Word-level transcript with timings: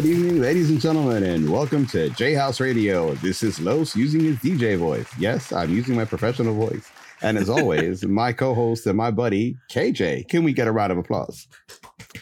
Good 0.00 0.12
evening, 0.12 0.40
ladies 0.40 0.70
and 0.70 0.80
gentlemen, 0.80 1.22
and 1.24 1.52
welcome 1.52 1.84
to 1.88 2.08
J 2.08 2.32
House 2.32 2.58
Radio. 2.58 3.12
This 3.16 3.42
is 3.42 3.60
Los 3.60 3.94
using 3.94 4.22
his 4.22 4.38
DJ 4.38 4.78
voice. 4.78 5.06
Yes, 5.18 5.52
I'm 5.52 5.68
using 5.68 5.94
my 5.94 6.06
professional 6.06 6.54
voice. 6.54 6.90
And 7.20 7.36
as 7.36 7.50
always, 7.50 8.02
my 8.06 8.32
co 8.32 8.54
host 8.54 8.86
and 8.86 8.96
my 8.96 9.10
buddy, 9.10 9.58
KJ. 9.70 10.26
Can 10.28 10.42
we 10.42 10.54
get 10.54 10.68
a 10.68 10.72
round 10.72 10.90
of 10.90 10.96
applause? 10.96 11.46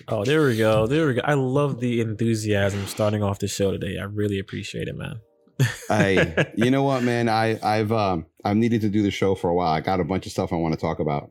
Oh, 0.08 0.24
there 0.24 0.44
we 0.44 0.56
go. 0.56 0.88
There 0.88 1.06
we 1.06 1.14
go. 1.14 1.20
I 1.22 1.34
love 1.34 1.78
the 1.78 2.00
enthusiasm 2.00 2.84
starting 2.88 3.22
off 3.22 3.38
the 3.38 3.46
show 3.46 3.70
today. 3.70 3.96
I 3.96 4.06
really 4.06 4.40
appreciate 4.40 4.88
it, 4.88 4.96
man. 4.96 5.20
I, 5.88 6.48
you 6.56 6.72
know 6.72 6.82
what, 6.82 7.04
man? 7.04 7.28
I, 7.28 7.60
I've, 7.62 7.92
um, 7.92 8.26
I've 8.44 8.56
needed 8.56 8.80
to 8.80 8.88
do 8.88 9.04
the 9.04 9.12
show 9.12 9.36
for 9.36 9.50
a 9.50 9.54
while. 9.54 9.72
I 9.72 9.82
got 9.82 10.00
a 10.00 10.04
bunch 10.04 10.26
of 10.26 10.32
stuff 10.32 10.52
I 10.52 10.56
want 10.56 10.74
to 10.74 10.80
talk 10.80 10.98
about 10.98 11.30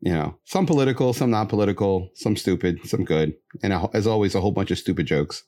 you 0.00 0.12
know, 0.12 0.38
some 0.44 0.66
political, 0.66 1.12
some 1.12 1.30
not 1.30 1.48
political, 1.48 2.10
some 2.14 2.36
stupid, 2.36 2.80
some 2.84 3.04
good, 3.04 3.34
and 3.62 3.72
as 3.94 4.06
always, 4.06 4.34
a 4.34 4.40
whole 4.40 4.52
bunch 4.52 4.70
of 4.70 4.78
stupid 4.78 5.06
jokes. 5.06 5.44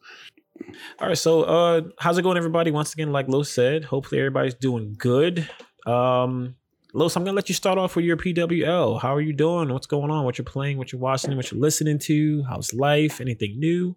All 0.99 1.09
right, 1.09 1.19
so 1.19 1.43
uh, 1.43 1.83
how's 1.99 2.19
it 2.19 2.23
going, 2.23 2.37
everybody? 2.37 2.71
Once 2.71 2.93
again, 2.93 3.13
like 3.13 3.29
Lo 3.29 3.43
said, 3.43 3.85
hopefully 3.85 4.21
everybody's 4.21 4.55
doing 4.55 4.95
good. 4.99 5.49
Um, 5.87 6.57
Los, 6.93 7.17
I'm 7.17 7.25
gonna 7.25 7.37
let 7.37 7.49
you 7.49 7.55
start 7.55 7.79
off 7.79 7.95
with 7.95 8.05
your 8.05 8.17
PWL. 8.17 9.01
How 9.01 9.15
are 9.15 9.21
you 9.21 9.33
doing? 9.33 9.73
What's 9.73 9.87
going 9.87 10.11
on? 10.11 10.25
What 10.25 10.39
you're 10.39 10.45
playing? 10.45 10.77
What 10.77 10.93
you're 10.93 11.01
watching? 11.01 11.37
What 11.37 11.51
you're 11.51 11.61
listening 11.61 11.99
to? 12.01 12.43
How's 12.49 12.75
life? 12.75 13.21
Anything 13.21 13.59
new? 13.59 13.97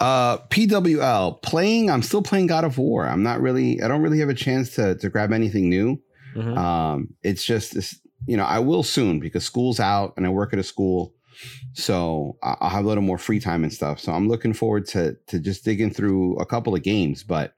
Uh, 0.00 0.38
PWL 0.48 1.42
playing. 1.42 1.90
I'm 1.90 2.02
still 2.02 2.22
playing 2.22 2.46
God 2.46 2.64
of 2.64 2.78
War. 2.78 3.06
I'm 3.06 3.22
not 3.22 3.40
really. 3.40 3.82
I 3.82 3.88
don't 3.88 4.02
really 4.02 4.20
have 4.20 4.30
a 4.30 4.34
chance 4.34 4.74
to 4.76 4.96
to 4.96 5.10
grab 5.10 5.32
anything 5.32 5.68
new. 5.68 6.00
Mm-hmm. 6.34 6.56
Um, 6.56 7.08
it's 7.22 7.44
just 7.44 7.74
this 7.74 8.00
you 8.26 8.36
know, 8.36 8.44
I 8.44 8.58
will 8.58 8.82
soon 8.82 9.20
because 9.20 9.44
school's 9.44 9.80
out 9.80 10.14
and 10.16 10.26
I 10.26 10.30
work 10.30 10.52
at 10.52 10.58
a 10.58 10.62
school. 10.62 11.14
So 11.72 12.38
I'll 12.42 12.70
have 12.70 12.84
a 12.84 12.88
little 12.88 13.02
more 13.02 13.18
free 13.18 13.40
time 13.40 13.64
and 13.64 13.72
stuff. 13.72 13.98
So 13.98 14.12
I'm 14.12 14.28
looking 14.28 14.52
forward 14.52 14.86
to 14.88 15.16
to 15.26 15.40
just 15.40 15.64
digging 15.64 15.92
through 15.92 16.36
a 16.36 16.46
couple 16.46 16.74
of 16.74 16.82
games, 16.82 17.24
but 17.24 17.54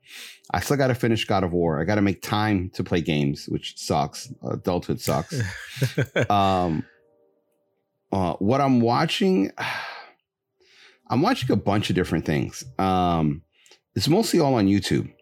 I 0.50 0.60
still 0.60 0.76
got 0.76 0.86
to 0.88 0.94
finish 0.94 1.24
God 1.24 1.44
of 1.44 1.52
War. 1.52 1.80
I 1.80 1.84
got 1.84 1.96
to 1.96 2.02
make 2.02 2.22
time 2.22 2.70
to 2.74 2.84
play 2.84 3.00
games, 3.00 3.46
which 3.48 3.76
sucks. 3.76 4.32
Adulthood 4.48 5.00
sucks. 5.00 5.34
um, 6.30 6.84
uh, 8.12 8.34
what 8.34 8.60
I'm 8.60 8.80
watching, 8.80 9.50
I'm 11.08 11.22
watching 11.22 11.50
a 11.50 11.56
bunch 11.56 11.90
of 11.90 11.96
different 11.96 12.24
things. 12.24 12.64
Um, 12.78 13.42
it's 13.94 14.08
mostly 14.08 14.40
all 14.40 14.54
on 14.54 14.66
YouTube. 14.66 15.12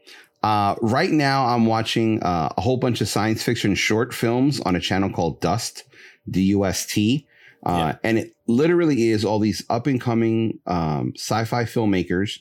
Uh, 0.45 0.75
right 0.83 1.11
now, 1.11 1.47
I'm 1.47 1.65
watching 1.65 2.23
uh, 2.23 2.51
a 2.55 2.61
whole 2.61 2.77
bunch 2.77 3.01
of 3.01 3.09
science 3.09 3.43
fiction 3.43 3.75
short 3.75 4.13
films 4.13 4.61
on 4.61 4.77
a 4.77 4.81
channel 4.81 5.09
called 5.09 5.41
Dust, 5.41 5.85
D 6.29 6.43
U 6.43 6.67
S 6.67 6.85
T. 6.85 7.27
Uh, 7.65 7.71
yeah. 7.71 7.97
And 8.05 8.19
it 8.19 8.35
literally 8.47 9.09
is 9.09 9.25
all 9.25 9.39
these 9.39 9.65
up 9.71 9.87
and 9.87 9.99
coming 9.99 10.59
um, 10.67 11.15
sci 11.17 11.47
fi 11.47 11.65
filmmakers. 11.65 12.41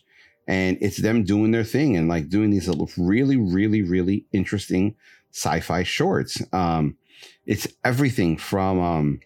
And 0.49 0.77
it's 0.81 0.97
them 0.97 1.23
doing 1.23 1.51
their 1.51 1.63
thing 1.63 1.95
and 1.95 2.09
like 2.09 2.27
doing 2.27 2.49
these 2.49 2.69
really, 2.97 3.37
really, 3.37 3.81
really 3.81 4.25
interesting 4.33 4.95
sci 5.31 5.61
fi 5.61 5.83
shorts. 5.83 6.41
Um, 6.51 6.97
it's 7.45 7.69
everything 7.85 8.35
from 8.35 8.81
um, 8.81 9.19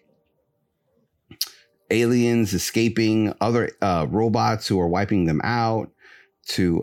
aliens 1.90 2.54
escaping 2.54 3.34
other 3.40 3.72
uh, 3.82 4.06
robots 4.08 4.68
who 4.68 4.78
are 4.78 4.88
wiping 4.88 5.24
them 5.24 5.40
out 5.42 5.90
to 6.50 6.80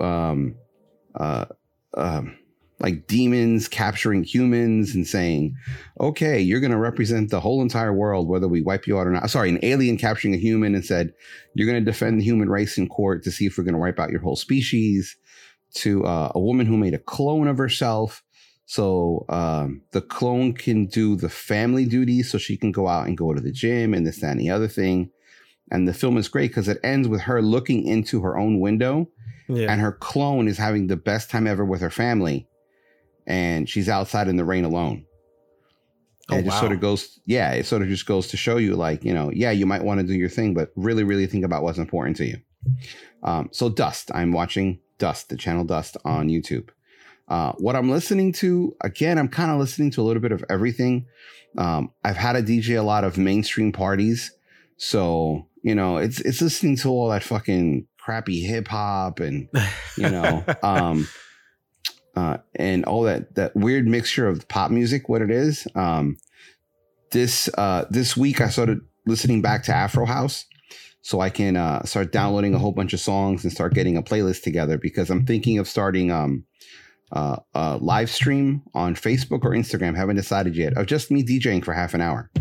um, 1.96 2.38
like 2.80 3.08
demons 3.08 3.68
capturing 3.68 4.24
humans 4.24 4.94
and 4.94 5.08
saying, 5.08 5.56
okay, 6.00 6.40
you're 6.40 6.60
going 6.60 6.72
to 6.72 6.78
represent 6.78 7.30
the 7.30 7.40
whole 7.40 7.62
entire 7.62 7.94
world, 7.94 8.28
whether 8.28 8.48
we 8.48 8.62
wipe 8.62 8.86
you 8.86 9.00
out 9.00 9.08
or 9.08 9.12
not. 9.12 9.30
Sorry, 9.30 9.50
an 9.50 9.60
alien 9.64 9.98
capturing 9.98 10.34
a 10.34 10.38
human 10.38 10.76
and 10.76 10.86
said, 10.86 11.14
you're 11.54 11.68
going 11.68 11.84
to 11.84 11.92
defend 11.92 12.20
the 12.20 12.26
human 12.26 12.50
race 12.50 12.78
in 12.78 12.88
court 12.88 13.24
to 13.24 13.32
see 13.32 13.46
if 13.46 13.58
we're 13.58 13.64
going 13.64 13.74
to 13.74 13.80
wipe 13.80 14.00
out 14.00 14.12
your 14.12 14.22
whole 14.22 14.36
species. 14.36 15.16
To 15.80 16.06
uh, 16.06 16.32
a 16.34 16.40
woman 16.40 16.68
who 16.68 16.78
made 16.78 16.94
a 16.94 17.00
clone 17.00 17.50
of 17.50 17.58
herself. 17.58 18.24
So 18.66 19.26
um, 19.28 19.82
the 19.92 20.00
clone 20.00 20.54
can 20.54 20.86
do 20.86 21.18
the 21.18 21.28
family 21.28 21.86
duties 21.86 22.32
so 22.32 22.38
she 22.38 22.56
can 22.56 22.72
go 22.72 22.88
out 22.88 23.08
and 23.08 23.18
go 23.18 23.34
to 23.34 23.42
the 23.42 23.52
gym 23.52 23.94
and 23.94 24.08
this, 24.08 24.22
that, 24.22 24.32
and 24.32 24.40
the 24.40 24.50
other 24.50 24.70
thing. 24.70 25.12
And 25.72 25.86
the 25.86 25.94
film 25.94 26.16
is 26.18 26.30
great 26.30 26.52
because 26.52 26.70
it 26.70 26.80
ends 26.82 27.10
with 27.10 27.22
her 27.22 27.42
looking 27.42 27.86
into 27.86 28.22
her 28.22 28.38
own 28.38 28.62
window 28.62 29.10
yeah. 29.48 29.72
and 29.72 29.82
her 29.82 29.92
clone 29.92 30.48
is 30.48 30.58
having 30.58 30.88
the 30.88 30.96
best 30.96 31.30
time 31.30 31.48
ever 31.48 31.66
with 31.66 31.82
her 31.82 31.90
family, 31.90 32.48
and 33.28 33.70
she's 33.70 33.90
outside 33.90 34.28
in 34.28 34.38
the 34.38 34.46
rain 34.46 34.66
alone. 34.66 35.06
And 36.30 36.38
oh, 36.38 36.40
it 36.40 36.44
just 36.46 36.56
wow. 36.56 36.62
sort 36.62 36.72
of 36.72 36.80
goes, 36.80 37.20
yeah, 37.26 37.52
it 37.52 37.66
sort 37.66 37.84
of 37.84 37.88
just 37.88 38.06
goes 38.06 38.28
to 38.28 38.38
show 38.38 38.58
you, 38.58 38.76
like, 38.76 39.04
you 39.04 39.14
know, 39.14 39.32
yeah, 39.32 39.52
you 39.52 39.66
might 39.66 39.84
want 39.84 40.00
to 40.00 40.08
do 40.08 40.14
your 40.14 40.30
thing, 40.30 40.54
but 40.54 40.72
really, 40.76 41.04
really 41.04 41.28
think 41.28 41.46
about 41.46 41.62
what's 41.62 41.78
important 41.78 42.18
to 42.18 42.26
you. 42.26 42.38
Um, 43.22 43.50
so, 43.52 43.70
Dust, 43.70 44.12
I'm 44.14 44.32
watching 44.32 44.80
Dust, 44.98 45.30
the 45.30 45.38
channel 45.38 45.64
Dust 45.64 45.98
on 46.04 46.30
YouTube. 46.30 46.70
Uh, 47.28 47.54
what 47.58 47.76
I'm 47.76 47.90
listening 47.90 48.34
to, 48.34 48.76
again, 48.82 49.18
I'm 49.18 49.28
kind 49.28 49.52
of 49.52 49.60
listening 49.60 49.92
to 49.92 50.02
a 50.02 50.04
little 50.04 50.22
bit 50.22 50.32
of 50.32 50.44
everything. 50.50 51.06
Um, 51.58 51.92
I've 52.04 52.18
had 52.18 52.36
a 52.36 52.44
DJ 52.44 52.78
a 52.78 52.84
lot 52.84 53.04
of 53.04 53.18
mainstream 53.18 53.72
parties. 53.72 54.32
So, 54.78 55.48
you 55.64 55.74
know, 55.74 55.98
it's 55.98 56.20
it's 56.22 56.42
listening 56.42 56.76
to 56.78 56.90
all 56.90 57.10
that 57.10 57.24
fucking 57.24 57.88
crappy 58.06 58.42
hip 58.42 58.68
hop 58.68 59.20
and 59.20 59.50
you 59.98 60.08
know 60.08 60.44
um 60.62 61.08
uh 62.16 62.38
and 62.54 62.86
all 62.86 63.02
that 63.02 63.34
that 63.34 63.56
weird 63.56 63.88
mixture 63.88 64.28
of 64.28 64.48
pop 64.48 64.70
music 64.70 65.10
what 65.10 65.24
it 65.24 65.32
is 65.32 65.68
um 65.74 66.16
this 67.12 67.50
uh 67.58 67.84
this 67.90 68.16
week 68.16 68.42
i 68.42 68.48
started 68.48 68.80
listening 69.08 69.42
back 69.42 69.64
to 69.64 69.74
afro 69.74 70.06
house 70.06 70.46
so 71.02 71.20
i 71.20 71.32
can 71.32 71.58
uh 71.58 71.82
start 71.84 72.12
downloading 72.12 72.54
a 72.54 72.60
whole 72.60 72.72
bunch 72.72 72.94
of 72.94 73.00
songs 73.00 73.44
and 73.44 73.52
start 73.52 73.74
getting 73.74 73.98
a 73.98 74.04
playlist 74.04 74.44
together 74.44 74.78
because 74.78 75.10
i'm 75.10 75.26
thinking 75.26 75.58
of 75.58 75.68
starting 75.68 76.12
um 76.12 76.46
uh, 77.12 77.38
a 77.54 77.78
live 77.78 78.10
stream 78.10 78.64
on 78.74 78.96
Facebook 78.96 79.46
or 79.46 79.52
Instagram. 79.52 79.96
Haven't 79.96 80.16
decided 80.16 80.58
yet. 80.58 80.76
Of 80.76 80.88
just 80.88 81.12
me 81.12 81.24
DJing 81.24 81.64
for 81.64 81.72
half 81.72 81.94
an 81.94 82.02
hour. 82.02 82.32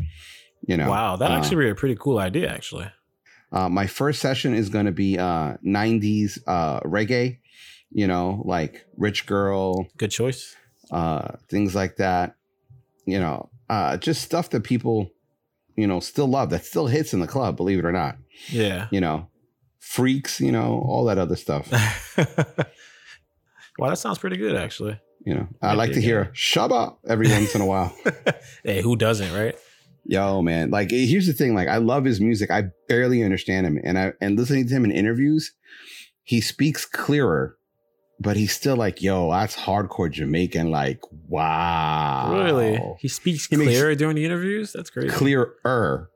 You 0.66 0.78
know. 0.78 0.88
Wow, 0.88 1.16
that 1.16 1.30
uh, 1.30 1.34
actually 1.34 1.66
be 1.66 1.70
a 1.70 1.74
pretty 1.74 1.96
cool 1.96 2.18
idea. 2.18 2.48
Actually. 2.48 2.90
Uh, 3.54 3.68
my 3.68 3.86
first 3.86 4.20
session 4.20 4.52
is 4.52 4.68
going 4.68 4.86
to 4.86 4.92
be 4.92 5.16
uh, 5.16 5.56
90s 5.64 6.40
uh, 6.48 6.80
reggae, 6.80 7.38
you 7.92 8.08
know, 8.08 8.42
like 8.44 8.84
Rich 8.96 9.26
Girl. 9.26 9.86
Good 9.96 10.10
choice. 10.10 10.56
Uh, 10.90 11.36
things 11.48 11.72
like 11.72 11.96
that. 11.96 12.34
You 13.06 13.20
know, 13.20 13.50
uh, 13.70 13.96
just 13.96 14.22
stuff 14.22 14.50
that 14.50 14.64
people, 14.64 15.12
you 15.76 15.86
know, 15.86 16.00
still 16.00 16.26
love 16.26 16.50
that 16.50 16.64
still 16.64 16.88
hits 16.88 17.14
in 17.14 17.20
the 17.20 17.28
club, 17.28 17.56
believe 17.56 17.78
it 17.78 17.84
or 17.84 17.92
not. 17.92 18.16
Yeah. 18.48 18.88
You 18.90 19.00
know, 19.00 19.28
freaks, 19.78 20.40
you 20.40 20.50
know, 20.50 20.84
all 20.84 21.04
that 21.04 21.18
other 21.18 21.36
stuff. 21.36 21.70
well, 23.78 23.90
that 23.90 23.98
sounds 23.98 24.18
pretty 24.18 24.36
good, 24.36 24.56
actually. 24.56 24.98
You 25.24 25.34
know, 25.34 25.48
I 25.62 25.74
like 25.74 25.92
to 25.92 26.00
hear 26.00 26.32
Shabba 26.34 26.96
every 27.06 27.28
once 27.30 27.54
in 27.54 27.60
a 27.60 27.66
while. 27.66 27.96
hey, 28.64 28.82
who 28.82 28.96
doesn't, 28.96 29.32
right? 29.32 29.54
Yo, 30.06 30.42
man. 30.42 30.70
Like 30.70 30.90
here's 30.90 31.26
the 31.26 31.32
thing, 31.32 31.54
like 31.54 31.68
I 31.68 31.78
love 31.78 32.04
his 32.04 32.20
music. 32.20 32.50
I 32.50 32.64
barely 32.88 33.22
understand 33.22 33.66
him. 33.66 33.80
And 33.82 33.98
I 33.98 34.12
and 34.20 34.38
listening 34.38 34.68
to 34.68 34.74
him 34.74 34.84
in 34.84 34.90
interviews, 34.90 35.52
he 36.22 36.40
speaks 36.40 36.84
clearer, 36.84 37.56
but 38.20 38.36
he's 38.36 38.52
still 38.52 38.76
like, 38.76 39.02
yo, 39.02 39.30
that's 39.30 39.56
hardcore 39.56 40.10
Jamaican. 40.10 40.70
Like, 40.70 41.00
wow. 41.28 42.32
Really? 42.32 42.80
He 43.00 43.08
speaks 43.08 43.46
he 43.46 43.56
clearer 43.56 43.94
during 43.94 44.16
the 44.16 44.24
interviews? 44.24 44.72
That's 44.72 44.90
great. 44.90 45.10
Clearer. 45.10 46.10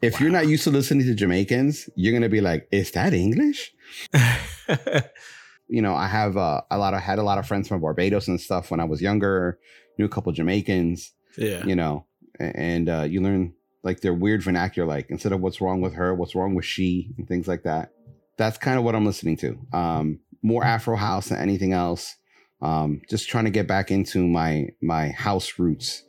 If 0.00 0.14
wow. 0.14 0.18
you're 0.20 0.30
not 0.30 0.48
used 0.48 0.64
to 0.64 0.70
listening 0.70 1.06
to 1.06 1.14
Jamaicans, 1.14 1.88
you're 1.96 2.12
gonna 2.12 2.28
be 2.28 2.40
like, 2.40 2.68
is 2.70 2.92
that 2.92 3.14
English? 3.14 3.72
you 5.68 5.80
know, 5.82 5.94
I 5.94 6.06
have 6.06 6.36
uh, 6.36 6.62
a 6.70 6.78
lot 6.78 6.94
of 6.94 7.00
had 7.00 7.18
a 7.18 7.22
lot 7.22 7.38
of 7.38 7.46
friends 7.46 7.68
from 7.68 7.80
Barbados 7.80 8.28
and 8.28 8.40
stuff 8.40 8.70
when 8.70 8.80
I 8.80 8.84
was 8.84 9.00
younger. 9.00 9.58
Knew 9.98 10.04
a 10.04 10.08
couple 10.08 10.32
Jamaicans. 10.32 11.12
Yeah. 11.36 11.64
You 11.64 11.76
know, 11.76 12.06
and 12.38 12.88
uh, 12.88 13.02
you 13.02 13.20
learn 13.20 13.54
like 13.82 14.00
their 14.00 14.14
weird 14.14 14.42
vernacular, 14.42 14.88
like 14.88 15.10
instead 15.10 15.32
of 15.32 15.40
what's 15.40 15.60
wrong 15.60 15.80
with 15.80 15.94
her, 15.94 16.14
what's 16.14 16.34
wrong 16.34 16.54
with 16.54 16.64
she, 16.64 17.12
and 17.18 17.26
things 17.26 17.48
like 17.48 17.64
that. 17.64 17.92
That's 18.36 18.58
kind 18.58 18.78
of 18.78 18.84
what 18.84 18.94
I'm 18.94 19.04
listening 19.04 19.36
to. 19.38 19.58
Um, 19.72 20.20
more 20.42 20.64
Afro 20.64 20.96
house 20.96 21.28
than 21.28 21.38
anything 21.38 21.72
else. 21.72 22.16
Um, 22.60 23.02
just 23.10 23.28
trying 23.28 23.44
to 23.44 23.50
get 23.50 23.66
back 23.66 23.90
into 23.90 24.26
my 24.26 24.68
my 24.80 25.08
house 25.10 25.58
roots, 25.58 26.04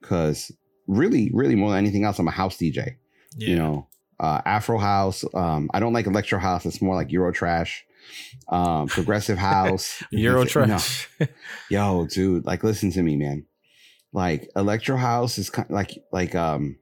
because 0.00 0.52
really, 0.86 1.30
really 1.32 1.54
more 1.54 1.70
than 1.70 1.78
anything 1.78 2.04
else, 2.04 2.18
I'm 2.18 2.28
a 2.28 2.32
house 2.32 2.56
DJ. 2.56 2.96
Yeah. 3.36 3.48
You 3.48 3.56
know, 3.56 3.88
uh, 4.20 4.42
Afro 4.44 4.78
house. 4.78 5.24
Um, 5.34 5.70
I 5.72 5.80
don't 5.80 5.94
like 5.94 6.06
electro 6.06 6.38
house. 6.38 6.66
It's 6.66 6.82
more 6.82 6.94
like 6.94 7.10
Euro 7.10 7.32
trash. 7.32 7.84
Um, 8.48 8.86
progressive 8.86 9.38
house. 9.52 10.02
Euro 10.10 10.44
trash. 10.44 11.08
No. 11.18 11.26
Yo, 11.70 12.06
dude, 12.06 12.44
like 12.44 12.62
listen 12.62 12.90
to 12.92 13.02
me, 13.02 13.16
man 13.16 13.46
like 14.14 14.48
electro 14.54 14.96
house 14.96 15.36
is 15.36 15.50
kind 15.50 15.68
of 15.68 15.74
like 15.74 16.02
like 16.12 16.34
um 16.34 16.78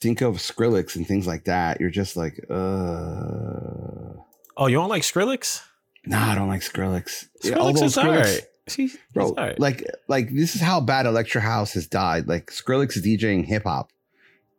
think 0.00 0.22
of 0.22 0.36
Skrillex 0.36 0.96
and 0.96 1.06
things 1.06 1.26
like 1.26 1.44
that. 1.44 1.80
You're 1.80 1.90
just 1.90 2.16
like, 2.16 2.44
uh 2.50 4.14
Oh, 4.56 4.66
you 4.66 4.76
don't 4.76 4.88
like 4.88 5.02
Skrillex? 5.02 5.62
Nah, 6.06 6.32
I 6.32 6.34
don't 6.34 6.48
like 6.48 6.62
Skrillex. 6.62 7.28
Skrillex 7.44 7.56
Although 7.56 7.84
is 7.84 7.96
Skrillex, 7.96 8.42
See, 8.66 8.90
bro, 9.14 9.34
like 9.58 9.84
like 10.08 10.30
this 10.30 10.54
is 10.54 10.60
how 10.60 10.80
bad 10.80 11.06
electro 11.06 11.40
house 11.40 11.74
has 11.74 11.86
died. 11.86 12.28
Like 12.28 12.50
Skrillex 12.50 12.96
is 12.96 13.04
DJing 13.04 13.44
hip 13.44 13.64
hop, 13.64 13.92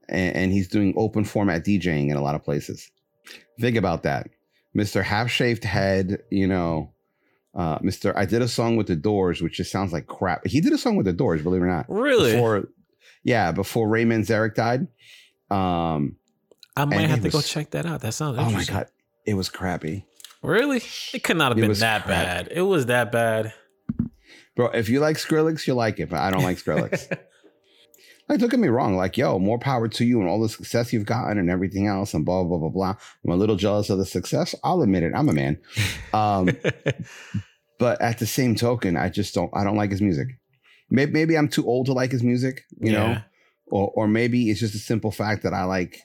and, 0.08 0.36
and, 0.36 0.52
he's 0.52 0.68
doing 0.68 0.96
open 0.98 1.24
format 1.24 1.64
DJing 1.64 2.10
in 2.10 2.18
a 2.18 2.22
lot 2.22 2.34
of 2.34 2.44
places. 2.44 2.90
Think 3.60 3.78
about 3.78 4.04
that. 4.04 4.30
Mr. 4.76 5.04
Half 5.04 5.30
Shaved 5.30 5.64
Head, 5.64 6.24
you 6.32 6.48
know, 6.48 6.92
uh, 7.56 7.80
Mr. 7.80 8.14
I 8.16 8.26
did 8.26 8.42
a 8.42 8.48
song 8.48 8.76
with 8.76 8.88
the 8.88 8.96
Doors, 8.96 9.42
which 9.42 9.58
just 9.58 9.72
sounds 9.72 9.92
like 9.92 10.08
crap. 10.08 10.46
He 10.46 10.62
did 10.62 10.74
a 10.74 10.78
song 10.78 10.96
with 10.96 11.06
the 11.06 11.14
Doors, 11.14 11.42
believe 11.42 11.62
it 11.62 11.66
or 11.66 11.68
not. 11.68 11.86
Really? 11.90 12.34
Before, 12.34 12.68
yeah, 13.24 13.52
before 13.52 13.88
Ray 13.88 14.06
Manzarek 14.06 14.56
died. 14.56 14.88
Um, 15.50 16.16
I 16.78 16.86
might 16.86 17.10
have 17.10 17.22
to 17.24 17.30
go 17.30 17.42
check 17.42 17.72
that 17.72 17.86
out. 17.86 18.02
That 18.02 18.14
sounds 18.14 18.38
oh 18.40 18.50
my 18.52 18.64
god, 18.64 18.88
it 19.26 19.34
was 19.34 19.50
crappy, 19.50 20.06
Really? 20.42 20.82
It 21.14 21.24
could 21.24 21.36
not 21.38 21.52
have 21.52 21.58
It 21.58 21.62
been 21.68 21.74
that 21.80 22.04
crap. 22.06 22.08
bad. 22.08 22.48
It 22.52 22.62
was 22.62 22.86
that 22.86 23.12
bad. 23.12 23.54
bro. 24.56 24.68
If 24.68 24.88
you 24.88 25.00
like 25.02 25.18
Skrillex, 25.18 25.68
you 25.68 25.74
like 25.74 26.00
it, 26.00 26.10
but 26.10 26.20
I 26.20 26.32
don't 26.32 26.44
like 26.44 26.58
Skrillex. 26.64 27.18
Like, 28.30 28.40
don't 28.40 28.50
get 28.50 28.60
me 28.60 28.68
wrong. 28.68 28.96
Like, 28.96 29.18
yo, 29.18 29.40
more 29.40 29.58
power 29.58 29.88
to 29.88 30.06
you 30.06 30.20
and 30.22 30.30
all 30.30 30.40
the 30.40 30.50
success 30.50 30.94
you've 30.94 31.06
gotten 31.06 31.40
and 31.40 31.50
everything 31.50 31.88
else, 31.88 32.14
and 32.14 32.24
blah 32.24 32.44
blah 32.44 32.60
blah 32.60 32.70
blah. 32.70 32.96
I'm 33.26 33.32
a 33.32 33.36
little 33.36 33.56
jealous 33.56 33.90
of 33.90 33.98
the 33.98 34.06
success. 34.06 34.54
I'll 34.64 34.84
admit 34.84 35.04
it. 35.04 35.14
I'm 35.16 35.30
a 35.30 35.34
man. 35.34 35.60
Um, 36.14 36.50
but 37.80 38.00
at 38.02 38.20
the 38.20 38.28
same 38.28 38.54
token, 38.54 38.96
I 38.96 39.10
just 39.10 39.34
don't. 39.34 39.50
I 39.56 39.64
don't 39.64 39.78
like 39.78 39.90
his 39.90 40.02
music. 40.02 40.28
Maybe, 40.92 41.12
maybe 41.12 41.38
I'm 41.38 41.48
too 41.50 41.66
old 41.66 41.88
to 41.88 41.94
like 41.94 42.12
his 42.12 42.24
music, 42.24 42.66
you 42.80 42.92
know, 42.92 43.18
or 43.68 43.92
or 43.96 44.08
maybe 44.08 44.52
it's 44.52 44.60
just 44.60 44.76
a 44.76 44.80
simple 44.80 45.12
fact 45.12 45.44
that 45.44 45.54
I 45.54 45.64
like 45.64 46.04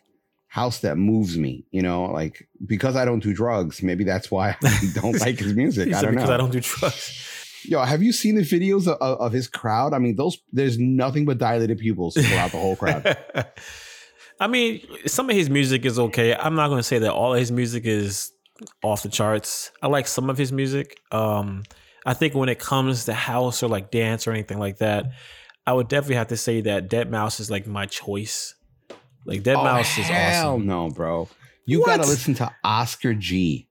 house 0.49 0.79
that 0.81 0.97
moves 0.97 1.37
me, 1.37 1.67
you 1.73 1.83
know, 1.83 2.05
like 2.05 2.49
because 2.65 2.97
I 2.97 3.05
don't 3.05 3.23
do 3.23 3.35
drugs. 3.35 3.83
Maybe 3.83 4.05
that's 4.05 4.31
why 4.31 4.57
I 4.63 4.81
don't 4.95 5.21
like 5.21 5.39
his 5.41 5.55
music. 5.55 5.93
I 5.93 6.01
don't 6.01 6.13
because 6.13 6.29
know. 6.29 6.35
I 6.35 6.39
don't 6.39 6.53
do 6.53 6.61
drugs. 6.61 7.34
Yo, 7.65 7.81
have 7.83 8.03
you 8.03 8.13
seen 8.13 8.35
the 8.35 8.43
videos 8.43 8.87
of, 8.87 8.99
of 9.01 9.33
his 9.33 9.49
crowd? 9.49 9.93
I 9.95 9.99
mean, 9.99 10.17
those 10.17 10.39
there's 10.53 10.79
nothing 10.79 11.25
but 11.25 11.39
dilated 11.39 11.79
pupils 11.79 12.15
throughout 12.15 12.53
the 12.53 12.59
whole 12.59 12.77
crowd. 12.77 13.17
I 14.41 14.47
mean, 14.49 14.81
some 15.07 15.31
of 15.31 15.37
his 15.37 15.49
music 15.49 15.85
is 15.85 15.99
okay. 15.99 16.35
I'm 16.35 16.55
not 16.57 16.69
going 16.69 16.79
to 16.81 16.83
say 16.85 16.99
that 16.99 17.13
all 17.13 17.35
of 17.35 17.39
his 17.41 17.53
music 17.53 17.85
is 17.87 18.33
off 18.83 19.03
the 19.03 19.09
charts. 19.09 19.71
I 19.81 19.87
like 19.87 20.07
some 20.09 20.29
of 20.29 20.37
his 20.37 20.53
music. 20.53 20.99
Um, 21.13 21.63
I 22.05 22.15
think 22.15 22.35
when 22.35 22.49
it 22.49 22.59
comes 22.59 23.05
to 23.07 23.15
house 23.15 23.63
or 23.63 23.69
like 23.69 23.91
dance 23.91 24.27
or 24.27 24.33
anything 24.33 24.59
like 24.59 24.79
that, 24.79 25.07
I 25.67 25.73
would 25.73 25.89
definitely 25.89 26.17
have 26.17 26.29
to 26.29 26.37
say 26.37 26.61
that 26.63 26.91
Deadmau5 26.91 27.41
is 27.41 27.51
like 27.51 27.67
my 27.67 27.87
choice. 27.87 28.55
Like 29.25 29.43
Deadmau5 29.43 29.81
is 30.01 30.11
Oh, 30.11 30.13
hell 30.13 30.51
awesome. 30.55 30.67
no, 30.67 30.91
bro. 30.91 31.29
You 31.65 31.81
What? 31.81 31.87
gotta 31.87 32.03
listen 32.09 32.35
to 32.35 32.53
Oscar 32.63 33.15
G. 33.15 33.69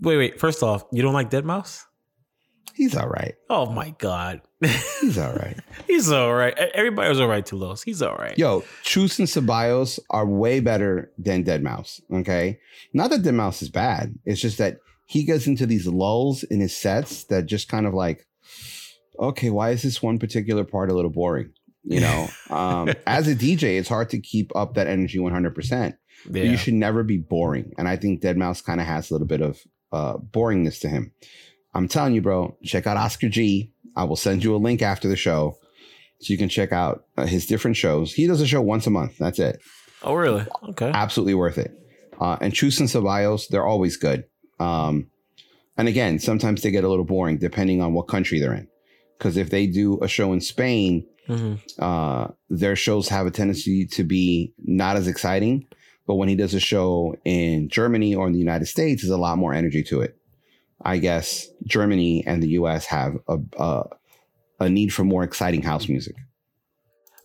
Wait, 0.00 0.16
wait. 0.16 0.40
First 0.40 0.62
off, 0.62 0.84
you 0.90 1.02
don't 1.02 1.12
like 1.14 1.30
Deadmau5? 1.30 1.84
He's 2.74 2.96
all 2.96 3.08
right. 3.08 3.34
Oh 3.48 3.70
my 3.70 3.94
god, 3.98 4.40
He's 5.00 5.16
all 5.16 5.32
right. 5.32 5.58
he's 5.86 6.12
all 6.12 6.34
right. 6.34 6.52
Everybody 6.58 7.08
was 7.08 7.20
all 7.20 7.28
right 7.28 7.44
to 7.46 7.56
Los. 7.56 7.82
He's 7.82 8.02
all 8.02 8.16
right. 8.16 8.36
Yo, 8.36 8.62
Chus 8.82 9.18
and 9.18 9.26
Ceballos 9.26 9.98
are 10.10 10.26
way 10.26 10.60
better 10.60 11.10
than 11.16 11.44
Deadmau5. 11.44 12.00
Okay. 12.20 12.58
Not 12.92 13.10
that 13.10 13.22
Deadmau5 13.22 13.62
is 13.62 13.68
bad. 13.70 14.14
It's 14.24 14.40
just 14.40 14.58
that 14.58 14.78
he 15.06 15.24
gets 15.24 15.46
into 15.46 15.66
these 15.66 15.86
lulls 15.86 16.42
in 16.44 16.60
his 16.60 16.76
sets 16.76 17.24
that 17.24 17.46
just 17.46 17.68
kind 17.68 17.86
of 17.86 17.94
like, 17.94 18.26
okay, 19.18 19.48
why 19.48 19.70
is 19.70 19.82
this 19.82 20.02
one 20.02 20.18
particular 20.18 20.64
part 20.64 20.90
a 20.90 20.94
little 20.94 21.10
boring? 21.10 21.52
You 21.82 22.00
know, 22.00 22.28
um, 22.50 22.92
as 23.06 23.28
a 23.28 23.34
DJ, 23.34 23.78
it's 23.78 23.88
hard 23.88 24.10
to 24.10 24.20
keep 24.20 24.54
up 24.54 24.74
that 24.74 24.86
energy 24.86 25.18
100%. 25.18 25.94
But 26.26 26.42
yeah. 26.42 26.50
you 26.50 26.58
should 26.58 26.74
never 26.74 27.02
be 27.02 27.16
boring. 27.16 27.72
And 27.78 27.88
I 27.88 27.96
think 27.96 28.20
Deadmau5 28.20 28.62
kind 28.64 28.80
of 28.80 28.86
has 28.86 29.10
a 29.10 29.14
little 29.14 29.26
bit 29.26 29.40
of 29.40 29.58
uh, 29.90 30.18
boringness 30.18 30.80
to 30.80 30.88
him. 30.90 31.12
I'm 31.74 31.88
telling 31.88 32.14
you, 32.14 32.22
bro, 32.22 32.56
check 32.64 32.86
out 32.86 32.96
Oscar 32.96 33.28
G. 33.28 33.72
I 33.96 34.04
will 34.04 34.16
send 34.16 34.42
you 34.44 34.54
a 34.54 34.58
link 34.58 34.82
after 34.82 35.08
the 35.08 35.16
show 35.16 35.56
so 36.20 36.32
you 36.32 36.38
can 36.38 36.48
check 36.48 36.72
out 36.72 37.04
uh, 37.16 37.26
his 37.26 37.46
different 37.46 37.76
shows. 37.76 38.12
He 38.12 38.26
does 38.26 38.40
a 38.40 38.46
show 38.46 38.60
once 38.60 38.86
a 38.86 38.90
month. 38.90 39.18
That's 39.18 39.38
it. 39.38 39.60
oh 40.02 40.14
really? 40.14 40.46
Okay. 40.70 40.90
Absolutely 40.92 41.34
worth 41.34 41.58
it. 41.58 41.72
Uh, 42.20 42.36
and 42.40 42.52
Chus 42.54 42.78
and 42.80 42.88
Ceballos, 42.88 43.48
they're 43.48 43.66
always 43.66 43.96
good. 43.96 44.24
Um, 44.58 45.08
and 45.78 45.88
again, 45.88 46.18
sometimes 46.18 46.62
they 46.62 46.70
get 46.70 46.84
a 46.84 46.88
little 46.88 47.04
boring 47.06 47.38
depending 47.38 47.80
on 47.80 47.94
what 47.94 48.08
country 48.08 48.38
they're 48.40 48.52
in. 48.54 48.68
Because 49.16 49.36
if 49.36 49.50
they 49.50 49.66
do 49.66 49.98
a 50.02 50.08
show 50.08 50.32
in 50.32 50.40
Spain, 50.40 51.06
hmm 51.26 51.54
uh, 51.78 52.28
their 52.48 52.74
shows 52.76 53.08
have 53.08 53.26
a 53.26 53.30
tendency 53.30 53.86
to 53.86 54.02
be 54.04 54.52
not 54.58 54.96
as 54.96 55.06
exciting. 55.06 55.66
But 56.06 56.16
when 56.16 56.28
he 56.28 56.34
does 56.34 56.54
a 56.54 56.60
show 56.60 57.14
in 57.24 57.68
Germany 57.68 58.14
or 58.14 58.26
in 58.26 58.32
the 58.32 58.38
United 58.38 58.66
States, 58.66 59.02
there's 59.02 59.10
a 59.12 59.16
lot 59.16 59.38
more 59.38 59.54
energy 59.54 59.82
to 59.84 60.00
it. 60.00 60.16
I 60.82 60.98
guess 60.98 61.46
Germany 61.64 62.24
and 62.26 62.42
the 62.42 62.48
US 62.50 62.86
have 62.86 63.16
a, 63.28 63.38
a, 63.58 63.84
a 64.60 64.68
need 64.68 64.92
for 64.92 65.04
more 65.04 65.22
exciting 65.22 65.62
house 65.62 65.88
music. 65.88 66.16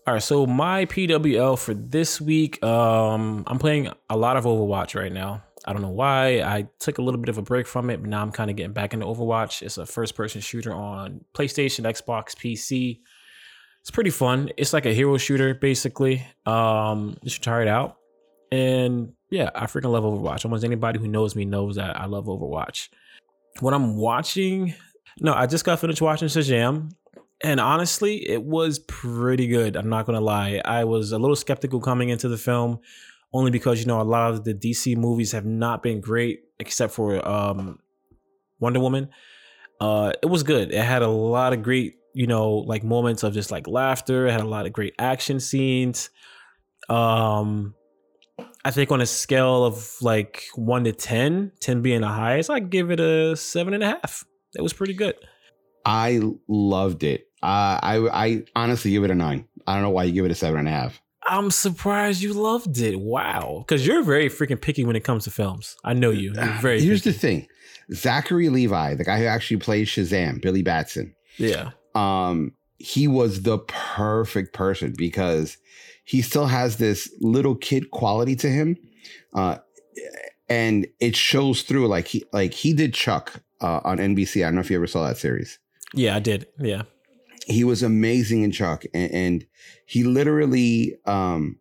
All 0.08 0.14
right, 0.14 0.22
so 0.22 0.46
my 0.46 0.86
PWL 0.86 1.58
for 1.58 1.74
this 1.74 2.22
week, 2.22 2.64
um, 2.64 3.44
I'm 3.48 3.58
playing 3.58 3.90
a 4.10 4.16
lot 4.16 4.38
of 4.38 4.44
Overwatch 4.44 5.00
right 5.00 5.12
now. 5.12 5.44
I 5.66 5.74
don't 5.74 5.82
know 5.82 5.90
why. 5.90 6.42
I 6.42 6.68
took 6.80 7.00
a 7.00 7.02
little 7.02 7.20
bit 7.20 7.30
of 7.30 7.40
a 7.40 7.42
break 7.42 7.66
from 7.66 7.90
it, 7.90 8.00
but 8.00 8.10
now 8.10 8.22
I'm 8.22 8.32
kind 8.32 8.52
of 8.52 8.56
getting 8.56 8.74
back 8.74 8.94
into 8.94 9.08
Overwatch. 9.08 9.64
It's 9.64 9.80
a 9.80 9.86
first 9.86 10.16
person 10.16 10.42
shooter 10.42 10.72
on 10.72 11.22
PlayStation, 11.34 11.86
Xbox, 11.86 12.36
PC. 12.36 13.00
It's 13.82 13.90
pretty 13.90 14.12
fun. 14.12 14.52
It's 14.58 14.74
like 14.74 14.86
a 14.86 14.94
hero 14.94 15.18
shooter, 15.18 15.56
basically. 15.56 16.26
Um, 16.46 17.18
you 17.24 17.32
should 17.32 17.42
try 17.42 17.64
it 17.64 17.68
out. 17.68 17.98
And 18.52 19.14
yeah, 19.32 19.50
I 19.56 19.66
freaking 19.66 19.92
love 19.92 20.04
Overwatch. 20.04 20.46
Almost 20.46 20.64
anybody 20.64 21.00
who 21.00 21.08
knows 21.08 21.36
me 21.36 21.46
knows 21.46 21.78
that 21.78 22.00
I 22.00 22.06
love 22.06 22.26
Overwatch. 22.26 22.90
What 23.60 23.74
I'm 23.74 23.96
watching, 23.96 24.74
no, 25.20 25.34
I 25.34 25.48
just 25.48 25.64
got 25.64 25.80
finished 25.80 26.02
watching 26.02 26.28
Shazam. 26.28 26.92
And 27.42 27.60
honestly, 27.60 28.30
it 28.30 28.44
was 28.44 28.80
pretty 28.80 29.48
good. 29.48 29.76
I'm 29.76 29.90
not 29.90 30.06
gonna 30.06 30.22
lie. 30.22 30.62
I 30.64 30.84
was 30.86 31.12
a 31.12 31.20
little 31.20 31.36
skeptical 31.36 31.80
coming 31.80 32.10
into 32.10 32.28
the 32.28 32.38
film, 32.38 32.80
only 33.34 33.52
because 33.52 33.80
you 33.80 33.86
know 33.86 34.02
a 34.02 34.04
lot 34.04 34.32
of 34.32 34.44
the 34.44 34.54
DC 34.54 34.96
movies 34.98 35.32
have 35.34 35.46
not 35.46 35.84
been 35.84 36.02
great, 36.02 36.40
except 36.60 36.94
for 36.94 37.26
um, 37.28 37.80
Wonder 38.60 38.80
Woman. 38.80 39.10
Uh, 39.80 40.14
it 40.24 40.28
was 40.28 40.44
good. 40.44 40.74
It 40.74 40.84
had 40.84 41.02
a 41.02 41.10
lot 41.10 41.54
of 41.54 41.62
great, 41.62 41.96
you 42.14 42.28
know, 42.28 42.52
like 42.52 42.84
moments 42.84 43.24
of 43.24 43.34
just 43.34 43.52
like 43.52 43.68
laughter. 43.68 44.28
It 44.28 44.32
had 44.32 44.42
a 44.42 44.48
lot 44.48 44.66
of 44.66 44.74
great 44.74 44.96
action 44.98 45.40
scenes. 45.40 46.10
Um, 46.90 47.76
I 48.66 48.72
think 48.72 48.92
on 48.92 49.00
a 49.00 49.06
scale 49.06 49.64
of 49.64 49.96
like 50.02 50.44
one 50.56 50.84
to 50.86 50.92
10, 50.92 51.52
10 51.60 51.82
being 51.82 52.02
the 52.02 52.08
highest, 52.08 52.50
I'd 52.50 52.70
give 52.72 52.90
it 52.92 53.00
a 53.00 53.36
seven 53.36 53.74
and 53.76 53.84
a 53.84 53.88
half. 53.88 54.26
It 54.56 54.62
was 54.62 54.74
pretty 54.74 54.94
good. 54.96 55.16
I 55.86 56.20
loved 56.48 57.04
it. 57.04 57.28
Uh, 57.44 57.78
I 57.84 58.10
I 58.12 58.44
honestly 58.56 58.90
give 58.92 59.04
it 59.04 59.12
a 59.12 59.16
nine. 59.16 59.48
I 59.68 59.76
don't 59.76 59.84
know 59.84 59.92
why 59.92 60.06
you 60.06 60.14
give 60.14 60.26
it 60.26 60.32
a 60.32 60.36
seven 60.36 60.60
and 60.60 60.68
a 60.68 60.72
half. 60.72 61.00
I'm 61.28 61.52
surprised 61.52 62.22
you 62.24 62.34
loved 62.34 62.78
it. 62.80 63.00
Wow. 63.00 63.64
Because 63.68 63.86
you're 63.86 64.04
very 64.04 64.30
freaking 64.30 64.60
picky 64.62 64.84
when 64.84 64.96
it 64.96 65.04
comes 65.04 65.24
to 65.26 65.32
films. 65.32 65.76
I 65.84 65.94
know 65.94 66.10
you. 66.12 66.34
You're 66.34 66.46
very 66.60 66.82
Here's 66.82 67.02
picky. 67.02 67.12
the 67.14 67.20
thing: 67.20 67.48
Zachary 67.94 68.50
Levi, 68.50 68.96
the 68.96 69.04
guy 69.04 69.20
who 69.20 69.26
actually 69.26 69.58
plays 69.58 69.90
Shazam, 69.90 70.42
Billy 70.42 70.64
Batson. 70.64 71.14
Yeah. 71.38 71.72
um 71.94 72.54
he 72.78 73.08
was 73.08 73.44
the 73.44 73.60
perfect 73.60 74.54
person 74.54 74.94
because 74.98 75.58
he 76.06 76.22
still 76.22 76.46
has 76.48 76.78
this 76.78 77.12
little 77.20 77.56
kid 77.56 77.92
quality 77.92 78.36
to 78.36 78.48
him 78.50 78.78
uh 79.34 79.58
and 80.48 80.88
it 81.00 81.16
shows 81.16 81.64
through 81.64 81.88
like 81.88 82.08
he 82.08 82.24
like 82.32 82.54
he 82.54 82.74
did 82.74 82.94
chuck 82.94 83.42
uh, 83.62 83.82
on 83.84 83.98
nbc 83.98 84.42
i 84.42 84.46
don't 84.48 84.56
know 84.56 84.62
if 84.62 84.70
you 84.70 84.78
ever 84.78 84.88
saw 84.88 85.06
that 85.08 85.18
series 85.18 85.60
Yeah, 85.94 86.16
I 86.16 86.20
did. 86.20 86.48
Yeah. 86.60 86.84
he 87.48 87.64
was 87.64 87.82
amazing 87.84 88.44
in 88.44 88.52
chuck 88.52 88.84
and, 88.94 89.12
and 89.12 89.46
he 89.86 90.04
literally 90.04 90.96
um 91.06 91.58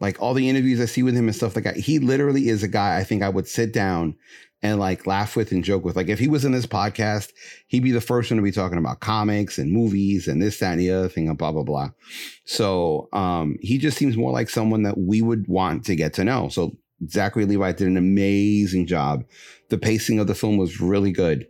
like 0.00 0.20
all 0.20 0.34
the 0.34 0.48
interviews 0.48 0.80
i 0.80 0.86
see 0.86 1.02
with 1.02 1.14
him 1.14 1.26
and 1.28 1.36
stuff 1.36 1.54
like 1.54 1.64
that 1.64 1.76
he 1.76 1.98
literally 1.98 2.48
is 2.48 2.62
a 2.62 2.68
guy 2.68 2.96
i 2.98 3.04
think 3.04 3.22
i 3.22 3.28
would 3.28 3.46
sit 3.46 3.72
down 3.72 4.14
and 4.62 4.78
like 4.78 5.06
laugh 5.06 5.36
with 5.36 5.52
and 5.52 5.64
joke 5.64 5.84
with. 5.84 5.96
Like 5.96 6.08
if 6.08 6.18
he 6.18 6.28
was 6.28 6.44
in 6.44 6.52
this 6.52 6.66
podcast 6.66 7.32
he'd 7.68 7.82
be 7.82 7.92
the 7.92 8.00
first 8.00 8.30
one 8.30 8.36
to 8.36 8.42
be 8.42 8.52
talking 8.52 8.78
about 8.78 9.00
comics 9.00 9.58
and 9.58 9.72
movies 9.72 10.28
and 10.28 10.40
this 10.42 10.58
that 10.58 10.72
and 10.72 10.80
the 10.80 10.90
other 10.90 11.08
thing 11.08 11.28
and 11.28 11.38
blah 11.38 11.52
blah 11.52 11.62
blah. 11.62 11.90
So 12.44 13.08
um 13.12 13.56
he 13.60 13.78
just 13.78 13.96
seems 13.96 14.16
more 14.16 14.32
like 14.32 14.50
someone 14.50 14.82
that 14.82 14.98
we 14.98 15.22
would 15.22 15.46
want 15.48 15.84
to 15.86 15.96
get 15.96 16.12
to 16.14 16.24
know. 16.24 16.48
So 16.48 16.76
zachary 17.08 17.46
levi 17.46 17.72
did 17.72 17.88
an 17.88 17.96
amazing 17.96 18.86
job. 18.86 19.24
The 19.70 19.78
pacing 19.78 20.18
of 20.18 20.26
the 20.26 20.34
film 20.34 20.56
was 20.58 20.80
really 20.80 21.12
good. 21.12 21.46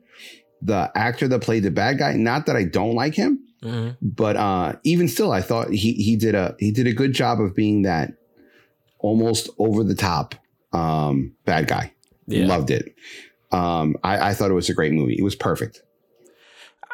The 0.62 0.92
actor 0.94 1.26
that 1.28 1.40
played 1.42 1.62
the 1.64 1.70
bad 1.70 1.98
guy 1.98 2.12
not 2.14 2.46
that 2.46 2.54
i 2.56 2.64
don't 2.64 2.94
like 2.94 3.14
him 3.14 3.40
Mhm. 3.62 3.96
but 4.00 4.36
uh 4.36 4.74
even 4.84 5.06
still 5.08 5.32
i 5.32 5.40
thought 5.42 5.70
he 5.70 5.92
he 5.94 6.16
did 6.16 6.34
a 6.34 6.54
he 6.58 6.70
did 6.70 6.86
a 6.86 6.92
good 6.94 7.12
job 7.12 7.40
of 7.40 7.54
being 7.54 7.82
that 7.82 8.12
almost 8.98 9.48
over 9.58 9.82
the 9.84 9.94
top 9.94 10.34
um 10.72 11.32
bad 11.44 11.66
guy 11.66 11.92
Yeah. 12.32 12.46
loved 12.46 12.70
it 12.70 12.94
um 13.52 13.96
I, 14.04 14.30
I 14.30 14.34
thought 14.34 14.50
it 14.50 14.54
was 14.54 14.68
a 14.68 14.74
great 14.74 14.92
movie 14.92 15.16
it 15.18 15.24
was 15.24 15.34
perfect 15.34 15.82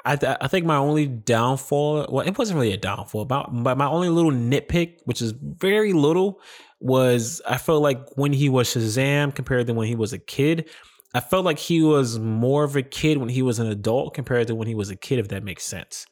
I, 0.05 0.15
th- 0.15 0.37
I 0.41 0.47
think 0.47 0.65
my 0.65 0.77
only 0.77 1.09
downfall, 1.09 2.07
well, 2.09 2.25
it 2.25 2.39
wasn't 2.39 2.61
really 2.61 2.73
a 2.73 2.77
downfall, 2.77 3.25
but, 3.25 3.49
but 3.51 3.77
my 3.77 3.89
only 3.89 4.09
little 4.09 4.31
nitpick, 4.31 5.01
which 5.05 5.21
is 5.21 5.33
very 5.33 5.93
little, 5.93 6.41
was 6.79 7.43
I 7.45 7.59
felt 7.59 7.83
like 7.83 8.17
when 8.17 8.33
he 8.33 8.49
was 8.49 8.69
Shazam 8.69 9.35
compared 9.35 9.67
to 9.67 9.75
when 9.75 9.89
he 9.89 9.97
was 9.97 10.13
a 10.13 10.19
kid, 10.19 10.69
I 11.13 11.21
felt 11.21 11.45
like 11.45 11.59
he 11.59 11.83
was 11.83 12.21
more 12.21 12.63
of 12.63 12.77
a 12.77 12.83
kid 12.83 13.19
when 13.19 13.29
he 13.29 13.43
was 13.43 13.59
an 13.59 13.67
adult 13.67 14.15
compared 14.15 14.47
to 14.47 14.55
when 14.55 14.69
he 14.69 14.77
was 14.77 14.91
a 14.91 14.97
kid, 14.97 15.19
if 15.19 15.29
that 15.29 15.43
makes 15.43 15.65
sense. 15.65 16.07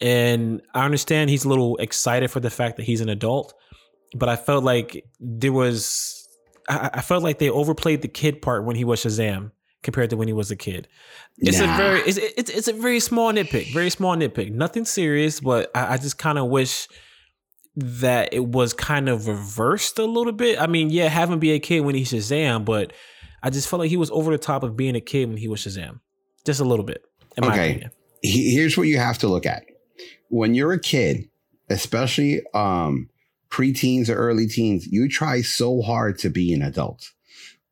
And 0.00 0.62
I 0.74 0.84
understand 0.84 1.30
he's 1.30 1.44
a 1.44 1.48
little 1.48 1.76
excited 1.76 2.30
for 2.30 2.40
the 2.40 2.50
fact 2.50 2.76
that 2.78 2.84
he's 2.84 3.02
an 3.02 3.08
adult, 3.08 3.54
but 4.16 4.28
I 4.28 4.36
felt 4.36 4.64
like 4.64 5.04
there 5.20 5.52
was 5.52 6.21
I, 6.68 6.90
I 6.94 7.00
felt 7.00 7.22
like 7.22 7.38
they 7.38 7.50
overplayed 7.50 8.02
the 8.02 8.08
kid 8.08 8.42
part 8.42 8.64
when 8.64 8.76
he 8.76 8.84
was 8.84 9.02
Shazam 9.02 9.52
compared 9.82 10.10
to 10.10 10.16
when 10.16 10.28
he 10.28 10.34
was 10.34 10.50
a 10.50 10.56
kid. 10.56 10.88
It's 11.38 11.58
nah. 11.58 11.74
a 11.74 11.76
very 11.76 12.00
it's, 12.00 12.18
it's 12.18 12.50
it's 12.50 12.68
a 12.68 12.72
very 12.72 13.00
small 13.00 13.32
nitpick, 13.32 13.72
very 13.72 13.90
small 13.90 14.16
nitpick. 14.16 14.52
Nothing 14.52 14.84
serious, 14.84 15.40
but 15.40 15.70
I, 15.74 15.94
I 15.94 15.96
just 15.96 16.18
kind 16.18 16.38
of 16.38 16.48
wish 16.48 16.88
that 17.74 18.32
it 18.32 18.44
was 18.44 18.74
kind 18.74 19.08
of 19.08 19.26
reversed 19.26 19.98
a 19.98 20.04
little 20.04 20.32
bit. 20.32 20.60
I 20.60 20.66
mean, 20.66 20.90
yeah, 20.90 21.08
have 21.08 21.30
him 21.30 21.38
be 21.38 21.52
a 21.52 21.58
kid 21.58 21.80
when 21.80 21.94
he's 21.94 22.12
Shazam, 22.12 22.64
but 22.64 22.92
I 23.42 23.50
just 23.50 23.68
felt 23.68 23.80
like 23.80 23.90
he 23.90 23.96
was 23.96 24.10
over 24.10 24.30
the 24.30 24.38
top 24.38 24.62
of 24.62 24.76
being 24.76 24.94
a 24.94 25.00
kid 25.00 25.28
when 25.28 25.38
he 25.38 25.48
was 25.48 25.60
Shazam, 25.60 26.00
just 26.44 26.60
a 26.60 26.64
little 26.64 26.84
bit. 26.84 27.04
okay, 27.42 27.88
here's 28.22 28.76
what 28.76 28.88
you 28.88 28.98
have 28.98 29.18
to 29.18 29.28
look 29.28 29.46
at 29.46 29.64
when 30.28 30.54
you're 30.54 30.72
a 30.72 30.80
kid, 30.80 31.28
especially 31.68 32.42
um, 32.54 33.08
preteens 33.52 34.08
or 34.08 34.14
early 34.14 34.46
teens. 34.46 34.86
You 34.86 35.08
try 35.08 35.42
so 35.42 35.82
hard 35.82 36.18
to 36.20 36.30
be 36.30 36.52
an 36.54 36.62
adult. 36.62 37.12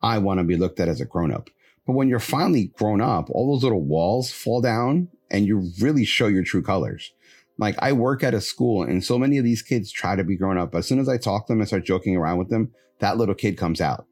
I 0.03 0.19
want 0.19 0.39
to 0.39 0.45
be 0.45 0.57
looked 0.57 0.79
at 0.79 0.89
as 0.89 1.01
a 1.01 1.07
grown 1.07 1.33
up. 1.33 1.49
But 1.87 1.95
when 1.95 2.09
you're 2.09 2.21
finally 2.21 2.67
grown 2.77 3.01
up, 3.01 3.31
all 3.31 3.53
those 3.53 3.65
little 3.65 3.83
walls 3.83 4.31
fall 4.31 4.61
down 4.61 5.09
and 5.31 5.47
you 5.47 5.71
really 5.81 6.05
show 6.05 6.27
your 6.27 6.45
true 6.45 6.63
colors. 6.63 7.11
Like 7.59 7.77
I 7.79 7.93
work 7.93 8.23
at 8.23 8.35
a 8.35 8.41
school 8.41 8.83
and 8.83 9.03
so 9.03 9.19
many 9.19 9.39
of 9.39 9.45
these 9.45 9.63
kids 9.63 9.91
try 9.91 10.17
to 10.17 10.25
be 10.25 10.37
grown 10.37 10.59
up. 10.59 10.75
As 10.75 10.87
soon 10.87 10.99
as 10.99 11.09
I 11.09 11.17
talk 11.17 11.47
to 11.47 11.53
them 11.53 11.61
and 11.61 11.69
start 11.69 11.85
joking 11.85 12.17
around 12.17 12.39
with 12.39 12.51
them, 12.51 12.73
that 13.01 13.17
little 13.17 13.35
kid 13.35 13.57
comes 13.57 13.81
out. 13.81 14.07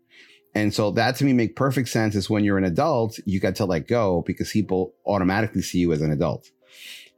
And 0.54 0.72
so 0.72 0.90
that 0.92 1.16
to 1.16 1.24
me 1.24 1.34
make 1.34 1.54
perfect 1.54 1.90
sense 1.90 2.14
is 2.14 2.30
when 2.30 2.44
you're 2.44 2.58
an 2.58 2.64
adult, 2.64 3.18
you 3.26 3.40
got 3.40 3.56
to 3.56 3.66
let 3.66 3.86
go 3.86 4.22
because 4.26 4.50
people 4.50 4.94
automatically 5.06 5.62
see 5.62 5.78
you 5.78 5.92
as 5.92 6.00
an 6.00 6.10
adult. 6.10 6.50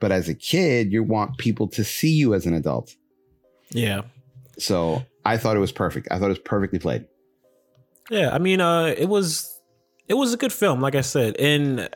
But 0.01 0.11
as 0.13 0.29
a 0.29 0.35
kid, 0.35 0.93
you 0.93 1.05
want 1.05 1.39
people 1.39 1.69
to 1.69 1.85
see 1.85 2.11
you 2.11 2.35
as 2.35 2.47
an 2.47 2.55
adult. 2.55 2.97
Yeah. 3.71 4.03
So 4.61 5.05
I 5.25 5.37
thought 5.37 5.57
it 5.57 5.61
was 5.61 5.73
perfect. 5.73 6.09
I 6.11 6.19
thought 6.19 6.27
it 6.27 6.29
was 6.29 6.39
perfectly 6.41 6.79
played. 6.79 7.07
Yeah, 8.11 8.31
I 8.35 8.39
mean, 8.39 8.61
uh, 8.61 8.95
it 8.97 9.09
was 9.09 9.61
it 10.09 10.15
was 10.15 10.35
a 10.35 10.37
good 10.37 10.53
film, 10.53 10.81
like 10.81 10.95
I 10.95 11.03
said, 11.03 11.37
and 11.37 11.89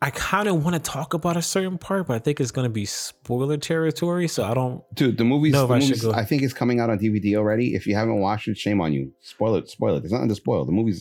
I 0.00 0.10
kind 0.10 0.48
of 0.48 0.62
want 0.64 0.76
to 0.76 0.80
talk 0.80 1.14
about 1.14 1.36
a 1.36 1.42
certain 1.42 1.78
part, 1.78 2.06
but 2.08 2.14
I 2.14 2.18
think 2.18 2.38
it's 2.38 2.50
going 2.50 2.66
to 2.66 2.72
be 2.72 2.84
spoiler 2.84 3.56
territory, 3.56 4.28
so 4.28 4.44
I 4.44 4.52
don't. 4.52 4.82
Dude, 4.94 5.16
the 5.16 5.24
movie's, 5.24 5.52
the 5.52 5.66
I, 5.66 5.78
movie's 5.78 6.06
I, 6.06 6.24
think 6.24 6.42
it's 6.42 6.52
coming 6.52 6.78
out 6.78 6.90
on 6.90 6.98
DVD 6.98 7.36
already. 7.36 7.74
If 7.74 7.86
you 7.86 7.94
haven't 7.94 8.20
watched 8.20 8.48
it, 8.48 8.58
shame 8.58 8.82
on 8.82 8.92
you. 8.92 9.12
Spoil 9.22 9.56
it. 9.56 9.70
Spoil 9.70 9.96
it. 9.96 10.00
There's 10.00 10.12
nothing 10.12 10.28
to 10.28 10.34
spoil. 10.34 10.66
The 10.66 10.72
movie's, 10.72 11.00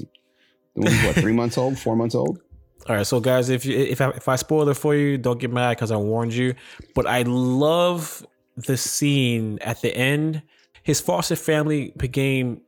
the 0.76 0.82
movie's 0.82 1.04
what 1.04 1.16
three 1.16 1.34
months 1.42 1.58
old, 1.58 1.78
four 1.78 1.98
months 1.98 2.16
old. 2.16 2.40
All 2.88 2.96
right, 2.96 3.06
so 3.06 3.20
guys, 3.20 3.50
if 3.50 3.66
you 3.66 3.78
if 3.78 4.00
I, 4.00 4.10
if 4.12 4.28
I 4.28 4.38
spoil 4.38 4.68
it 4.70 4.76
for 4.76 4.96
you, 4.96 5.18
don't 5.18 5.40
get 5.40 5.52
mad 5.52 5.72
because 5.72 5.92
I 5.92 5.98
warned 5.98 6.34
you. 6.34 6.56
But 6.96 7.06
I 7.06 7.24
love 7.24 8.26
the 8.56 8.78
scene 8.78 9.60
at 9.60 9.82
the 9.82 9.96
end. 9.96 10.44
His 10.84 11.00
foster 11.00 11.36
family 11.36 11.94
became 11.98 12.62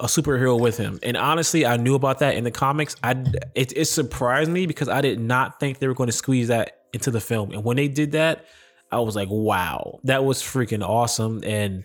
a 0.00 0.06
superhero 0.06 0.58
with 0.58 0.76
him. 0.76 0.98
And 1.02 1.16
honestly, 1.16 1.66
I 1.66 1.76
knew 1.76 1.94
about 1.94 2.20
that 2.20 2.36
in 2.36 2.44
the 2.44 2.50
comics. 2.50 2.96
I 3.02 3.12
it, 3.54 3.72
it 3.76 3.84
surprised 3.86 4.50
me 4.50 4.66
because 4.66 4.88
I 4.88 5.00
did 5.00 5.20
not 5.20 5.58
think 5.60 5.78
they 5.78 5.88
were 5.88 5.94
going 5.94 6.08
to 6.08 6.12
squeeze 6.12 6.48
that 6.48 6.82
into 6.92 7.10
the 7.10 7.20
film. 7.20 7.52
And 7.52 7.64
when 7.64 7.76
they 7.76 7.88
did 7.88 8.12
that, 8.12 8.46
I 8.90 9.00
was 9.00 9.16
like, 9.16 9.28
wow, 9.30 10.00
that 10.04 10.24
was 10.24 10.42
freaking 10.42 10.86
awesome. 10.86 11.42
And 11.44 11.84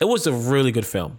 it 0.00 0.04
was 0.04 0.26
a 0.26 0.32
really 0.32 0.72
good 0.72 0.86
film. 0.86 1.18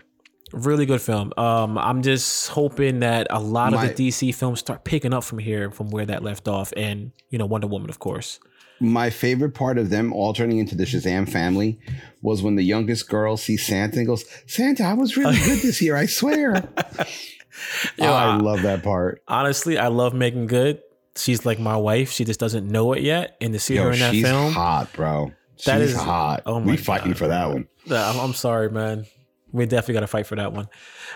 Really 0.52 0.86
good 0.86 1.02
film. 1.02 1.34
Um, 1.36 1.80
I'm 1.80 2.04
just 2.04 2.50
hoping 2.50 3.00
that 3.00 3.26
a 3.32 3.40
lot 3.40 3.72
My, 3.72 3.86
of 3.86 3.96
the 3.96 4.10
DC 4.10 4.36
films 4.36 4.60
start 4.60 4.84
picking 4.84 5.12
up 5.12 5.24
from 5.24 5.40
here, 5.40 5.72
from 5.72 5.90
where 5.90 6.06
that 6.06 6.22
left 6.22 6.48
off, 6.48 6.72
and 6.78 7.12
you 7.32 7.40
know, 7.40 7.48
Wonder 7.48 7.66
Woman, 7.66 7.90
of 7.90 7.98
course 7.98 8.40
my 8.80 9.10
favorite 9.10 9.54
part 9.54 9.78
of 9.78 9.90
them 9.90 10.14
all 10.14 10.34
turning 10.34 10.60
into 10.60 10.76
the 10.76 10.84
Shazam 10.84 11.30
family 11.30 11.80
was 12.22 12.42
when 12.42 12.56
the 12.56 12.64
youngest 12.64 13.10
girl 13.10 13.38
sees 13.38 13.66
Santa 13.66 13.98
and 13.98 14.08
goes, 14.08 14.26
Santa, 14.48 14.84
I 14.84 14.94
was 14.94 15.16
really 15.18 15.38
good 15.38 15.60
this 15.60 15.82
year, 15.82 15.96
I 15.96 16.06
swear. 16.06 16.68
Yo, 17.98 18.06
I 18.12 18.36
love 18.38 18.64
that 18.64 18.84
part. 18.84 19.22
Honestly, 19.28 19.78
I 19.78 19.88
love 19.88 20.14
Meagan 20.14 20.48
Good. 20.48 20.82
She's 21.16 21.46
like 21.46 21.60
my 21.60 21.78
wife. 21.78 22.12
She 22.12 22.26
just 22.26 22.40
doesn't 22.40 22.68
know 22.68 22.94
it 22.94 23.04
yet. 23.04 23.38
And 23.40 23.54
to 23.54 23.60
see 23.60 23.76
Yo, 23.76 23.84
her 23.84 23.92
in 23.92 24.00
that 24.00 24.14
she's 24.14 24.24
film, 24.24 24.52
hot, 24.52 24.92
bro. 24.94 25.32
That 25.66 25.80
she's 25.80 25.92
is 25.92 25.96
hot. 25.96 26.42
Oh 26.46 26.60
my 26.60 26.72
we 26.72 26.78
fighting 26.78 27.12
God, 27.12 27.18
for 27.18 27.28
that 27.28 27.50
one. 27.50 27.68
I'm, 27.92 28.20
I'm 28.20 28.34
sorry, 28.34 28.72
man. 28.72 29.06
We 29.52 29.66
definitely 29.68 29.94
got 29.94 30.00
to 30.00 30.08
fight 30.08 30.26
for 30.26 30.36
that 30.36 30.52
one. 30.52 30.68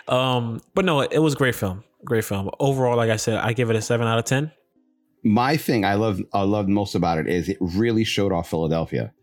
Um, 0.07 0.61
but 0.75 0.85
no, 0.85 1.01
it 1.01 1.17
was 1.17 1.33
a 1.33 1.37
great 1.37 1.55
film. 1.55 1.83
Great 2.05 2.23
film. 2.23 2.51
Overall, 2.59 2.95
like 2.95 3.09
I 3.09 3.15
said, 3.15 3.39
I 3.39 3.53
give 3.53 3.71
it 3.71 3.75
a 3.75 3.81
seven 3.81 4.07
out 4.07 4.19
of 4.19 4.25
ten 4.25 4.51
my 5.27 5.57
thing 5.57 5.85
I 5.85 5.95
love 5.95 6.21
I 6.33 6.41
love 6.43 6.67
most 6.67 6.95
about 6.95 7.17
it 7.17 7.27
is 7.27 7.49
it 7.49 7.57
really 7.59 8.03
showed 8.03 8.31
off 8.31 8.49
Philadelphia. 8.49 9.13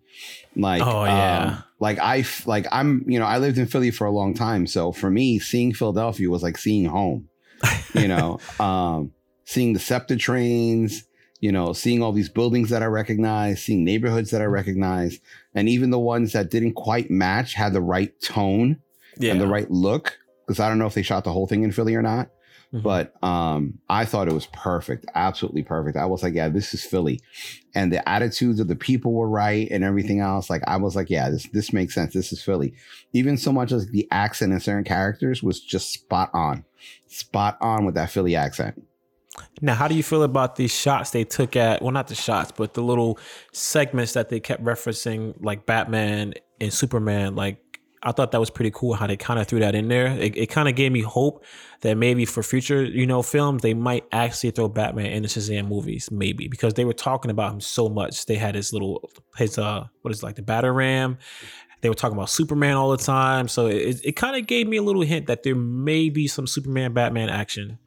Like 0.56 0.82
oh 0.82 1.04
yeah. 1.04 1.44
Um, 1.44 1.64
like 1.80 1.99
I 1.99 2.25
like 2.46 2.66
I'm 2.70 3.04
you 3.06 3.18
know 3.18 3.26
I 3.26 3.38
lived 3.38 3.58
in 3.58 3.66
Philly 3.66 3.90
for 3.90 4.06
a 4.06 4.11
long 4.11 4.34
time 4.34 4.66
so 4.66 4.92
for 4.92 5.11
me 5.11 5.38
seeing 5.38 5.75
Philadelphia 5.75 6.30
was 6.30 6.42
like 6.42 6.58
seeing 6.58 6.87
home. 6.87 7.28
you 7.94 8.08
know, 8.08 8.38
um 8.61 9.12
seeing 9.44 9.73
the 9.73 9.80
SEPTA 9.80 10.16
trains, 10.18 11.04
you 11.40 11.52
know, 11.52 11.73
seeing 11.73 12.02
all 12.02 12.12
these 12.12 12.28
buildings 12.28 12.70
that 12.70 12.82
I 12.82 12.87
recognize, 12.87 13.62
seeing 13.62 13.84
neighborhoods 13.84 14.30
that 14.30 14.40
I 14.40 14.46
recognize, 14.46 15.20
and 15.54 15.68
even 15.68 15.90
the 15.90 15.99
ones 15.99 16.32
that 16.32 16.50
didn't 16.50 16.75
quite 16.75 17.11
match 17.11 17.54
had 17.54 17.73
the 17.73 17.82
right 17.82 18.18
tone 18.20 18.80
yeah. 19.18 19.32
and 19.32 19.40
the 19.40 19.46
right 19.46 19.70
look. 19.70 20.18
Because 20.46 20.61
I 20.61 20.68
don't 20.68 20.78
know 20.78 20.87
if 20.87 20.94
they 20.94 21.02
shot 21.02 21.25
the 21.25 21.32
whole 21.32 21.46
thing 21.46 21.62
in 21.62 21.73
Philly 21.73 21.94
or 21.94 22.02
not. 22.02 22.28
Mm-hmm. 22.75 22.83
But 22.83 23.14
um, 23.23 23.78
I 23.88 24.04
thought 24.04 24.26
it 24.26 24.35
was 24.35 24.47
perfect, 24.47 25.07
absolutely 25.14 25.62
perfect. 25.62 25.97
I 25.97 26.07
was 26.07 26.25
like, 26.25 26.35
yeah, 26.35 26.49
this 26.49 26.75
is 26.75 26.85
Philly, 26.85 27.21
and 27.73 27.93
the 27.93 28.07
attitudes 28.09 28.59
of 28.59 28.66
the 28.66 28.75
people 28.75 29.12
were 29.12 29.28
right, 29.28 29.69
and 29.71 29.85
everything 29.85 30.19
else. 30.19 30.50
Like 30.50 30.62
I 30.66 30.76
was 30.76 30.97
like, 30.97 31.09
yeah, 31.09 31.31
this 31.31 31.47
this 31.52 31.73
makes 31.73 31.95
sense. 31.95 32.14
This 32.14 32.33
is 32.33 32.43
Philly. 32.43 32.75
Even 33.12 33.37
so 33.37 33.52
much 33.52 33.71
as 33.71 33.87
the 33.90 34.09
accent 34.11 34.52
in 34.52 34.59
certain 34.59 34.83
characters 34.83 35.40
was 35.40 35.61
just 35.61 35.93
spot 35.93 36.31
on, 36.35 36.64
spot 37.07 37.59
on 37.61 37.85
with 37.85 37.95
that 37.95 38.11
Philly 38.11 38.35
accent. 38.35 38.83
Now, 39.61 39.75
how 39.75 39.88
do 39.88 39.95
you 39.95 40.02
feel 40.02 40.23
about 40.23 40.57
these 40.57 40.75
shots 40.75 41.11
they 41.11 41.25
took 41.25 41.57
at? 41.57 41.81
Well, 41.81 41.93
not 41.93 42.09
the 42.09 42.14
shots, 42.14 42.52
but 42.52 42.75
the 42.75 42.83
little 42.83 43.19
segments 43.52 44.14
that 44.14 44.28
they 44.28 44.40
kept 44.40 44.64
referencing, 44.64 45.35
like 45.40 45.66
Batman 45.66 46.35
and 46.61 46.73
Superman, 46.73 47.37
like 47.37 47.63
I 48.04 48.12
thought 48.12 48.32
that 48.32 48.40
was 48.40 48.50
pretty 48.50 48.70
cool 48.73 48.94
how 48.94 49.06
they 49.06 49.16
kind 49.16 49.40
of 49.40 49.46
threw 49.46 49.61
that 49.61 49.75
in 49.75 49.88
there. 49.88 50.08
It, 50.08 50.37
it 50.37 50.46
kind 50.50 50.68
of 50.68 50.75
gave 50.75 50.92
me 50.92 51.00
hope 51.00 51.44
that 51.80 51.96
maybe 51.96 52.26
for 52.26 52.42
future, 52.42 52.84
you 52.84 53.06
know, 53.06 53.23
films 53.23 53.62
they 53.62 53.75
might 53.75 54.04
actually 54.12 54.50
throw 54.50 54.68
Batman 54.68 55.06
in 55.06 55.23
the 55.23 55.28
Shazam 55.28 55.68
movies, 55.68 56.11
maybe 56.11 56.46
because 56.46 56.75
they 56.75 56.84
were 56.84 56.92
talking 56.92 57.30
about 57.30 57.52
him 57.54 57.61
so 57.61 57.88
much. 57.88 58.26
They 58.26 58.37
had 58.37 58.54
his 58.54 58.73
little 58.73 59.11
his 59.37 59.58
uh 59.58 59.87
what 60.02 60.12
is 60.12 60.23
it, 60.23 60.26
like 60.26 60.37
the 60.37 60.42
batter 60.42 60.73
ram. 60.73 61.18
They 61.80 61.88
were 61.88 61.94
talking 61.94 62.16
about 62.16 62.30
Superman 62.30 62.76
all 62.76 62.90
the 62.90 62.96
time, 62.96 63.49
so 63.49 63.66
it, 63.66 64.00
it 64.04 64.12
kind 64.16 64.37
of 64.37 64.46
gave 64.46 64.66
me 64.66 64.78
a 64.78 64.82
little 64.82 65.02
hint 65.02 65.26
that 65.26 65.42
there 65.42 65.54
may 65.54 66.08
be 66.08 66.26
some 66.26 66.46
Superman 66.46 66.94
Batman 66.94 67.28
action 67.28 67.78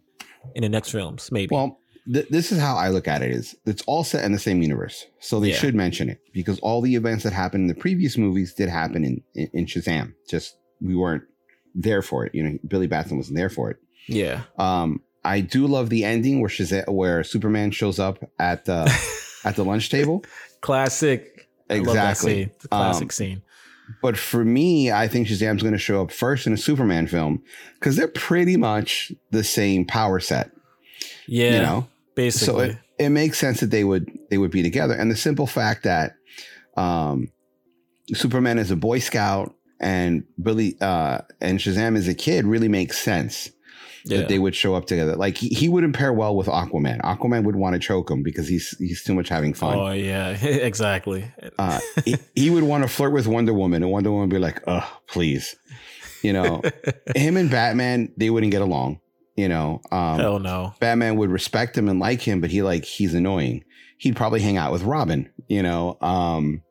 in 0.56 0.62
the 0.64 0.70
next 0.70 0.92
films, 0.92 1.32
maybe. 1.32 1.56
Well, 1.56 1.80
th- 2.12 2.28
this 2.30 2.52
is 2.52 2.60
how 2.60 2.76
I 2.76 2.90
look 2.90 3.08
at 3.08 3.22
it: 3.22 3.32
is 3.32 3.56
it's 3.66 3.84
all 3.84 4.04
set 4.04 4.24
in 4.26 4.32
the 4.32 4.40
same 4.40 4.62
universe, 4.62 5.06
so 5.20 5.40
they 5.40 5.50
yeah. 5.50 5.58
should 5.58 5.76
mention 5.76 6.10
it 6.10 6.22
because 6.34 6.60
all 6.60 6.82
the 6.82 6.96
events 6.96 7.24
that 7.24 7.34
happened 7.34 7.64
in 7.64 7.68
the 7.68 7.80
previous 7.80 8.18
movies 8.18 8.54
did 8.54 8.70
happen 8.70 9.04
in, 9.04 9.24
in, 9.36 9.50
in 9.54 9.66
Shazam. 9.66 10.14
Just 10.30 10.58
we 10.82 10.96
weren't 10.96 11.24
there 11.76 12.02
for 12.02 12.26
it. 12.26 12.34
You 12.34 12.44
know, 12.44 12.58
Billy 12.68 12.88
Batson 12.88 13.18
wasn't 13.18 13.38
there 13.38 13.50
for 13.50 13.72
it. 13.72 13.78
Yeah. 14.08 14.44
Um, 14.58 15.02
I 15.24 15.42
do 15.42 15.68
love 15.68 15.90
the 15.90 16.04
ending 16.04 16.42
where 16.42 16.50
Shazam, 16.50 16.88
where 16.90 17.24
Superman 17.24 17.72
shows 17.72 18.00
up 18.00 18.24
at 18.40 18.66
the 18.66 18.92
at 19.44 19.56
the 19.56 19.64
lunch 19.64 19.90
table. 19.90 20.24
Classic. 20.62 21.34
Exactly. 21.70 22.50
classic 22.70 23.04
um, 23.04 23.10
scene. 23.10 23.42
But 24.02 24.18
for 24.18 24.44
me, 24.44 24.92
I 24.92 25.08
think 25.08 25.28
Shazam's 25.28 25.62
going 25.62 25.74
to 25.74 25.80
show 25.80 26.02
up 26.02 26.12
first 26.12 26.48
in 26.48 26.54
a 26.54 26.58
Superman 26.58 27.08
film 27.08 27.44
because 27.76 27.96
they're 27.96 28.08
pretty 28.08 28.58
much 28.58 29.12
the 29.32 29.44
same 29.44 29.86
power 29.86 30.20
set. 30.20 30.52
Yeah. 31.28 31.56
You 31.56 31.62
know, 31.62 31.88
basically. 32.18 32.46
So 32.46 32.60
it, 32.72 32.78
it 33.00 33.10
makes 33.10 33.38
sense 33.38 33.62
that 33.62 33.72
they 33.72 33.86
would 33.86 34.12
they 34.30 34.38
would 34.38 34.52
be 34.52 34.64
together, 34.64 34.94
and 34.94 35.10
the 35.10 35.16
simple 35.16 35.48
fact 35.48 35.84
that 35.84 36.16
um, 36.76 37.32
Superman 38.14 38.58
is 38.58 38.72
a 38.72 38.76
Boy 38.76 39.00
Scout 39.00 39.56
and 39.80 40.26
Billy 40.42 40.76
uh, 40.82 41.20
and 41.40 41.60
Shazam 41.60 41.96
is 41.96 42.10
a 42.10 42.14
kid 42.14 42.46
really 42.46 42.68
makes 42.68 42.98
sense. 42.98 43.52
Yeah. 44.04 44.20
That 44.20 44.30
they 44.30 44.40
would 44.40 44.56
show 44.56 44.74
up 44.74 44.86
together. 44.86 45.18
Like 45.18 45.38
he, 45.38 45.50
he 45.50 45.68
wouldn't 45.68 45.94
pair 45.94 46.14
well 46.14 46.34
with 46.34 46.48
Aquaman. 46.48 47.02
Aquaman 47.02 47.44
would 47.44 47.58
want 47.58 47.74
to 47.74 47.80
choke 47.80 48.10
him 48.10 48.24
because 48.24 48.48
he's 48.48 48.74
he's 48.78 49.04
too 49.04 49.14
much 49.14 49.28
having 49.28 49.54
fun. 49.54 49.78
Oh 49.78 49.92
yeah, 49.92 50.30
exactly. 50.42 51.30
uh, 51.60 51.82
he, 52.06 52.16
he, 52.34 52.50
would 52.50 52.64
want 52.64 52.86
to 52.86 52.88
flirt 52.88 53.12
with 53.12 53.28
Wonder 53.28 53.54
Woman, 53.54 53.84
and 53.84 53.92
Wonder 53.92 54.12
Woman 54.12 54.30
would 54.30 54.34
be 54.34 54.40
like, 54.40 54.62
"Oh, 54.66 54.90
please," 55.08 55.58
you 56.24 56.32
know. 56.32 56.62
him 57.18 57.36
and 57.36 57.52
Batman, 57.52 58.14
they 58.16 58.30
wouldn't 58.30 58.54
get 58.54 58.62
along. 58.62 59.02
You 59.38 59.48
know, 59.48 59.82
um, 59.92 60.20
hell 60.20 60.40
no. 60.40 60.74
Batman 60.80 61.16
would 61.18 61.30
respect 61.30 61.78
him 61.78 61.88
and 61.88 62.00
like 62.00 62.22
him, 62.22 62.42
but 62.42 62.50
he 62.50 62.64
like 62.64 62.84
he's 62.84 63.14
annoying. 63.14 63.64
He'd 64.00 64.16
probably 64.16 64.42
hang 64.42 64.58
out 64.58 64.72
with 64.72 64.82
Robin. 64.82 65.32
You 65.48 65.62
know, 65.62 65.98
um, 66.02 66.64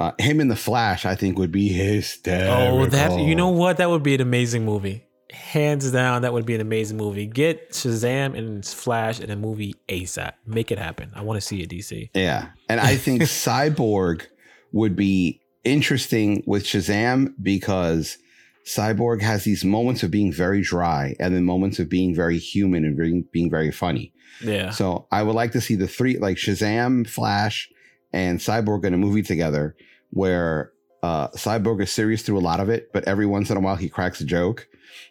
uh, 0.00 0.10
him 0.18 0.40
in 0.40 0.48
the 0.48 0.56
Flash, 0.56 1.06
I 1.06 1.14
think, 1.14 1.38
would 1.38 1.52
be 1.52 1.68
his. 1.68 2.18
Dad. 2.18 2.70
Oh, 2.70 2.86
that 2.86 3.18
you 3.20 3.36
know 3.36 3.50
what? 3.50 3.76
That 3.76 3.88
would 3.88 4.02
be 4.02 4.16
an 4.16 4.20
amazing 4.20 4.64
movie. 4.64 5.04
Hands 5.32 5.90
down, 5.92 6.22
that 6.22 6.32
would 6.32 6.46
be 6.46 6.54
an 6.56 6.60
amazing 6.60 6.96
movie. 6.96 7.26
Get 7.26 7.70
Shazam 7.70 8.36
and 8.36 8.64
Flash 8.64 9.20
in 9.20 9.30
a 9.30 9.36
movie 9.36 9.74
ASAP. 9.88 10.32
Make 10.44 10.72
it 10.72 10.78
happen. 10.78 11.12
I 11.14 11.22
want 11.22 11.36
to 11.36 11.40
see 11.40 11.62
it, 11.62 11.70
DC. 11.70 12.10
Yeah, 12.14 12.48
and 12.68 12.80
I 12.80 12.96
think 12.96 13.22
Cyborg 13.22 14.26
would 14.72 14.96
be 14.96 15.40
interesting 15.62 16.42
with 16.46 16.64
Shazam 16.64 17.34
because 17.40 18.18
Cyborg 18.66 19.22
has 19.22 19.44
these 19.44 19.64
moments 19.64 20.02
of 20.02 20.10
being 20.10 20.32
very 20.32 20.60
dry 20.60 21.14
and 21.20 21.34
then 21.34 21.44
moments 21.44 21.78
of 21.78 21.88
being 21.88 22.14
very 22.14 22.36
human 22.38 22.84
and 22.84 22.96
being, 22.96 23.24
being 23.32 23.48
very 23.48 23.70
funny. 23.70 24.12
Yeah. 24.42 24.70
So 24.70 25.06
I 25.12 25.22
would 25.22 25.34
like 25.36 25.52
to 25.52 25.60
see 25.60 25.76
the 25.76 25.86
three, 25.88 26.18
like 26.18 26.36
Shazam, 26.36 27.08
Flash, 27.08 27.70
and 28.12 28.38
Cyborg 28.40 28.84
in 28.84 28.92
a 28.92 28.98
movie 28.98 29.22
together 29.22 29.76
where 30.10 30.72
uh, 31.02 31.28
Cyborg 31.28 31.80
is 31.82 31.92
serious 31.92 32.22
through 32.22 32.38
a 32.38 32.40
lot 32.40 32.58
of 32.58 32.68
it, 32.68 32.92
but 32.92 33.04
every 33.06 33.26
once 33.26 33.50
in 33.50 33.56
a 33.56 33.60
while 33.60 33.76
he 33.76 33.88
cracks 33.88 34.20
a 34.20 34.24
joke. 34.24 34.66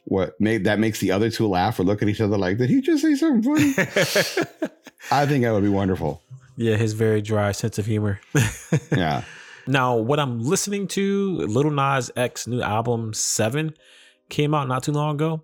What 0.06 0.40
made 0.40 0.66
that 0.66 0.80
makes 0.80 1.00
the 1.00 1.12
other 1.12 1.30
two 1.30 1.48
laugh 1.48 1.80
or 1.80 1.84
look 1.84 2.02
at 2.02 2.10
each 2.10 2.22
other 2.22 2.38
like, 2.38 2.58
did 2.58 2.70
he 2.70 2.82
just 2.82 3.02
say 3.04 3.16
something 3.16 3.42
funny? 3.44 3.74
I 5.12 5.26
think 5.26 5.44
that 5.44 5.52
would 5.54 5.64
be 5.64 5.70
wonderful. 5.70 6.22
yeah, 6.58 6.76
his 6.76 6.94
very 6.94 7.22
dry 7.22 7.52
sense 7.54 7.78
of 7.80 7.86
humor. 7.86 8.20
Yeah. 8.92 9.24
Now, 9.68 9.96
what 9.96 10.20
I'm 10.20 10.40
listening 10.42 10.88
to, 10.90 11.38
Lil 11.38 11.72
Nas 11.72 12.12
X 12.16 12.48
new 12.48 12.62
album 12.62 13.14
Seven, 13.14 13.74
came 14.30 14.54
out 14.54 14.68
not 14.68 14.84
too 14.84 14.92
long 14.92 15.16
ago, 15.16 15.44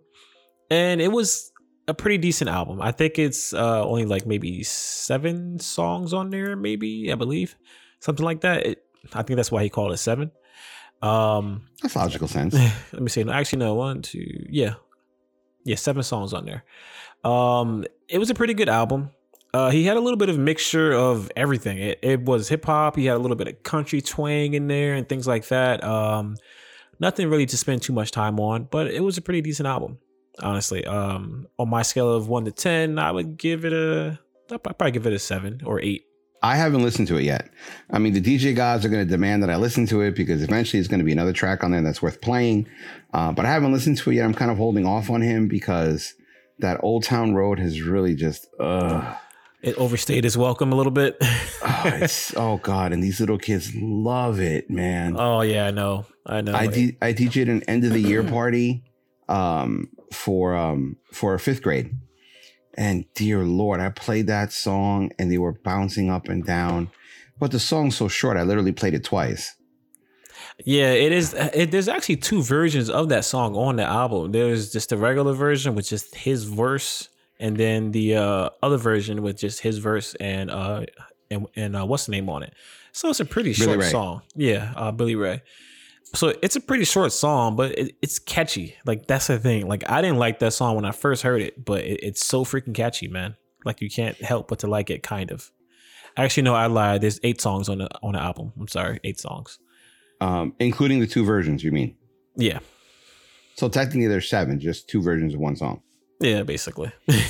and 0.70 1.02
it 1.02 1.12
was 1.12 1.52
a 1.88 1.94
pretty 1.94 2.18
decent 2.18 2.50
album. 2.50 2.82
I 2.82 2.92
think 2.92 3.18
it's 3.18 3.54
uh, 3.54 3.84
only 3.86 4.06
like 4.06 4.26
maybe 4.26 4.64
seven 4.64 5.60
songs 5.60 6.14
on 6.14 6.30
there, 6.30 6.56
maybe 6.56 7.12
I 7.12 7.16
believe 7.16 7.56
something 8.00 8.26
like 8.26 8.42
that. 8.42 8.66
It, 8.66 8.84
I 9.14 9.24
think 9.24 9.38
that's 9.38 9.52
why 9.52 9.64
he 9.64 9.70
called 9.70 9.92
it 9.92 9.98
seven. 9.98 10.32
Um, 11.02 11.68
That's 11.82 11.96
logical 11.96 12.28
sense. 12.28 12.54
let 12.94 13.02
me 13.02 13.10
see. 13.10 13.24
No, 13.24 13.32
actually, 13.32 13.60
no, 13.60 13.74
one, 13.74 14.04
two, 14.04 14.46
yeah, 14.50 14.76
yeah, 15.64 15.76
seven 15.76 16.04
songs 16.04 16.34
on 16.34 16.46
there. 16.46 16.64
Um, 17.24 17.86
it 18.08 18.20
was 18.20 18.30
a 18.30 18.36
pretty 18.36 18.54
good 18.54 18.70
album. 18.70 19.10
Uh, 19.54 19.70
he 19.70 19.84
had 19.84 19.98
a 19.98 20.00
little 20.00 20.18
bit 20.18 20.30
of 20.30 20.38
mixture 20.38 20.94
of 20.94 21.30
everything. 21.36 21.78
It, 21.78 22.00
it 22.02 22.22
was 22.22 22.48
hip 22.48 22.66
hop. 22.66 22.96
He 22.96 23.06
had 23.06 23.18
a 23.18 23.20
little 23.20 23.36
bit 23.36 23.48
of 23.50 23.64
country 23.64 24.02
twang 24.02 24.54
in 24.54 24.68
there 24.68 24.94
and 24.94 25.08
things 25.08 25.28
like 25.28 25.48
that. 25.50 25.84
Um, 25.84 26.38
nothing 27.00 27.30
really 27.30 27.46
to 27.48 27.58
spend 27.58 27.82
too 27.82 27.92
much 27.92 28.12
time 28.12 28.40
on, 28.40 28.70
but 28.72 28.88
it 28.88 29.02
was 29.02 29.18
a 29.18 29.22
pretty 29.22 29.42
decent 29.42 29.68
album, 29.68 29.98
honestly. 30.40 30.86
Um, 30.86 31.48
on 31.60 31.70
my 31.70 31.82
scale 31.82 32.12
of 32.14 32.30
one 32.30 32.46
to 32.46 32.52
ten, 32.52 32.98
I 32.98 33.12
would 33.12 33.38
give 33.38 33.66
it 33.66 33.74
a. 33.74 34.20
I'd 34.50 34.64
probably 34.64 34.92
give 34.92 35.06
it 35.06 35.14
a 35.14 35.20
seven 35.20 35.62
or 35.66 35.82
eight. 35.82 36.04
I 36.44 36.56
haven't 36.56 36.82
listened 36.82 37.08
to 37.10 37.18
it 37.18 37.24
yet. 37.24 37.50
I 37.92 38.00
mean, 38.00 38.14
the 38.14 38.22
DJ 38.22 38.56
gods 38.56 38.84
are 38.84 38.90
going 38.90 39.06
to 39.06 39.10
demand 39.10 39.44
that 39.44 39.52
I 39.52 39.58
listen 39.58 39.86
to 39.88 40.02
it 40.02 40.16
because 40.16 40.42
eventually 40.42 40.80
it's 40.80 40.88
going 40.88 41.00
to 41.00 41.06
be 41.06 41.12
another 41.12 41.34
track 41.34 41.64
on 41.64 41.72
there 41.72 41.84
that's 41.84 42.02
worth 42.02 42.20
playing. 42.20 42.68
Uh, 43.14 43.32
but 43.32 43.46
I 43.46 43.50
haven't 43.50 43.72
listened 43.72 43.98
to 44.00 44.10
it 44.10 44.16
yet. 44.16 44.26
I'm 44.26 44.34
kind 44.34 44.50
of 44.50 44.58
holding 44.58 44.86
off 44.86 45.12
on 45.12 45.22
him 45.22 45.48
because 45.48 46.16
that 46.58 46.80
Old 46.82 47.04
Town 47.04 47.36
Road 47.36 47.60
has 47.60 47.82
really 47.82 48.16
just, 48.16 48.48
uh, 48.60 49.16
It 49.62 49.76
overstayed 49.78 50.24
his 50.24 50.38
welcome 50.38 50.74
a 50.74 50.76
little 50.76 50.92
bit. 50.92 51.18
oh, 51.22 51.82
it's, 51.86 52.36
oh 52.36 52.58
God. 52.58 52.94
And 52.94 53.04
these 53.04 53.20
little 53.20 53.38
kids 53.38 53.72
love 53.76 54.40
it, 54.40 54.70
man. 54.70 55.16
oh 55.18 55.42
yeah, 55.42 55.68
I 55.68 55.72
know. 55.72 56.06
I 56.26 56.42
know. 56.42 56.54
I, 56.54 56.68
D- 56.68 56.98
I 57.02 57.14
DJ'd 57.14 57.48
an 57.48 57.64
end 57.64 57.84
of 57.84 57.94
the 57.94 58.00
year 58.00 58.24
party 58.30 58.84
um, 59.30 59.90
for 60.12 60.56
um, 60.56 60.98
for 61.14 61.38
fifth 61.38 61.62
grade. 61.62 61.96
And 62.76 63.06
dear 63.14 63.44
Lord, 63.44 63.80
I 63.80 63.90
played 63.90 64.28
that 64.28 64.52
song 64.52 65.12
and 65.20 65.32
they 65.32 65.38
were 65.38 65.54
bouncing 65.54 66.10
up 66.10 66.28
and 66.28 66.44
down. 66.46 66.90
But 67.40 67.52
the 67.52 67.60
song's 67.60 67.98
so 67.98 68.08
short, 68.08 68.38
I 68.38 68.44
literally 68.44 68.72
played 68.72 68.94
it 68.94 69.04
twice. 69.04 69.56
Yeah, 70.64 70.92
it 70.92 71.12
is. 71.12 71.34
It, 71.34 71.72
there's 71.72 71.88
actually 71.88 72.18
two 72.18 72.44
versions 72.44 72.90
of 72.90 73.10
that 73.10 73.26
song 73.26 73.56
on 73.56 73.78
the 73.78 73.84
album. 73.84 74.32
There's 74.32 74.72
just 74.72 74.90
the 74.90 74.98
regular 74.98 75.34
version 75.34 75.76
with 75.76 75.88
just 75.88 76.16
his 76.16 76.44
verse, 76.44 77.10
and 77.42 77.58
then 77.58 77.92
the 77.92 78.16
uh, 78.16 78.50
other 78.64 78.78
version 78.78 79.22
with 79.22 79.38
just 79.38 79.60
his 79.62 79.80
verse 79.80 80.16
and 80.16 80.50
uh 80.50 80.86
and 81.30 81.48
and 81.58 81.76
uh, 81.76 81.86
what's 81.86 82.06
the 82.06 82.12
name 82.12 82.30
on 82.30 82.44
it. 82.44 82.54
So 82.94 83.10
it's 83.10 83.20
a 83.20 83.26
pretty 83.26 83.54
Billy 83.54 83.66
short 83.66 83.80
Ray. 83.80 83.90
song. 83.90 84.22
Yeah, 84.36 84.72
uh, 84.76 84.92
Billy 84.92 85.16
Ray. 85.16 85.42
So 86.14 86.34
it's 86.42 86.58
a 86.58 86.62
pretty 86.62 86.84
short 86.84 87.14
song, 87.14 87.56
but 87.56 87.72
it, 87.78 87.96
it's 88.02 88.20
catchy. 88.20 88.76
Like 88.86 89.08
that's 89.08 89.28
the 89.28 89.40
thing. 89.40 89.68
Like 89.68 89.90
I 89.90 90.02
didn't 90.02 90.18
like 90.18 90.40
that 90.40 90.52
song 90.52 90.76
when 90.76 90.86
I 90.86 90.92
first 90.92 91.24
heard 91.24 91.42
it, 91.42 91.64
but 91.64 91.84
it, 91.84 92.00
it's 92.04 92.26
so 92.26 92.44
freaking 92.44 92.76
catchy, 92.76 93.08
man. 93.08 93.36
Like 93.66 93.82
you 93.82 93.90
can't 93.90 94.18
help 94.22 94.48
but 94.48 94.60
to 94.60 94.68
like 94.68 94.90
it, 94.90 95.04
kind 95.04 95.32
of. 95.32 95.52
Actually, 96.18 96.44
no, 96.44 96.54
I 96.54 96.66
lied. 96.68 97.00
There's 97.02 97.20
eight 97.24 97.40
songs 97.40 97.70
on 97.70 97.78
the 97.78 97.90
on 98.04 98.14
the 98.14 98.20
album. 98.20 98.52
I'm 98.60 98.68
sorry, 98.68 99.00
eight 99.06 99.20
songs. 99.20 99.58
Um, 100.20 100.54
including 100.60 101.00
the 101.00 101.08
two 101.08 101.24
versions, 101.24 101.64
you 101.64 101.72
mean? 101.72 101.96
Yeah, 102.36 102.60
So 103.56 103.68
technically 103.70 104.08
there's 104.08 104.30
seven, 104.30 104.60
just 104.60 104.88
two 104.88 105.02
versions 105.02 105.34
of 105.34 105.40
one 105.40 105.56
song. 105.56 105.82
Yeah, 106.22 106.44
basically. 106.44 106.92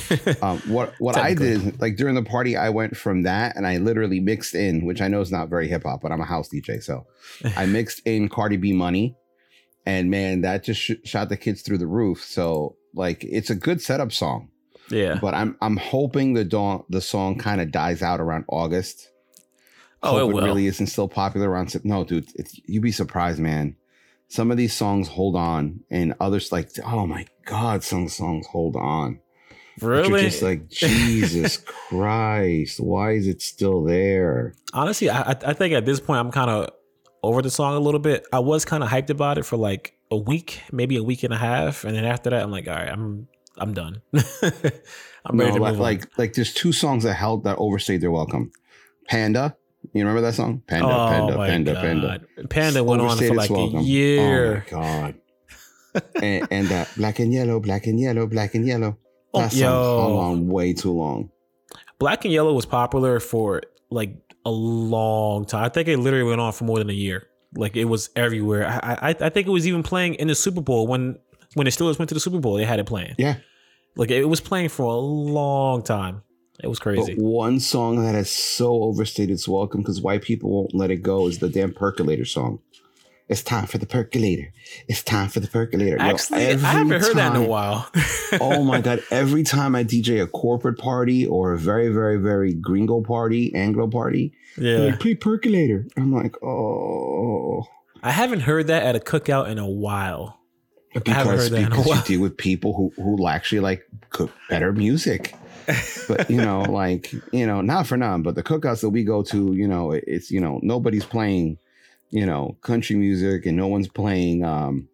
Um, 0.42 0.60
what 0.68 0.94
what 1.00 1.18
I 1.18 1.34
did, 1.34 1.80
like 1.82 1.96
during 1.96 2.16
the 2.16 2.24
party, 2.24 2.58
I 2.58 2.70
went 2.70 2.98
from 2.98 3.24
that 3.24 3.56
and 3.56 3.66
I 3.66 3.78
literally 3.78 4.20
mixed 4.20 4.56
in, 4.56 4.86
which 4.86 5.02
I 5.02 5.08
know 5.08 5.22
is 5.22 5.32
not 5.32 5.50
very 5.50 5.68
hip 5.68 5.84
hop, 5.84 6.02
but 6.02 6.12
I'm 6.12 6.22
a 6.22 6.26
house 6.26 6.50
DJ, 6.50 6.82
so 6.82 7.06
I 7.56 7.66
mixed 7.66 8.02
in 8.06 8.28
Cardi 8.28 8.58
B 8.58 8.74
money, 8.74 9.16
and 9.86 10.10
man, 10.10 10.42
that 10.42 10.64
just 10.64 10.82
sh- 10.82 10.92
shot 11.04 11.30
the 11.30 11.38
kids 11.38 11.62
through 11.62 11.78
the 11.78 11.88
roof. 11.88 12.24
So 12.24 12.76
like, 12.94 13.24
it's 13.24 13.50
a 13.50 13.56
good 13.56 13.82
setup 13.82 14.12
song, 14.12 14.50
yeah. 14.90 15.18
but 15.22 15.34
I'm 15.34 15.58
I'm 15.62 15.78
hoping 15.78 16.34
the 16.34 16.44
dawn 16.44 16.84
the 16.90 17.02
song 17.02 17.38
kind 17.38 17.62
of 17.62 17.72
dies 17.72 18.02
out 18.02 18.20
around 18.20 18.46
August. 18.48 19.10
Oh, 20.04 20.12
Hope 20.12 20.22
it 20.22 20.34
will. 20.34 20.44
really 20.44 20.66
isn't 20.68 20.88
still 20.88 21.08
popular 21.08 21.50
around. 21.50 21.74
No, 21.86 22.04
dude, 22.04 22.28
it's, 22.36 22.60
you'd 22.66 22.82
be 22.82 22.92
surprised, 22.92 23.40
man. 23.40 23.76
Some 24.32 24.50
of 24.50 24.56
these 24.56 24.74
songs 24.74 25.10
hold 25.10 25.36
on, 25.36 25.82
and 25.90 26.16
others 26.22 26.54
like, 26.54 26.70
oh 26.86 27.06
my 27.06 27.26
god, 27.46 27.84
some 27.84 28.08
songs 28.08 28.48
hold 28.48 28.78
on. 28.78 29.20
Really? 29.82 30.22
just 30.22 30.42
like 30.42 30.70
Jesus 30.70 31.58
Christ, 31.66 32.80
why 32.80 33.12
is 33.12 33.28
it 33.28 33.42
still 33.42 33.84
there? 33.84 34.54
Honestly, 34.72 35.10
I 35.10 35.32
I 35.32 35.52
think 35.52 35.74
at 35.74 35.86
this 35.86 36.00
point 36.00 36.22
I'm 36.22 36.32
kind 36.32 36.50
of 36.50 36.70
over 37.22 37.42
the 37.42 37.50
song 37.50 37.76
a 37.76 37.80
little 37.82 38.00
bit. 38.00 38.26
I 38.32 38.40
was 38.40 38.64
kind 38.64 38.84
of 38.84 38.90
hyped 38.90 39.10
about 39.10 39.38
it 39.38 39.46
for 39.46 39.58
like 39.58 39.98
a 40.10 40.18
week, 40.18 40.62
maybe 40.72 40.96
a 40.96 41.04
week 41.04 41.24
and 41.24 41.34
a 41.34 41.38
half, 41.38 41.84
and 41.84 41.94
then 41.94 42.06
after 42.06 42.30
that, 42.30 42.42
I'm 42.42 42.52
like, 42.52 42.70
all 42.70 42.76
right, 42.76 42.88
I'm 42.88 43.28
I'm 43.58 43.74
done. 43.74 44.02
I'm 45.26 45.38
ready 45.38 45.52
to 45.52 45.60
like, 45.60 45.74
move 45.74 45.74
on. 45.74 45.78
like 45.80 46.18
like 46.18 46.34
there's 46.36 46.54
two 46.54 46.72
songs 46.72 47.04
that 47.04 47.16
held 47.16 47.44
that 47.44 47.58
overstayed 47.58 48.00
their 48.00 48.12
welcome. 48.12 48.54
Panda, 49.10 49.58
you 49.94 50.02
remember 50.02 50.22
that 50.22 50.34
song? 50.36 50.62
Panda, 50.68 50.88
oh 50.88 51.08
Panda, 51.10 51.36
Panda, 51.38 51.74
god, 51.74 51.82
Panda. 51.82 52.48
Panda 52.48 52.84
went 52.84 53.02
on 53.02 53.18
for 53.18 53.34
like 53.34 53.50
a 53.50 53.82
year. 53.82 54.66
Oh 54.72 54.76
my 54.76 54.82
god. 54.84 55.16
and 56.24 56.48
and 56.52 56.68
that 56.68 56.90
black 56.96 57.20
and 57.20 57.34
yellow, 57.34 57.60
black 57.60 57.88
and 57.88 58.00
yellow, 58.00 58.26
black 58.28 58.56
and 58.56 58.66
yellow. 58.66 58.98
Oh, 59.34 59.42
That 59.42 59.52
song 59.52 59.60
yo. 59.60 60.02
hung 60.02 60.18
on 60.18 60.48
way 60.48 60.74
too 60.74 60.92
long. 60.92 61.32
Black 62.00 62.26
and 62.26 62.34
Yellow 62.34 62.54
was 62.54 62.66
popular 62.66 63.20
for 63.20 63.62
like 63.92 64.16
a 64.46 64.50
long 64.52 65.46
time. 65.46 65.64
I 65.66 65.70
think 65.70 65.88
it 65.88 65.98
literally 65.98 66.28
went 66.28 66.42
on 66.42 66.52
for 66.52 66.64
more 66.64 66.80
than 66.80 66.90
a 66.90 66.94
year. 66.94 67.28
Like 67.56 67.76
it 67.76 67.86
was 67.86 68.10
everywhere. 68.16 68.68
I 68.68 69.10
I, 69.10 69.16
I 69.20 69.30
think 69.30 69.48
it 69.48 69.52
was 69.52 69.68
even 69.68 69.84
playing 69.84 70.16
in 70.16 70.28
the 70.28 70.36
Super 70.36 70.62
Bowl 70.62 70.88
when 70.88 71.20
when 71.54 71.66
the 71.66 71.72
Steelers 71.72 72.00
went 72.00 72.10
to 72.10 72.14
the 72.16 72.20
Super 72.20 72.40
Bowl. 72.40 72.56
They 72.56 72.66
had 72.66 72.80
it 72.80 72.86
playing. 72.86 73.16
Yeah. 73.18 73.36
Like 73.96 74.10
it 74.10 74.26
was 74.26 74.42
playing 74.42 74.70
for 74.70 74.86
a 74.86 74.98
long 74.98 75.84
time. 75.84 76.24
It 76.64 76.68
was 76.68 76.80
crazy. 76.80 77.16
But 77.16 77.24
one 77.24 77.60
song 77.60 78.04
that 78.04 78.14
has 78.14 78.30
so 78.30 78.84
overstayed 78.84 79.30
its 79.32 79.48
welcome 79.48 79.82
because 79.82 80.02
white 80.02 80.22
people 80.22 80.52
won't 80.52 80.76
let 80.76 80.92
it 80.92 80.98
go 80.98 81.28
is 81.28 81.40
the 81.40 81.50
damn 81.50 81.74
percolator 81.74 82.26
song. 82.26 82.60
It's 83.32 83.42
time 83.42 83.66
for 83.66 83.78
the 83.78 83.86
percolator. 83.86 84.52
It's 84.90 85.02
time 85.02 85.30
for 85.30 85.40
the 85.40 85.48
percolator. 85.48 85.96
Yo, 85.96 86.04
Actually, 86.04 86.48
I 86.48 86.56
haven't 86.56 87.02
heard 87.02 87.16
that 87.16 87.34
in 87.34 87.42
a 87.42 87.48
while. 87.48 87.90
oh 88.42 88.62
my 88.66 88.82
god! 88.82 89.02
Every 89.10 89.44
time 89.44 89.74
I 89.74 89.86
DJ 89.86 90.22
a 90.22 90.28
corporate 90.28 90.78
party 90.78 91.26
or 91.26 91.54
a 91.54 91.58
very, 91.58 91.88
very, 91.88 92.18
very 92.18 92.54
gringo 92.54 93.02
party, 93.02 93.56
Anglo 93.56 93.88
party, 93.88 94.34
yeah. 94.58 94.80
like 94.80 95.00
play 95.00 95.16
percolator. 95.16 95.88
I'm 95.96 96.14
like, 96.14 96.44
oh, 96.44 97.64
I 98.04 98.12
haven't 98.12 98.42
heard 98.42 98.68
that 98.68 98.84
at 98.84 98.98
a 98.98 99.00
cookout 99.00 99.48
in 99.48 99.60
a 99.60 99.70
while. 99.70 100.38
haven't 100.94 101.06
because 101.06 101.26
heard 101.26 101.52
that 101.54 101.58
in 101.58 101.66
a 101.68 101.70
because 101.70 102.10
you 102.10 102.18
deal 102.18 102.22
with 102.22 102.36
people 102.36 102.74
who 102.74 102.92
who 103.02 103.26
actually 103.28 103.62
like 103.62 103.88
cook 104.10 104.32
better 104.50 104.74
music. 104.74 105.36
But 106.08 106.30
you 106.30 106.38
know, 106.38 106.62
like 106.62 107.12
you 107.32 107.46
know, 107.46 107.62
not 107.62 107.88
for 107.88 107.98
none, 107.98 108.22
but 108.24 108.36
the 108.36 108.44
cookouts 108.44 108.82
that 108.82 108.90
we 108.90 109.04
go 109.04 109.24
to, 109.24 109.54
you 109.54 109.68
know, 109.68 109.92
it's 109.92 110.32
you 110.32 110.40
know, 110.40 110.60
nobody's 110.64 111.06
playing, 111.06 111.58
you 112.10 112.26
know, 112.26 112.58
country 112.62 112.96
music, 112.96 113.46
and 113.46 113.56
no 113.58 113.68
one's 113.68 113.88
playing, 113.88 114.44
um, 114.44 114.88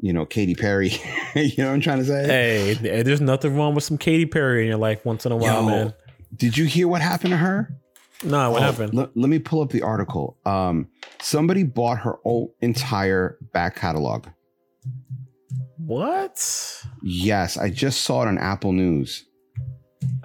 you 0.00 0.12
know, 0.12 0.26
Katy 0.26 0.54
Perry. 0.54 0.88
you 1.34 1.52
know 1.58 1.66
what 1.68 1.74
I'm 1.74 1.80
trying 1.80 1.98
to 1.98 2.04
say? 2.04 2.26
Hey, 2.26 3.02
there's 3.02 3.20
nothing 3.20 3.56
wrong 3.56 3.74
with 3.74 3.84
some 3.84 3.98
Katy 3.98 4.26
Perry 4.26 4.62
in 4.62 4.68
your 4.68 4.78
life 4.78 5.04
once 5.04 5.26
in 5.26 5.32
a 5.32 5.36
while, 5.36 5.62
Yo, 5.62 5.66
man. 5.66 5.94
Did 6.36 6.56
you 6.58 6.64
hear 6.66 6.88
what 6.88 7.00
happened 7.00 7.30
to 7.30 7.36
her? 7.36 7.72
No, 8.24 8.50
what 8.50 8.62
Oh, 8.62 8.64
happened? 8.64 8.94
Let, 8.94 9.16
let 9.16 9.28
me 9.28 9.38
pull 9.38 9.60
up 9.60 9.70
the 9.70 9.82
article. 9.82 10.38
Um, 10.44 10.88
somebody 11.20 11.62
bought 11.62 11.98
her 11.98 12.18
whole 12.22 12.54
entire 12.60 13.38
back 13.52 13.76
catalog. 13.76 14.26
What? 15.78 16.82
Yes, 17.02 17.56
I 17.56 17.70
just 17.70 18.00
saw 18.02 18.22
it 18.22 18.28
on 18.28 18.38
Apple 18.38 18.72
News. 18.72 19.24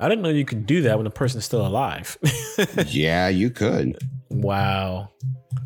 I 0.02 0.10
didn't 0.10 0.24
know 0.24 0.30
you 0.30 0.46
could 0.46 0.66
do 0.66 0.82
that 0.84 0.98
when 0.98 1.04
the 1.06 1.12
person's 1.12 1.46
still 1.46 1.66
alive. 1.66 2.18
yeah, 2.88 3.28
you 3.30 3.50
could. 3.52 3.98
wow. 4.30 5.10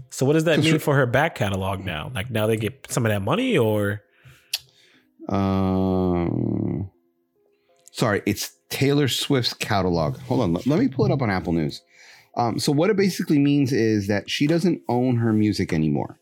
So 0.09 0.25
what 0.25 0.33
does 0.33 0.43
that 0.45 0.59
mean 0.59 0.73
for- 0.73 0.79
for 0.79 0.95
her 0.95 1.05
back 1.05 1.35
catalog 1.35 1.83
now? 1.83 2.11
Like 2.13 2.29
now 2.29 2.45
they 2.47 2.57
get 2.57 2.85
some 2.89 3.05
of 3.05 3.11
that 3.11 3.21
money 3.21 3.57
or 3.57 4.01
Um, 5.27 6.89
sorry, 7.91 8.21
it's 8.25 8.51
Taylor 8.69 9.07
Swift's 9.07 9.53
catalog. 9.53 10.17
Hold 10.21 10.41
on, 10.41 10.53
let, 10.53 10.67
let 10.67 10.79
me 10.79 10.87
pull 10.87 11.05
it 11.05 11.11
up 11.11 11.21
on 11.21 11.29
Apple 11.29 11.53
News. 11.53 11.81
Um, 12.37 12.59
so 12.59 12.71
what 12.71 12.89
it 12.89 12.97
basically 12.97 13.39
means 13.39 13.71
is 13.71 14.07
that 14.07 14.29
she 14.29 14.47
doesn't 14.47 14.81
own 14.89 15.15
her 15.17 15.31
music 15.33 15.71
anymore, 15.73 16.19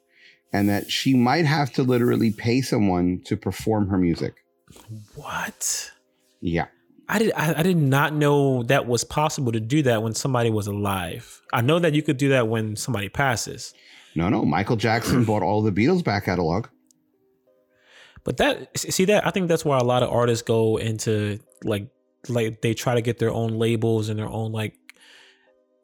and 0.52 0.70
that 0.70 0.90
she 0.92 1.16
might 1.16 1.46
have 1.46 1.72
to 1.74 1.84
literally 1.84 2.32
pay 2.32 2.62
someone 2.62 3.22
to 3.26 3.36
perform 3.36 3.88
her 3.90 3.98
music. 3.98 4.36
What? 5.16 5.92
Yeah. 6.42 6.68
I 7.14 7.20
did. 7.20 7.32
I, 7.34 7.60
I, 7.60 7.64
did 7.64 7.78
not 7.78 8.16
know 8.16 8.64
that 8.64 8.88
was 8.88 9.04
possible 9.04 9.52
to 9.52 9.60
do 9.60 9.84
that 9.84 10.02
when 10.02 10.16
somebody 10.16 10.50
was 10.50 10.66
alive. 10.66 11.42
I 11.54 11.62
know 11.62 11.78
that 11.78 11.94
you 11.94 12.02
could 12.02 12.18
do 12.18 12.30
that 12.30 12.48
when 12.48 12.76
somebody 12.76 13.08
passes. 13.08 13.72
No, 14.16 14.30
no. 14.30 14.44
Michael 14.44 14.78
Jackson 14.78 15.24
bought 15.26 15.44
all 15.44 15.62
the 15.62 15.72
Beatles 15.72 16.04
back 16.04 16.26
catalog. 16.26 16.68
But 18.24 18.38
that 18.38 18.76
see 18.80 19.06
that 19.06 19.28
I 19.28 19.30
think 19.30 19.48
that's 19.48 19.64
why 19.64 19.78
a 19.78 19.84
lot 19.84 20.02
of 20.02 20.10
artists 20.10 20.42
go 20.42 20.78
into 20.78 21.38
like 21.64 21.88
like 22.30 22.62
they 22.62 22.74
try 22.74 22.96
to 22.96 23.02
get 23.02 23.20
their 23.20 23.32
own 23.32 23.60
labels 23.60 24.10
and 24.10 24.18
their 24.18 24.30
own 24.30 24.52
like 24.52 24.74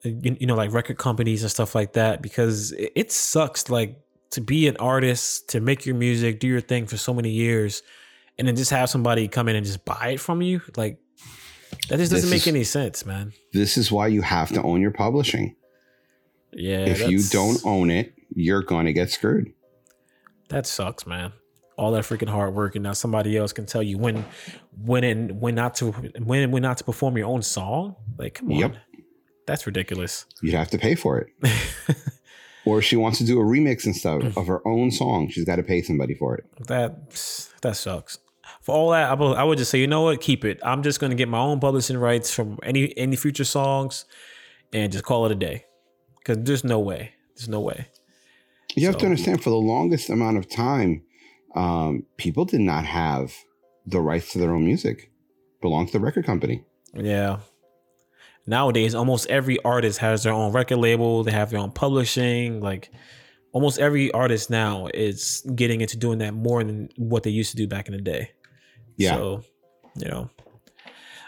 you, 0.04 0.36
you 0.40 0.48
know 0.48 0.56
like 0.56 0.74
record 0.74 0.98
companies 0.98 1.44
and 1.44 1.52
stuff 1.52 1.76
like 1.76 1.94
that 1.94 2.24
because 2.24 2.72
it, 2.72 2.92
it 2.96 3.12
sucks 3.12 3.70
like 3.70 4.00
to 4.32 4.42
be 4.42 4.68
an 4.68 4.78
artist 4.78 5.50
to 5.50 5.60
make 5.60 5.86
your 5.86 5.96
music 5.96 6.40
do 6.40 6.48
your 6.48 6.62
thing 6.62 6.88
for 6.88 6.98
so 6.98 7.14
many 7.14 7.30
years 7.30 7.84
and 8.40 8.48
then 8.48 8.56
just 8.56 8.72
have 8.72 8.90
somebody 8.90 9.28
come 9.28 9.48
in 9.48 9.56
and 9.56 9.66
just 9.66 9.86
buy 9.86 10.12
it 10.14 10.20
from 10.20 10.42
you 10.42 10.62
like 10.76 10.98
that 11.90 11.98
just 11.98 12.12
doesn't 12.12 12.30
this 12.30 12.30
make 12.30 12.42
is, 12.42 12.48
any 12.48 12.64
sense 12.64 13.06
man. 13.06 13.34
This 13.54 13.78
is 13.78 13.92
why 13.92 14.08
you 14.08 14.22
have 14.22 14.50
to 14.50 14.62
own 14.62 14.82
your 14.82 14.92
publishing. 14.92 15.56
Yeah 16.52 16.80
if 16.80 17.10
you 17.10 17.22
don't 17.30 17.60
own 17.66 17.90
it 17.90 18.14
you're 18.36 18.62
going 18.62 18.86
to 18.86 18.94
get 18.94 19.12
screwed. 19.12 19.54
That 20.50 20.66
sucks 20.66 21.06
man. 21.06 21.34
All 21.78 21.92
that 21.92 22.04
freaking 22.04 22.30
hard 22.30 22.54
work 22.54 22.76
and 22.76 22.84
now 22.84 22.94
somebody 22.94 23.38
else 23.38 23.54
can 23.54 23.66
tell 23.66 23.84
you 23.84 23.98
when 23.98 24.26
when 24.78 25.04
and 25.04 25.40
when 25.40 25.56
not 25.56 25.76
to 25.76 25.92
when 25.92 26.52
when 26.52 26.62
not 26.62 26.78
to 26.78 26.84
perform 26.84 27.18
your 27.18 27.28
own 27.28 27.42
song? 27.42 27.96
Like 28.18 28.36
come 28.36 28.52
on. 28.52 28.60
Yep. 28.60 28.76
that's 29.46 29.66
ridiculous. 29.66 30.26
You'd 30.42 30.56
have 30.56 30.70
to 30.72 30.78
pay 30.78 30.96
for 30.96 31.20
it. 31.20 31.96
Or 32.66 32.80
if 32.80 32.86
she 32.86 32.98
wants 32.98 33.18
to 33.18 33.24
do 33.24 33.40
a 33.40 33.44
remix 33.44 33.86
and 33.86 33.96
stuff 33.96 34.22
of 34.22 34.34
mm. 34.34 34.48
her 34.48 34.68
own 34.68 34.92
song. 34.92 35.30
She's 35.30 35.46
got 35.46 35.56
to 35.56 35.64
pay 35.64 35.82
somebody 35.82 36.14
for 36.14 36.36
it. 36.36 36.46
That 36.68 37.10
that 37.62 37.76
sucks 37.76 38.20
for 38.70 38.76
all 38.76 38.92
that 38.92 39.10
I 39.10 39.14
would, 39.14 39.38
I 39.38 39.44
would 39.44 39.58
just 39.58 39.72
say 39.72 39.80
you 39.80 39.88
know 39.88 40.02
what 40.02 40.22
keep 40.22 40.46
it 40.46 40.60
i'm 40.64 40.84
just 40.84 41.00
going 41.00 41.12
to 41.12 41.16
get 41.16 41.28
my 41.28 41.40
own 41.40 41.60
publishing 41.60 41.98
rights 41.98 42.34
from 42.34 42.58
any 42.64 42.96
any 42.98 43.16
future 43.16 43.44
songs 43.44 44.06
and 44.72 44.92
just 44.92 45.04
call 45.04 45.26
it 45.26 45.32
a 45.32 45.36
day 45.36 45.66
because 46.20 46.38
there's 46.44 46.64
no 46.64 46.80
way 46.80 47.14
there's 47.36 47.50
no 47.50 47.60
way 47.60 47.88
you 48.76 48.84
so, 48.84 48.92
have 48.92 49.00
to 49.00 49.06
understand 49.06 49.44
for 49.44 49.50
the 49.50 49.56
longest 49.56 50.10
amount 50.10 50.38
of 50.38 50.50
time 50.50 51.04
um, 51.56 52.06
people 52.18 52.46
did 52.46 52.62
not 52.62 52.86
have 52.86 53.34
the 53.86 54.00
rights 54.00 54.32
to 54.34 54.40
their 54.40 54.54
own 54.54 54.66
music. 54.66 55.12
Belonged 55.62 55.88
to 55.88 55.94
the 55.94 56.00
record 56.00 56.26
company. 56.26 56.64
Yeah. 56.94 57.40
Nowadays, 58.46 58.96
almost 58.96 59.28
every 59.28 59.62
artist 59.64 60.00
has 60.00 60.24
their 60.24 60.34
own 60.34 60.54
record 60.54 60.78
label. 60.78 61.24
They 61.24 61.32
have 61.32 61.50
their 61.50 61.60
own 61.60 61.72
publishing. 61.72 62.62
Like 62.62 62.92
almost 63.52 63.80
every 63.80 64.12
artist 64.12 64.50
now 64.50 64.88
is 64.94 65.46
getting 65.56 65.82
into 65.82 65.98
doing 65.98 66.20
that 66.20 66.34
more 66.34 66.64
than 66.64 66.90
what 66.98 67.24
they 67.24 67.30
used 67.30 67.52
to 67.52 67.58
do 67.58 67.68
back 67.68 67.88
in 67.88 67.96
the 67.96 68.02
day. 68.02 68.32
Yeah. 69.00 69.16
So, 69.16 69.44
you 69.96 70.10
know. 70.10 70.30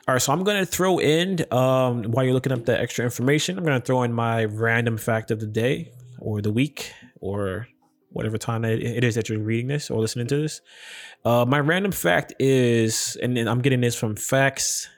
All 0.07 0.15
right, 0.15 0.21
so 0.21 0.33
I'm 0.33 0.43
gonna 0.43 0.65
throw 0.65 0.99
in 0.99 1.45
um, 1.51 2.03
while 2.03 2.25
you're 2.25 2.33
looking 2.33 2.51
up 2.51 2.65
the 2.65 2.79
extra 2.79 3.05
information. 3.05 3.57
I'm 3.57 3.63
gonna 3.63 3.79
throw 3.79 4.03
in 4.03 4.13
my 4.13 4.45
random 4.45 4.97
fact 4.97 5.31
of 5.31 5.39
the 5.39 5.47
day 5.47 5.91
or 6.19 6.41
the 6.41 6.51
week 6.51 6.91
or 7.19 7.67
whatever 8.09 8.37
time 8.37 8.65
it 8.65 9.03
is 9.03 9.15
that 9.15 9.29
you're 9.29 9.39
reading 9.39 9.67
this 9.67 9.89
or 9.89 9.99
listening 9.99 10.27
to 10.27 10.41
this. 10.41 10.61
Uh, 11.23 11.45
my 11.47 11.59
random 11.59 11.93
fact 11.93 12.33
is, 12.39 13.15
and 13.21 13.37
I'm 13.37 13.61
getting 13.61 13.79
this 13.79 13.95
from 13.95 14.15
facts 14.15 14.89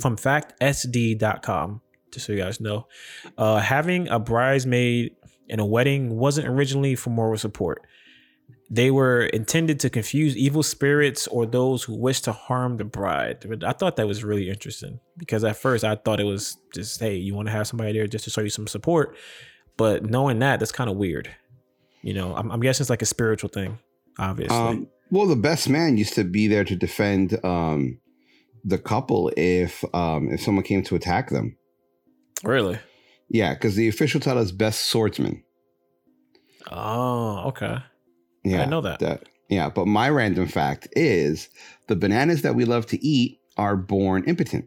from 0.00 0.16
factsd.com, 0.16 1.80
just 2.12 2.26
so 2.26 2.32
you 2.32 2.38
guys 2.38 2.60
know. 2.60 2.86
Uh, 3.36 3.58
having 3.58 4.08
a 4.08 4.18
bridesmaid 4.18 5.14
in 5.48 5.60
a 5.60 5.66
wedding 5.66 6.16
wasn't 6.16 6.48
originally 6.48 6.94
for 6.94 7.10
moral 7.10 7.38
support. 7.38 7.86
They 8.70 8.90
were 8.90 9.22
intended 9.26 9.80
to 9.80 9.90
confuse 9.90 10.36
evil 10.36 10.62
spirits 10.62 11.26
or 11.28 11.46
those 11.46 11.84
who 11.84 11.94
wish 11.94 12.20
to 12.22 12.32
harm 12.32 12.76
the 12.76 12.84
bride. 12.84 13.46
I 13.64 13.72
thought 13.72 13.96
that 13.96 14.06
was 14.06 14.22
really 14.22 14.50
interesting 14.50 15.00
because 15.16 15.42
at 15.42 15.56
first 15.56 15.84
I 15.84 15.94
thought 15.96 16.20
it 16.20 16.24
was 16.24 16.58
just, 16.74 17.00
hey, 17.00 17.16
you 17.16 17.34
want 17.34 17.48
to 17.48 17.52
have 17.52 17.66
somebody 17.66 17.92
there 17.92 18.06
just 18.06 18.24
to 18.24 18.30
show 18.30 18.42
you 18.42 18.50
some 18.50 18.66
support. 18.66 19.16
But 19.78 20.04
knowing 20.04 20.40
that, 20.40 20.60
that's 20.60 20.72
kind 20.72 20.90
of 20.90 20.96
weird. 20.96 21.34
You 22.02 22.12
know, 22.12 22.34
I'm, 22.34 22.50
I'm 22.50 22.60
guessing 22.60 22.84
it's 22.84 22.90
like 22.90 23.00
a 23.00 23.06
spiritual 23.06 23.48
thing, 23.48 23.78
obviously. 24.18 24.56
Um, 24.56 24.88
well, 25.10 25.26
the 25.26 25.36
best 25.36 25.68
man 25.68 25.96
used 25.96 26.14
to 26.14 26.24
be 26.24 26.46
there 26.46 26.64
to 26.64 26.76
defend 26.76 27.42
um, 27.44 27.98
the 28.64 28.78
couple 28.78 29.32
if 29.36 29.82
um, 29.94 30.28
if 30.30 30.42
someone 30.42 30.64
came 30.64 30.82
to 30.82 30.94
attack 30.94 31.30
them. 31.30 31.56
Really? 32.44 32.78
Yeah, 33.28 33.54
because 33.54 33.76
the 33.76 33.88
official 33.88 34.20
title 34.20 34.42
is 34.42 34.52
best 34.52 34.84
swordsman. 34.84 35.42
Oh, 36.70 37.48
okay. 37.48 37.78
Yeah, 38.50 38.62
I 38.62 38.66
know 38.66 38.80
that. 38.80 38.98
that. 39.00 39.24
Yeah, 39.48 39.70
but 39.70 39.86
my 39.86 40.08
random 40.10 40.46
fact 40.46 40.88
is 40.92 41.48
the 41.86 41.96
bananas 41.96 42.42
that 42.42 42.54
we 42.54 42.64
love 42.64 42.86
to 42.86 43.04
eat 43.04 43.40
are 43.56 43.76
born 43.76 44.24
impotent. 44.24 44.66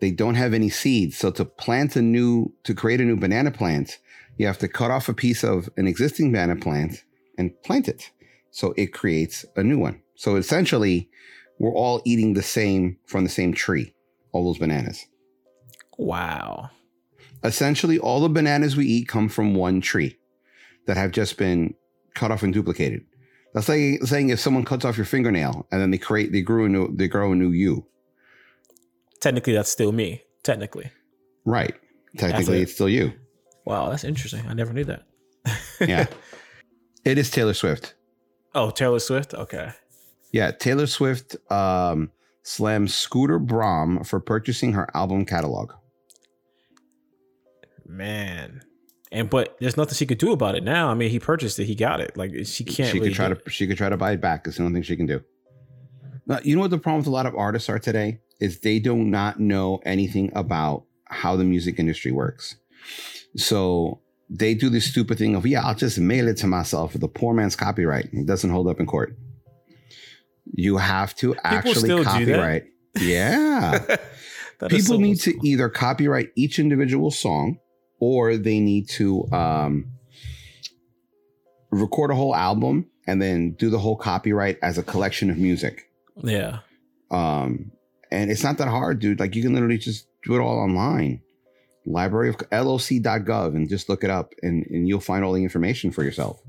They 0.00 0.10
don't 0.10 0.34
have 0.34 0.52
any 0.52 0.68
seeds. 0.68 1.16
So 1.16 1.30
to 1.32 1.44
plant 1.44 1.96
a 1.96 2.02
new, 2.02 2.52
to 2.64 2.74
create 2.74 3.00
a 3.00 3.04
new 3.04 3.16
banana 3.16 3.50
plant, 3.50 3.98
you 4.36 4.46
have 4.46 4.58
to 4.58 4.68
cut 4.68 4.90
off 4.90 5.08
a 5.08 5.14
piece 5.14 5.44
of 5.44 5.68
an 5.76 5.86
existing 5.86 6.32
banana 6.32 6.56
plant 6.56 7.04
and 7.38 7.52
plant 7.62 7.88
it. 7.88 8.10
So 8.50 8.74
it 8.76 8.92
creates 8.92 9.44
a 9.56 9.62
new 9.62 9.78
one. 9.78 10.02
So 10.14 10.36
essentially, 10.36 11.08
we're 11.58 11.74
all 11.74 12.02
eating 12.04 12.34
the 12.34 12.42
same 12.42 12.98
from 13.06 13.24
the 13.24 13.30
same 13.30 13.54
tree, 13.54 13.94
all 14.32 14.44
those 14.44 14.58
bananas. 14.58 15.06
Wow. 15.96 16.70
Essentially, 17.44 17.98
all 17.98 18.20
the 18.20 18.28
bananas 18.28 18.76
we 18.76 18.86
eat 18.86 19.08
come 19.08 19.28
from 19.28 19.54
one 19.54 19.80
tree 19.80 20.18
that 20.86 20.96
have 20.96 21.12
just 21.12 21.38
been 21.38 21.74
cut 22.14 22.30
off 22.30 22.42
and 22.42 22.52
duplicated. 22.52 23.04
That's 23.54 23.68
like 23.68 24.02
saying 24.04 24.30
if 24.30 24.40
someone 24.40 24.64
cuts 24.64 24.84
off 24.84 24.96
your 24.96 25.04
fingernail 25.04 25.66
and 25.70 25.80
then 25.80 25.90
they 25.90 25.98
create, 25.98 26.32
they 26.32 26.40
grew 26.40 26.64
a 26.64 26.68
new, 26.68 26.94
they 26.96 27.08
grow 27.08 27.32
a 27.32 27.34
new 27.34 27.50
you. 27.50 27.86
Technically, 29.20 29.52
that's 29.52 29.70
still 29.70 29.92
me. 29.92 30.22
Technically. 30.42 30.90
Right. 31.44 31.74
Technically, 32.16 32.62
it's 32.62 32.74
still 32.74 32.88
you. 32.88 33.12
Wow, 33.64 33.90
that's 33.90 34.04
interesting. 34.04 34.46
I 34.48 34.54
never 34.54 34.72
knew 34.72 34.84
that. 34.84 35.04
yeah. 35.80 36.06
It 37.04 37.18
is 37.18 37.30
Taylor 37.30 37.54
Swift. 37.54 37.94
Oh, 38.54 38.70
Taylor 38.70 38.98
Swift? 38.98 39.34
Okay. 39.34 39.72
Yeah, 40.32 40.50
Taylor 40.50 40.86
Swift 40.86 41.36
um, 41.50 42.10
slammed 42.42 42.90
Scooter 42.90 43.38
Braun 43.38 44.04
for 44.04 44.20
purchasing 44.20 44.72
her 44.72 44.88
album 44.94 45.24
catalog. 45.24 45.72
Man. 47.86 48.62
And 49.12 49.28
but 49.28 49.56
there's 49.60 49.76
nothing 49.76 49.94
she 49.94 50.06
could 50.06 50.18
do 50.18 50.32
about 50.32 50.54
it 50.54 50.64
now. 50.64 50.88
I 50.90 50.94
mean, 50.94 51.10
he 51.10 51.20
purchased 51.20 51.58
it, 51.58 51.66
he 51.66 51.74
got 51.74 52.00
it. 52.00 52.16
Like 52.16 52.32
she 52.44 52.64
can't. 52.64 52.90
She 52.90 52.98
really 52.98 53.10
could 53.10 53.16
try 53.16 53.28
to. 53.28 53.50
She 53.50 53.66
could 53.66 53.76
try 53.76 53.90
to 53.90 53.96
buy 53.96 54.12
it 54.12 54.20
back. 54.20 54.46
It's 54.46 54.56
the 54.56 54.64
only 54.64 54.74
thing 54.74 54.82
she 54.82 54.96
can 54.96 55.06
do. 55.06 55.22
Now, 56.26 56.38
you 56.42 56.56
know 56.56 56.62
what 56.62 56.70
the 56.70 56.78
problem 56.78 57.00
with 57.00 57.08
a 57.08 57.10
lot 57.10 57.26
of 57.26 57.34
artists 57.34 57.68
are 57.68 57.78
today 57.78 58.20
is 58.40 58.60
they 58.60 58.78
do 58.78 58.96
not 58.96 59.38
know 59.38 59.80
anything 59.84 60.32
about 60.34 60.84
how 61.04 61.36
the 61.36 61.44
music 61.44 61.78
industry 61.78 62.10
works. 62.10 62.56
So 63.36 64.00
they 64.30 64.54
do 64.54 64.70
this 64.70 64.86
stupid 64.86 65.18
thing 65.18 65.34
of, 65.34 65.46
yeah, 65.46 65.64
I'll 65.64 65.74
just 65.74 65.98
mail 65.98 66.26
it 66.28 66.38
to 66.38 66.46
myself 66.46 66.94
with 66.94 67.02
a 67.02 67.08
poor 67.08 67.34
man's 67.34 67.54
copyright. 67.54 68.08
It 68.12 68.26
doesn't 68.26 68.50
hold 68.50 68.68
up 68.68 68.80
in 68.80 68.86
court. 68.86 69.16
You 70.54 70.78
have 70.78 71.14
to 71.16 71.34
People 71.34 71.40
actually 71.44 72.04
copyright. 72.04 72.64
Yeah. 72.98 73.96
People 74.68 74.80
so 74.80 74.96
need 74.96 75.20
to 75.20 75.34
either 75.46 75.68
copyright 75.68 76.30
each 76.36 76.58
individual 76.58 77.10
song 77.10 77.58
or 78.02 78.36
they 78.36 78.58
need 78.58 78.88
to 78.88 79.30
um, 79.30 79.92
record 81.70 82.10
a 82.10 82.16
whole 82.16 82.34
album 82.34 82.90
and 83.06 83.22
then 83.22 83.52
do 83.52 83.70
the 83.70 83.78
whole 83.78 83.94
copyright 83.94 84.58
as 84.60 84.76
a 84.76 84.82
collection 84.82 85.30
of 85.30 85.38
music. 85.38 85.88
Yeah. 86.16 86.58
Um, 87.12 87.70
and 88.10 88.28
it's 88.28 88.42
not 88.42 88.58
that 88.58 88.66
hard, 88.66 88.98
dude. 88.98 89.20
Like 89.20 89.36
you 89.36 89.42
can 89.42 89.54
literally 89.54 89.78
just 89.78 90.08
do 90.24 90.34
it 90.34 90.40
all 90.40 90.58
online 90.58 91.22
library 91.86 92.28
of 92.28 92.34
loc.gov 92.50 93.54
and 93.54 93.68
just 93.68 93.88
look 93.88 94.02
it 94.02 94.10
up 94.10 94.34
and, 94.42 94.66
and 94.66 94.88
you'll 94.88 94.98
find 94.98 95.24
all 95.24 95.32
the 95.32 95.44
information 95.44 95.92
for 95.92 96.02
yourself 96.02 96.40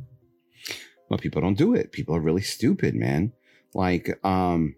but 1.10 1.22
people 1.22 1.42
don't 1.42 1.58
do 1.58 1.74
it 1.74 1.92
people 1.92 2.16
are 2.16 2.20
really 2.20 2.44
stupid 2.44 2.94
man 2.94 3.34
like 3.74 4.24
um 4.24 4.76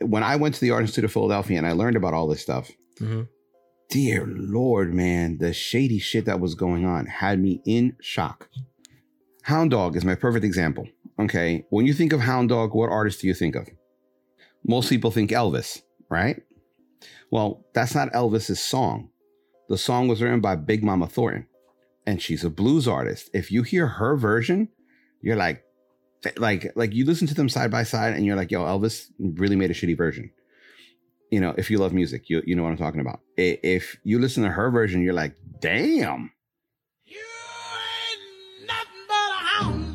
when 0.00 0.22
i 0.22 0.36
went 0.36 0.54
to 0.54 0.60
the 0.60 0.70
art 0.70 0.82
institute 0.82 1.04
of 1.04 1.10
philadelphia 1.12 1.58
and 1.58 1.66
i 1.66 1.72
learned 1.72 1.96
about 1.96 2.14
all 2.14 2.28
this 2.28 2.40
stuff 2.40 2.70
mm-hmm. 3.00 3.22
Dear 3.90 4.24
lord 4.26 4.94
man 4.94 5.38
the 5.38 5.52
shady 5.52 5.98
shit 5.98 6.24
that 6.24 6.38
was 6.38 6.54
going 6.54 6.86
on 6.86 7.06
had 7.06 7.40
me 7.40 7.60
in 7.66 7.96
shock. 8.00 8.48
Hound 9.42 9.72
dog 9.72 9.96
is 9.96 10.04
my 10.04 10.14
perfect 10.14 10.44
example 10.44 10.86
okay? 11.18 11.66
When 11.70 11.86
you 11.86 11.92
think 11.92 12.12
of 12.12 12.20
hound 12.20 12.50
dog 12.50 12.72
what 12.72 12.88
artist 12.88 13.20
do 13.20 13.26
you 13.26 13.34
think 13.34 13.56
of? 13.56 13.68
Most 14.64 14.88
people 14.88 15.10
think 15.10 15.30
elvis 15.30 15.82
right? 16.08 16.40
Well 17.30 17.66
that's 17.74 17.94
not 17.94 18.12
elvis's 18.12 18.60
song. 18.60 19.10
The 19.70 19.78
song 19.78 20.08
was 20.08 20.20
written 20.20 20.40
by 20.40 20.56
Big 20.56 20.82
Mama 20.82 21.06
Thornton, 21.06 21.46
and 22.04 22.20
she's 22.20 22.42
a 22.42 22.50
blues 22.50 22.88
artist. 22.88 23.30
If 23.32 23.52
you 23.52 23.62
hear 23.62 23.86
her 23.86 24.16
version, 24.16 24.68
you're 25.22 25.36
like, 25.36 25.62
like, 26.36 26.72
like 26.74 26.92
you 26.92 27.04
listen 27.04 27.28
to 27.28 27.34
them 27.34 27.48
side 27.48 27.70
by 27.70 27.84
side, 27.84 28.14
and 28.14 28.26
you're 28.26 28.34
like, 28.34 28.50
yo, 28.50 28.62
Elvis 28.62 29.06
really 29.20 29.54
made 29.54 29.70
a 29.70 29.74
shitty 29.74 29.96
version. 29.96 30.32
You 31.30 31.40
know, 31.40 31.54
if 31.56 31.70
you 31.70 31.78
love 31.78 31.92
music, 31.92 32.28
you 32.28 32.42
you 32.44 32.56
know 32.56 32.62
what 32.64 32.70
I'm 32.70 32.76
talking 32.76 33.00
about. 33.00 33.20
If 33.36 33.96
you 34.02 34.18
listen 34.18 34.42
to 34.42 34.50
her 34.50 34.70
version, 34.70 35.02
you're 35.02 35.14
like, 35.14 35.36
damn. 35.60 36.32
You 37.04 37.18
ain't 37.18 38.66
nothing 38.66 39.06
but 39.08 39.14
a 39.14 39.44
hound 39.44 39.89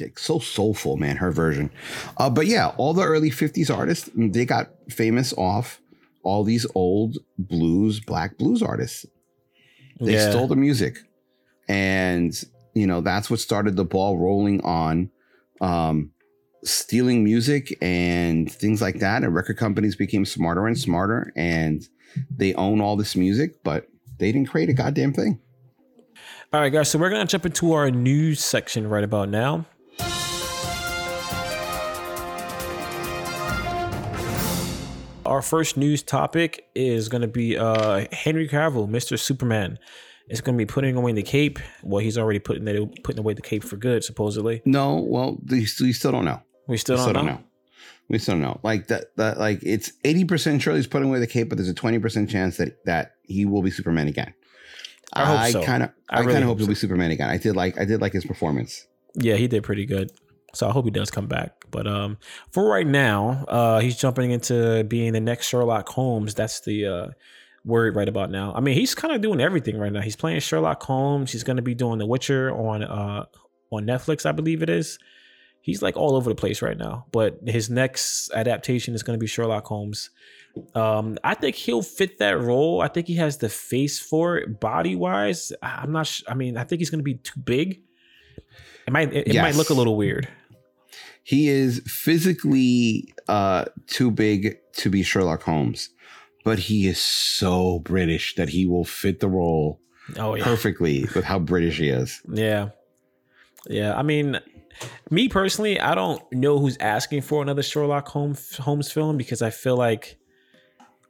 like, 0.00 0.18
so 0.18 0.38
soulful, 0.38 0.96
man. 0.96 1.16
Her 1.16 1.30
version, 1.30 1.70
uh, 2.16 2.30
but 2.30 2.46
yeah, 2.46 2.68
all 2.76 2.94
the 2.94 3.02
early 3.04 3.30
'50s 3.30 3.74
artists 3.74 4.08
mm, 4.10 4.32
they 4.32 4.44
got 4.44 4.70
famous 4.88 5.32
off 5.34 5.80
all 6.22 6.44
these 6.44 6.66
old 6.74 7.16
blues, 7.38 8.00
black 8.00 8.36
blues 8.38 8.62
artists. 8.62 9.06
They 9.98 10.12
Yeah. 10.12 10.30
stole 10.30 10.48
the 10.48 10.56
music, 10.56 10.98
and 11.68 12.32
you 12.74 12.86
know 12.86 13.00
that's 13.00 13.30
what 13.30 13.40
started 13.40 13.76
the 13.76 13.84
ball 13.84 14.18
rolling 14.18 14.60
on 14.62 15.10
um, 15.60 16.12
stealing 16.64 17.24
music 17.24 17.76
and 17.82 18.50
things 18.50 18.80
like 18.82 18.98
that. 19.00 19.22
And 19.24 19.34
record 19.34 19.56
companies 19.56 19.96
became 19.96 20.24
smarter 20.24 20.66
and 20.66 20.78
smarter, 20.78 21.32
and 21.36 21.82
they 22.34 22.54
own 22.54 22.80
all 22.80 22.96
this 22.96 23.14
music, 23.16 23.62
but 23.62 23.86
they 24.18 24.32
didn't 24.32 24.48
create 24.48 24.68
a 24.68 24.72
goddamn 24.74 25.12
thing. 25.12 25.40
All 26.52 26.60
right, 26.60 26.72
guys. 26.72 26.90
So 26.90 26.98
we're 26.98 27.10
gonna 27.10 27.26
jump 27.26 27.46
into 27.46 27.72
our 27.72 27.90
news 27.90 28.42
section 28.44 28.88
right 28.88 29.04
about 29.04 29.28
now. 29.28 29.66
Our 35.30 35.42
first 35.42 35.76
news 35.76 36.02
topic 36.02 36.66
is 36.74 37.08
going 37.08 37.22
to 37.22 37.28
be 37.28 37.56
uh, 37.56 38.04
Henry 38.10 38.48
Cavill, 38.48 38.88
Mr. 38.88 39.16
Superman, 39.16 39.78
is 40.28 40.40
going 40.40 40.56
to 40.56 40.58
be 40.58 40.66
putting 40.66 40.96
away 40.96 41.12
the 41.12 41.22
cape. 41.22 41.60
Well, 41.84 42.00
he's 42.00 42.18
already 42.18 42.40
putting 42.40 42.66
it, 42.66 43.04
putting 43.04 43.20
away 43.20 43.34
the 43.34 43.40
cape 43.40 43.62
for 43.62 43.76
good, 43.76 44.02
supposedly. 44.02 44.60
No, 44.64 44.96
well, 44.96 45.38
we 45.48 45.66
still, 45.66 46.10
don't 46.10 46.24
know. 46.24 46.42
We 46.66 46.78
still 46.78 46.96
We 46.96 46.96
don't, 46.96 47.04
still 47.04 47.12
don't 47.14 47.26
know. 47.26 47.32
know. 47.34 47.44
We 48.08 48.18
still 48.18 48.34
don't 48.34 48.42
know. 48.42 48.60
Like 48.64 48.88
that, 48.88 49.16
that 49.18 49.38
like 49.38 49.60
it's 49.62 49.92
eighty 50.04 50.24
percent 50.24 50.62
sure 50.62 50.74
he's 50.74 50.88
putting 50.88 51.08
away 51.08 51.20
the 51.20 51.28
cape, 51.28 51.48
but 51.48 51.58
there's 51.58 51.68
a 51.68 51.74
twenty 51.74 52.00
percent 52.00 52.28
chance 52.28 52.56
that 52.56 52.84
that 52.86 53.12
he 53.22 53.44
will 53.44 53.62
be 53.62 53.70
Superman 53.70 54.08
again. 54.08 54.34
I 55.12 55.26
hope 55.26 55.52
so. 55.52 55.62
kind 55.62 55.84
of, 55.84 55.90
I 56.08 56.16
I, 56.16 56.20
really 56.22 56.32
kind 56.32 56.42
of 56.42 56.48
hope 56.48 56.58
hope 56.58 56.58
he'll 56.58 56.68
be 56.68 56.74
Superman 56.74 57.12
again. 57.12 57.28
I 57.28 57.36
did 57.36 57.54
like, 57.54 57.78
I 57.78 57.84
did 57.84 58.00
like 58.00 58.14
his 58.14 58.24
performance. 58.24 58.84
Yeah, 59.14 59.36
he 59.36 59.46
did 59.46 59.62
pretty 59.62 59.86
good. 59.86 60.10
So 60.52 60.68
I 60.68 60.72
hope 60.72 60.84
he 60.84 60.90
does 60.90 61.10
come 61.10 61.26
back. 61.26 61.64
But 61.70 61.86
um, 61.86 62.18
for 62.50 62.68
right 62.68 62.86
now, 62.86 63.44
uh, 63.48 63.80
he's 63.80 63.96
jumping 63.96 64.30
into 64.30 64.84
being 64.84 65.12
the 65.12 65.20
next 65.20 65.48
Sherlock 65.48 65.88
Holmes. 65.88 66.34
That's 66.34 66.60
the 66.60 66.86
uh, 66.86 67.06
word 67.64 67.96
right 67.96 68.08
about 68.08 68.30
now. 68.30 68.52
I 68.54 68.60
mean, 68.60 68.74
he's 68.74 68.94
kind 68.94 69.14
of 69.14 69.20
doing 69.20 69.40
everything 69.40 69.78
right 69.78 69.92
now. 69.92 70.00
He's 70.00 70.16
playing 70.16 70.40
Sherlock 70.40 70.82
Holmes. 70.82 71.32
He's 71.32 71.44
going 71.44 71.56
to 71.56 71.62
be 71.62 71.74
doing 71.74 71.98
The 71.98 72.06
Witcher 72.06 72.50
on 72.54 72.82
uh, 72.82 73.26
on 73.70 73.84
Netflix, 73.86 74.26
I 74.26 74.32
believe 74.32 74.62
it 74.62 74.70
is. 74.70 74.98
He's 75.62 75.82
like 75.82 75.96
all 75.96 76.16
over 76.16 76.30
the 76.30 76.34
place 76.34 76.62
right 76.62 76.76
now. 76.76 77.06
But 77.12 77.38
his 77.46 77.70
next 77.70 78.32
adaptation 78.32 78.94
is 78.94 79.02
going 79.02 79.18
to 79.18 79.20
be 79.20 79.26
Sherlock 79.26 79.66
Holmes. 79.66 80.10
Um, 80.74 81.18
I 81.22 81.34
think 81.34 81.54
he'll 81.54 81.82
fit 81.82 82.18
that 82.18 82.40
role. 82.40 82.80
I 82.80 82.88
think 82.88 83.06
he 83.06 83.14
has 83.16 83.38
the 83.38 83.48
face 83.48 84.00
for 84.00 84.36
it, 84.36 84.58
body 84.58 84.96
wise. 84.96 85.52
I'm 85.62 85.92
not. 85.92 86.06
Sh- 86.06 86.22
I 86.26 86.34
mean, 86.34 86.56
I 86.56 86.64
think 86.64 86.80
he's 86.80 86.90
going 86.90 86.98
to 87.00 87.04
be 87.04 87.14
too 87.14 87.38
big. 87.38 87.82
It 88.86 88.92
might. 88.92 89.12
It, 89.12 89.28
it 89.28 89.40
might 89.40 89.54
look 89.54 89.70
a 89.70 89.74
little 89.74 89.96
weird. 89.96 90.28
He 91.30 91.48
is 91.48 91.80
physically 91.86 93.14
uh 93.28 93.66
too 93.86 94.10
big 94.10 94.56
to 94.80 94.90
be 94.90 95.02
Sherlock 95.04 95.42
Holmes, 95.44 95.90
but 96.44 96.58
he 96.58 96.88
is 96.88 96.98
so 97.00 97.78
British 97.80 98.34
that 98.34 98.48
he 98.48 98.66
will 98.66 98.84
fit 98.84 99.20
the 99.20 99.28
role 99.28 99.80
Oh 100.18 100.34
yeah. 100.34 100.42
perfectly 100.42 101.06
with 101.14 101.24
how 101.24 101.38
British 101.38 101.78
he 101.78 101.88
is. 101.88 102.20
Yeah. 102.32 102.70
Yeah. 103.68 103.94
I 103.96 104.02
mean, 104.02 104.40
me 105.10 105.28
personally, 105.28 105.78
I 105.78 105.94
don't 105.94 106.20
know 106.32 106.58
who's 106.58 106.76
asking 106.80 107.22
for 107.22 107.42
another 107.42 107.62
Sherlock 107.62 108.08
Holmes 108.08 108.56
Holmes 108.56 108.90
film 108.90 109.16
because 109.16 109.40
I 109.40 109.50
feel 109.50 109.76
like 109.76 110.16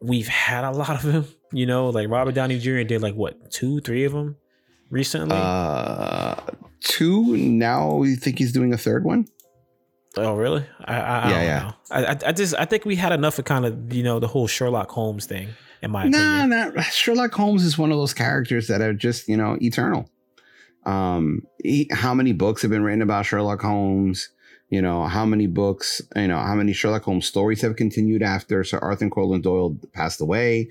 we've 0.02 0.28
had 0.28 0.64
a 0.64 0.70
lot 0.72 0.96
of 0.96 1.02
them. 1.02 1.24
You 1.52 1.64
know, 1.66 1.88
like 1.88 2.08
Robert 2.10 2.34
Downey 2.34 2.58
Jr. 2.58 2.82
did 2.82 3.00
like 3.00 3.14
what 3.14 3.50
two, 3.50 3.80
three 3.80 4.04
of 4.04 4.12
them 4.12 4.36
recently. 4.90 5.36
Uh, 5.36 6.34
two. 6.80 7.36
Now 7.36 7.94
we 7.94 8.16
think 8.16 8.38
he's 8.38 8.52
doing 8.52 8.74
a 8.74 8.78
third 8.78 9.04
one. 9.04 9.26
Oh, 10.16 10.34
really? 10.36 10.64
I, 10.84 10.94
I, 10.94 11.18
I 11.18 11.30
Yeah, 11.30 11.42
yeah. 11.42 11.72
I, 11.90 12.04
I, 12.04 12.18
I 12.28 12.32
just 12.32 12.54
I 12.54 12.64
think 12.64 12.84
we 12.84 12.96
had 12.96 13.12
enough 13.12 13.38
of 13.38 13.44
kind 13.44 13.64
of 13.64 13.92
you 13.92 14.02
know 14.02 14.18
the 14.20 14.26
whole 14.28 14.46
Sherlock 14.46 14.90
Holmes 14.90 15.26
thing. 15.26 15.48
In 15.82 15.90
my 15.92 16.06
Nah, 16.08 16.44
opinion, 16.44 16.74
nah. 16.74 16.82
Sherlock 16.82 17.32
Holmes 17.32 17.64
is 17.64 17.78
one 17.78 17.90
of 17.90 17.96
those 17.96 18.12
characters 18.12 18.66
that 18.68 18.80
are 18.82 18.92
just 18.92 19.28
you 19.28 19.36
know 19.36 19.56
eternal. 19.62 20.10
Um, 20.84 21.42
he, 21.62 21.88
how 21.92 22.14
many 22.14 22.32
books 22.32 22.62
have 22.62 22.70
been 22.70 22.82
written 22.82 23.02
about 23.02 23.26
Sherlock 23.26 23.62
Holmes? 23.62 24.30
You 24.68 24.82
know, 24.82 25.04
how 25.04 25.24
many 25.24 25.46
books? 25.46 26.02
You 26.14 26.28
know, 26.28 26.38
how 26.38 26.54
many 26.54 26.72
Sherlock 26.72 27.02
Holmes 27.04 27.26
stories 27.26 27.60
have 27.62 27.76
continued 27.76 28.22
after 28.22 28.62
Sir 28.62 28.78
Arthur 28.78 29.08
Conan 29.08 29.40
Doyle 29.40 29.76
passed 29.92 30.20
away? 30.20 30.68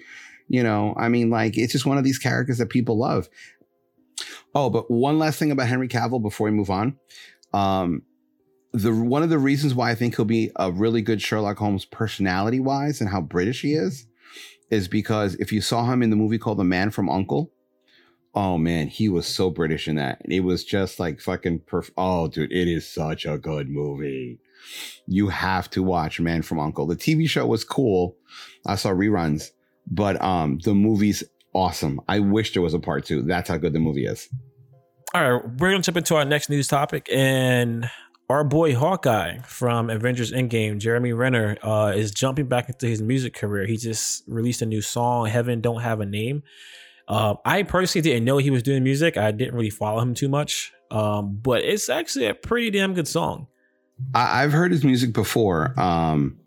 You 0.48 0.64
know, 0.64 0.94
I 0.98 1.10
mean, 1.10 1.30
like 1.30 1.58
it's 1.58 1.74
just 1.74 1.86
one 1.86 1.98
of 1.98 2.04
these 2.04 2.18
characters 2.20 2.58
that 2.60 2.70
people 2.70 2.98
love. 2.98 3.30
Oh, 4.56 4.70
but 4.70 4.90
one 4.90 5.20
last 5.20 5.38
thing 5.40 5.52
about 5.52 5.68
Henry 5.68 5.88
Cavill 5.88 6.22
before 6.22 6.46
we 6.46 6.52
move 6.52 6.70
on. 6.70 6.98
Um, 7.54 8.04
the 8.72 8.94
one 8.94 9.24
of 9.24 9.30
the 9.30 9.40
reasons 9.40 9.74
why 9.74 9.92
I 9.92 9.96
think 9.96 10.16
he'll 10.16 10.26
be 10.26 10.52
a 10.56 10.72
really 10.72 11.02
good 11.02 11.22
Sherlock 11.22 11.58
Holmes 11.58 11.86
personality 11.86 12.60
wise 12.60 13.02
and 13.02 13.10
how 13.10 13.22
British 13.22 13.62
he 13.62 13.74
is 13.74 14.06
is 14.70 14.88
because 14.88 15.36
if 15.36 15.52
you 15.52 15.62
saw 15.62 15.86
him 15.86 16.04
in 16.04 16.12
the 16.12 16.16
movie 16.16 16.38
called 16.38 16.60
The 16.60 16.64
Man 16.64 16.92
from 16.92 17.10
Uncle, 17.10 17.52
oh 18.36 18.58
man, 18.58 18.88
he 18.88 19.10
was 19.10 19.26
so 19.26 19.50
British 19.50 19.88
in 19.88 19.96
that. 19.96 20.22
It 20.26 20.42
was 20.42 20.64
just 20.64 21.00
like 21.00 21.20
fucking 21.20 21.62
perf- 21.62 21.92
oh 21.98 22.28
dude, 22.28 22.52
it 22.52 22.68
is 22.68 22.88
such 22.88 23.26
a 23.26 23.38
good 23.38 23.70
movie. 23.70 24.40
You 25.08 25.30
have 25.30 25.70
to 25.72 25.82
watch 25.82 26.20
Man 26.20 26.44
from 26.44 26.60
Uncle. 26.60 26.86
The 26.86 26.96
TV 26.96 27.28
show 27.28 27.48
was 27.48 27.64
cool. 27.64 28.16
I 28.68 28.76
saw 28.76 28.90
reruns, 28.90 29.50
but 29.90 30.22
um 30.22 30.60
the 30.60 30.76
movie's 30.76 31.24
awesome. 31.54 32.00
I 32.08 32.20
wish 32.20 32.54
there 32.54 32.62
was 32.62 32.76
a 32.76 32.80
part 32.80 33.06
2. 33.06 33.24
That's 33.24 33.50
how 33.50 33.58
good 33.58 33.74
the 33.74 33.80
movie 33.80 34.06
is. 34.06 34.30
All 35.16 35.22
right, 35.22 35.44
we're 35.58 35.72
gonna 35.72 35.82
jump 35.82 35.98
into 35.98 36.16
our 36.16 36.26
next 36.26 36.52
news 36.52 36.68
topic, 36.68 37.10
and 37.12 37.90
our 38.30 38.44
boy 38.44 38.76
Hawkeye 38.76 39.40
from 39.40 39.90
Avengers 39.90 40.32
Endgame, 40.32 40.78
Jeremy 40.78 41.14
Renner, 41.14 41.58
uh, 41.64 41.94
is 41.96 42.12
jumping 42.12 42.46
back 42.46 42.70
into 42.70 42.86
his 42.86 43.02
music 43.02 43.34
career. 43.34 43.66
He 43.66 43.76
just 43.76 44.24
released 44.28 44.62
a 44.62 44.68
new 44.68 44.82
song, 44.82 45.26
"Heaven 45.26 45.62
Don't 45.62 45.82
Have 45.82 46.00
a 46.00 46.06
Name." 46.06 46.44
Uh, 47.08 47.36
I 47.44 47.64
personally 47.64 48.04
didn't 48.04 48.26
know 48.26 48.38
he 48.38 48.52
was 48.52 48.62
doing 48.62 48.84
music. 48.84 49.18
I 49.18 49.32
didn't 49.32 49.56
really 49.56 49.72
follow 49.72 50.00
him 50.00 50.14
too 50.14 50.30
much, 50.30 50.72
um, 50.92 51.40
but 51.42 51.64
it's 51.64 51.90
actually 51.90 52.28
a 52.28 52.36
pretty 52.36 52.70
damn 52.70 52.94
good 52.94 53.08
song. 53.08 53.48
I, 54.14 54.44
I've 54.44 54.52
heard 54.52 54.72
his 54.72 54.84
music 54.84 55.12
before, 55.12 55.78
um, 55.80 56.38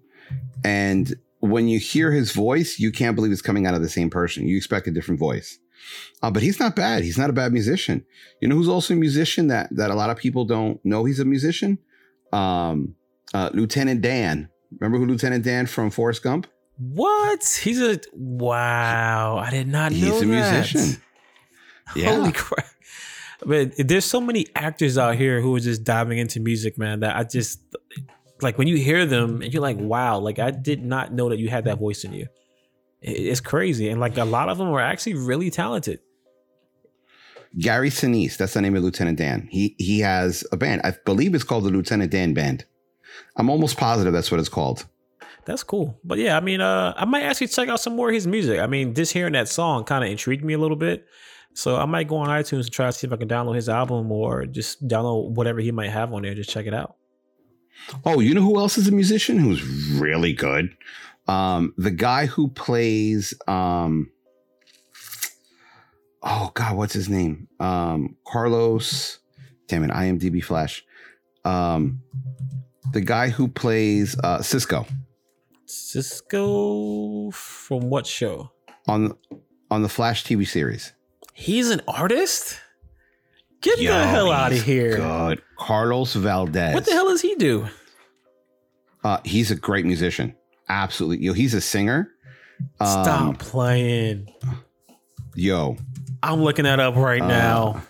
and 0.65 1.13
when 1.41 1.67
you 1.67 1.81
hear 1.81 2.13
his 2.13 2.31
voice, 2.31 2.79
you 2.79 2.93
can't 2.93 3.17
believe 3.17 3.33
it's 3.33 3.43
coming 3.43 3.67
out 3.67 3.75
of 3.75 3.83
the 3.83 3.89
same 3.89 4.09
person. 4.09 4.47
You 4.47 4.57
expect 4.57 4.87
a 4.87 4.93
different 4.93 5.19
voice, 5.19 5.59
uh, 6.23 6.31
but 6.31 6.43
he's 6.43 6.59
not 6.61 6.77
bad. 6.77 7.03
He's 7.05 7.19
not 7.19 7.31
a 7.31 7.33
bad 7.33 7.53
musician. 7.53 8.05
You 8.41 8.49
know 8.49 8.55
who's 8.57 8.69
also 8.69 8.95
a 8.95 8.97
musician 8.97 9.49
that 9.49 9.69
that 9.77 9.91
a 9.91 9.95
lot 9.95 10.11
of 10.11 10.17
people 10.17 10.45
don't 10.45 10.83
know 10.85 11.05
he's 11.05 11.21
a 11.21 11.25
musician? 11.25 11.79
Um, 12.33 12.95
uh, 13.35 13.51
Lieutenant 13.53 14.01
Dan. 14.03 14.49
Remember 14.79 14.99
who 14.99 15.07
Lieutenant 15.07 15.45
Dan 15.45 15.67
from 15.67 15.91
Forrest 15.91 16.23
Gump? 16.23 16.47
What? 16.79 17.61
He's 17.63 17.81
a 17.81 18.01
wow! 18.15 19.37
I 19.39 19.51
did 19.51 19.69
not 19.69 19.93
know 19.93 19.99
He's 19.99 20.23
a 20.23 20.27
that. 20.27 20.27
musician. 20.27 21.03
Yeah. 21.95 22.15
Holy 22.15 22.33
crap. 22.33 22.65
But 23.45 23.73
there's 23.77 24.05
so 24.07 24.21
many 24.21 24.47
actors 24.55 24.97
out 24.97 25.17
here 25.17 25.41
who 25.43 25.55
are 25.57 25.61
just 25.61 25.85
diving 25.85 26.17
into 26.17 26.41
music, 26.41 26.79
man, 26.79 27.01
that 27.01 27.17
I 27.17 27.25
just 27.25 27.61
like 28.41 28.57
when 28.57 28.69
you 28.69 28.77
hear 28.79 29.05
them 29.05 29.43
and 29.43 29.53
you're 29.53 29.61
like, 29.63 29.77
wow, 29.79 30.19
like 30.19 30.39
I 30.39 30.53
did 30.53 30.83
not 30.85 31.13
know 31.13 31.29
that 31.29 31.39
you 31.39 31.49
had 31.51 31.65
that 31.65 31.79
voice 31.79 32.05
in 32.05 32.13
you. 32.13 32.29
It- 33.03 33.11
It's 33.27 33.41
crazy. 33.41 33.89
And 33.89 34.01
like 34.01 34.17
a 34.17 34.25
lot 34.25 34.49
of 34.49 34.59
them 34.59 34.69
are 34.69 34.81
actually 34.81 35.15
really 35.15 35.51
talented. 35.51 36.01
Gary 37.59 37.91
Sinise. 37.91 38.37
That's 38.37 38.55
the 38.55 38.63
name 38.63 38.77
of 38.77 38.83
Lieutenant 38.83 39.19
Dan. 39.19 39.47
He 39.51 39.75
he 39.79 40.01
has 40.01 40.45
a 40.53 40.57
band. 40.57 40.81
I 40.85 40.95
believe 41.05 41.35
it's 41.35 41.45
called 41.45 41.65
the 41.65 41.71
Lieutenant 41.71 42.11
Dan 42.11 42.33
Band. 42.33 42.65
I'm 43.37 43.51
almost 43.51 43.77
positive 43.77 44.13
that's 44.13 44.31
what 44.31 44.41
it's 44.41 44.49
called. 44.49 44.87
That's 45.45 45.63
cool. 45.63 45.99
But 46.05 46.19
yeah, 46.19 46.37
I 46.37 46.41
mean, 46.41 46.61
uh, 46.61 46.95
I 46.97 47.05
might 47.05 47.25
actually 47.25 47.49
check 47.49 47.69
out 47.69 47.81
some 47.81 47.97
more 47.97 48.09
of 48.09 48.15
his 48.15 48.27
music. 48.27 48.61
I 48.61 48.67
mean, 48.67 48.95
just 48.95 49.13
hearing 49.13 49.33
that 49.35 49.49
song 49.49 49.85
kind 49.85 50.03
of 50.05 50.11
intrigued 50.11 50.45
me 50.45 50.55
a 50.55 50.59
little 50.59 50.77
bit. 50.77 51.05
So 51.53 51.77
I 51.77 51.85
might 51.85 52.09
go 52.09 52.17
on 52.17 52.29
iTunes 52.29 52.61
and 52.65 52.71
try 52.73 52.87
to 52.87 52.93
see 52.93 53.07
if 53.07 53.13
I 53.13 53.17
can 53.17 53.29
download 53.29 53.57
his 53.57 53.69
album 53.69 54.11
or 54.11 54.47
just 54.47 54.87
download 54.89 55.33
whatever 55.33 55.61
he 55.61 55.73
might 55.73 55.91
have 55.91 56.13
on 56.15 56.23
there. 56.23 56.33
Just 56.35 56.49
check 56.49 56.67
it 56.67 56.73
out. 56.73 56.97
Oh, 58.07 58.21
you 58.21 58.33
know 58.33 58.41
who 58.41 58.57
else 58.59 58.79
is 58.79 58.87
a 58.89 58.93
musician 58.93 59.39
who's 59.39 59.63
really 60.01 60.33
good? 60.33 60.75
Um, 61.29 61.73
the 61.77 61.91
guy 61.91 62.27
who 62.27 62.49
plays 62.49 63.35
um 63.47 64.11
Oh 66.23 66.51
god, 66.55 66.77
what's 66.77 66.93
his 66.95 67.09
name? 67.09 67.49
Um 67.61 68.17
Carlos 68.27 69.19
damn 69.69 69.85
it, 69.85 69.91
IMDb 69.91 70.43
flash. 70.43 70.85
Um 71.45 72.03
the 72.93 73.01
guy 73.01 73.29
who 73.31 73.49
plays 73.49 74.19
uh 74.19 74.43
Cisco 74.43 74.87
Cisco 75.67 77.31
from 77.31 77.89
what 77.89 78.07
show? 78.07 78.51
on 78.89 79.17
on 79.71 79.83
the 79.83 79.89
Flash 79.89 80.25
TV 80.25 80.47
series. 80.47 80.93
He's 81.35 81.71
an 81.71 81.81
artist? 81.89 82.61
Get 83.63 83.79
Yo, 83.81 83.93
the 83.93 84.07
hell 84.07 84.33
out 84.33 84.53
of 84.53 84.63
here. 84.63 84.97
Good. 84.97 85.43
Carlos 85.57 86.15
Valdes. 86.15 86.75
What 86.75 86.85
the 86.85 86.93
hell 86.93 87.09
does 87.09 87.21
he 87.23 87.35
do? 87.37 87.69
Uh, 89.05 89.19
he's 89.25 89.51
a 89.51 89.57
great 89.57 89.87
musician. 89.87 90.35
Absolutely. 90.73 91.25
Yo, 91.27 91.33
he's 91.35 91.53
a 91.55 91.61
singer. 91.61 92.09
Um, 92.81 92.87
Stop 93.05 93.39
playing. 93.39 94.29
Yo, 95.35 95.77
I'm 96.23 96.43
looking 96.43 96.65
that 96.65 96.81
up 96.81 96.97
right 96.97 97.21
Uh, 97.23 97.27
now. 97.29 97.83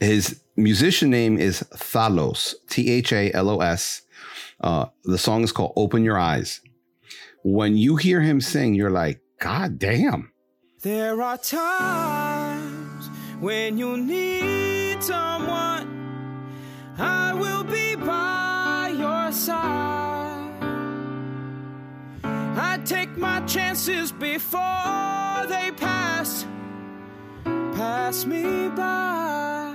his 0.00 0.40
musician 0.56 1.10
name 1.10 1.36
is 1.38 1.62
Thalos, 1.74 2.54
T 2.70 2.90
H 2.90 3.12
A 3.12 3.32
L 3.32 3.50
O 3.50 3.60
S. 3.60 4.02
Uh, 4.60 4.86
the 5.04 5.18
song 5.18 5.42
is 5.42 5.52
called 5.52 5.72
Open 5.76 6.04
Your 6.04 6.18
Eyes. 6.18 6.60
When 7.42 7.76
you 7.76 7.96
hear 7.96 8.20
him 8.22 8.40
sing, 8.40 8.74
you're 8.74 8.90
like, 8.90 9.20
God 9.40 9.78
damn. 9.78 10.32
There 10.82 11.20
are 11.20 11.36
times 11.38 13.10
when 13.40 13.76
you 13.76 13.96
need 13.98 15.02
someone. 15.02 15.84
I 16.98 17.34
will 17.34 17.64
be 17.64 17.96
by 17.96 18.94
your 18.96 19.32
side. 19.32 20.03
I 22.56 22.78
take 22.84 23.16
my 23.16 23.40
chances 23.46 24.12
before 24.12 24.60
they 25.48 25.72
pass, 25.76 26.46
pass 27.44 28.24
me 28.24 28.68
by. 28.68 29.74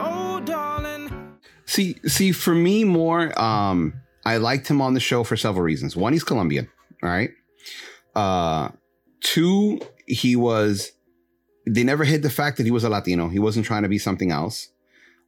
Oh, 0.00 0.40
darling. 0.44 1.38
See, 1.66 1.96
see, 2.06 2.32
for 2.32 2.54
me, 2.54 2.82
more, 2.82 3.38
um, 3.40 3.94
I 4.24 4.38
liked 4.38 4.68
him 4.68 4.80
on 4.80 4.94
the 4.94 5.00
show 5.00 5.22
for 5.22 5.36
several 5.36 5.62
reasons. 5.62 5.96
One, 5.96 6.12
he's 6.12 6.24
Colombian. 6.24 6.68
All 7.02 7.08
right. 7.08 7.30
Uh, 8.16 8.70
two, 9.20 9.80
he 10.06 10.34
was. 10.34 10.92
They 11.64 11.84
never 11.84 12.02
hid 12.02 12.22
the 12.22 12.30
fact 12.30 12.56
that 12.56 12.64
he 12.64 12.72
was 12.72 12.82
a 12.82 12.88
Latino. 12.88 13.28
He 13.28 13.38
wasn't 13.38 13.66
trying 13.66 13.82
to 13.84 13.88
be 13.88 13.98
something 13.98 14.32
else. 14.32 14.68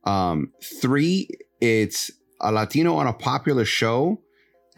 Um, 0.04 0.52
three, 0.80 1.28
it's 1.60 2.10
a 2.40 2.50
Latino 2.50 2.96
on 2.96 3.06
a 3.06 3.12
popular 3.12 3.64
show, 3.64 4.20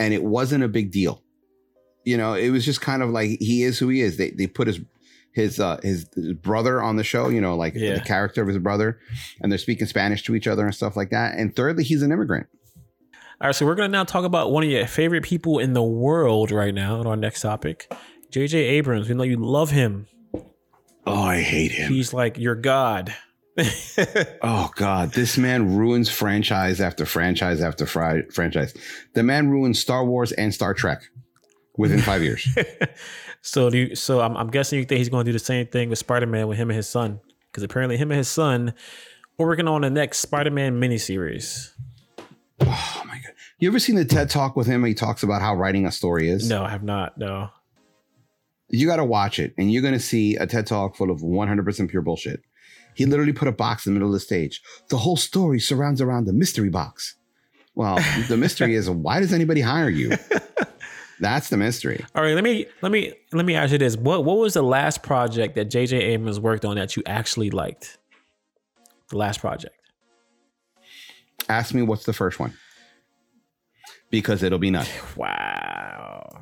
and 0.02 0.12
it 0.14 0.22
wasn't 0.22 0.64
a 0.64 0.68
big 0.68 0.90
deal. 0.90 1.22
You 2.04 2.16
know, 2.16 2.34
it 2.34 2.50
was 2.50 2.64
just 2.64 2.80
kind 2.80 3.02
of 3.02 3.10
like 3.10 3.38
he 3.40 3.62
is 3.62 3.78
who 3.78 3.88
he 3.88 4.00
is. 4.00 4.16
They 4.16 4.30
they 4.30 4.46
put 4.46 4.66
his 4.66 4.80
his 5.34 5.60
uh 5.60 5.78
his, 5.82 6.06
his 6.14 6.32
brother 6.34 6.82
on 6.82 6.96
the 6.96 7.04
show, 7.04 7.28
you 7.28 7.40
know, 7.40 7.56
like 7.56 7.74
Yeah. 7.74 7.94
the 7.94 8.00
character 8.00 8.42
of 8.42 8.48
his 8.48 8.58
brother, 8.58 8.98
and 9.40 9.50
they're 9.50 9.58
speaking 9.58 9.86
Spanish 9.86 10.22
to 10.24 10.34
each 10.34 10.46
other 10.46 10.64
and 10.66 10.74
stuff 10.74 10.96
like 10.96 11.10
that. 11.10 11.38
And 11.38 11.54
thirdly, 11.54 11.84
he's 11.84 12.02
an 12.02 12.12
immigrant. 12.12 12.48
All 13.40 13.48
right, 13.48 13.54
so 13.54 13.64
we're 13.66 13.74
gonna 13.74 13.88
now 13.88 14.04
talk 14.04 14.24
about 14.24 14.52
one 14.52 14.62
of 14.64 14.68
your 14.70 14.86
favorite 14.86 15.24
people 15.24 15.58
in 15.58 15.72
the 15.72 15.82
world 15.82 16.50
right 16.50 16.74
now 16.74 16.98
on 17.00 17.06
our 17.06 17.16
next 17.16 17.40
topic, 17.40 17.92
J.J. 18.30 18.58
Abrams. 18.58 19.08
We 19.08 19.14
know 19.14 19.24
you 19.24 19.36
love 19.36 19.70
him. 19.70 20.06
Oh, 21.04 21.22
I 21.22 21.40
hate 21.40 21.72
him. 21.72 21.90
He's 21.92 22.12
like 22.12 22.38
your 22.38 22.54
god. 22.54 23.14
Oh 24.42 24.70
God, 24.76 25.12
this 25.12 25.36
man 25.36 25.76
ruins 25.76 26.08
franchise 26.08 26.80
after 26.80 27.04
franchise 27.04 27.60
after 27.60 27.86
fri- 27.86 28.24
franchise. 28.32 28.74
The 29.14 29.22
man 29.22 29.50
ruined 29.50 29.76
Star 29.76 30.04
Wars 30.04 30.32
and 30.32 30.54
Star 30.54 30.74
Trek 30.74 31.02
within 31.76 32.00
five 32.00 32.22
years. 32.24 32.46
so 33.42 33.70
do 33.70 33.78
you, 33.78 33.94
so 33.94 34.20
I'm, 34.20 34.36
I'm 34.36 34.50
guessing 34.50 34.78
you 34.78 34.84
think 34.84 34.98
he's 34.98 35.08
going 35.08 35.24
to 35.24 35.28
do 35.28 35.32
the 35.32 35.38
same 35.44 35.66
thing 35.66 35.90
with 35.90 35.98
Spider-Man 35.98 36.48
with 36.48 36.58
him 36.58 36.70
and 36.70 36.76
his 36.76 36.88
son 36.88 37.20
because 37.50 37.62
apparently 37.62 37.96
him 37.96 38.10
and 38.10 38.18
his 38.18 38.28
son 38.28 38.74
are 39.38 39.46
working 39.46 39.68
on 39.68 39.82
the 39.82 39.90
next 39.90 40.18
Spider-Man 40.18 40.80
miniseries. 40.80 41.72
oh 42.60 43.02
my 43.06 43.14
God! 43.14 43.32
You 43.58 43.68
ever 43.68 43.78
seen 43.78 43.96
the 43.96 44.04
TED 44.04 44.30
Talk 44.30 44.56
with 44.56 44.66
him? 44.66 44.84
He 44.84 44.94
talks 44.94 45.22
about 45.22 45.42
how 45.42 45.54
writing 45.54 45.86
a 45.86 45.92
story 45.92 46.28
is. 46.30 46.48
No, 46.48 46.64
I 46.64 46.70
have 46.70 46.82
not. 46.82 47.18
No. 47.18 47.50
you 48.68 48.86
got 48.86 48.96
to 48.96 49.04
watch 49.04 49.38
it, 49.38 49.52
and 49.58 49.70
you're 49.72 49.82
going 49.82 49.94
to 49.94 50.00
see 50.00 50.36
a 50.36 50.46
TED 50.46 50.66
Talk 50.66 50.96
full 50.96 51.10
of 51.10 51.20
100% 51.20 51.90
pure 51.90 52.02
bullshit. 52.02 52.42
He 52.94 53.06
literally 53.06 53.32
put 53.32 53.48
a 53.48 53.52
box 53.52 53.86
in 53.86 53.92
the 53.94 53.98
middle 53.98 54.08
of 54.08 54.14
the 54.14 54.20
stage. 54.20 54.60
The 54.88 54.96
whole 54.98 55.16
story 55.16 55.60
surrounds 55.60 56.00
around 56.00 56.26
the 56.26 56.32
mystery 56.32 56.68
box. 56.68 57.16
Well, 57.74 57.98
the 58.28 58.36
mystery 58.36 58.74
is 58.74 58.88
why 59.06 59.20
does 59.20 59.32
anybody 59.32 59.60
hire 59.62 59.88
you? 59.88 60.12
That's 61.20 61.48
the 61.50 61.56
mystery. 61.56 62.04
All 62.14 62.22
right, 62.22 62.34
let 62.34 62.44
me 62.44 62.66
let 62.82 62.90
me 62.92 63.12
let 63.32 63.46
me 63.46 63.54
ask 63.54 63.72
you 63.72 63.78
this: 63.78 63.96
what 63.96 64.24
what 64.24 64.38
was 64.38 64.54
the 64.54 64.62
last 64.62 65.02
project 65.02 65.54
that 65.54 65.66
J.J. 65.66 65.96
Abrams 65.96 66.40
worked 66.40 66.64
on 66.64 66.76
that 66.76 66.96
you 66.96 67.02
actually 67.06 67.50
liked? 67.50 67.98
The 69.10 69.16
last 69.18 69.40
project. 69.40 69.74
Ask 71.48 71.74
me 71.74 71.82
what's 71.82 72.04
the 72.04 72.12
first 72.12 72.38
one 72.40 72.54
because 74.10 74.42
it'll 74.42 74.58
be 74.58 74.70
nothing. 74.70 75.00
Wow. 75.16 76.40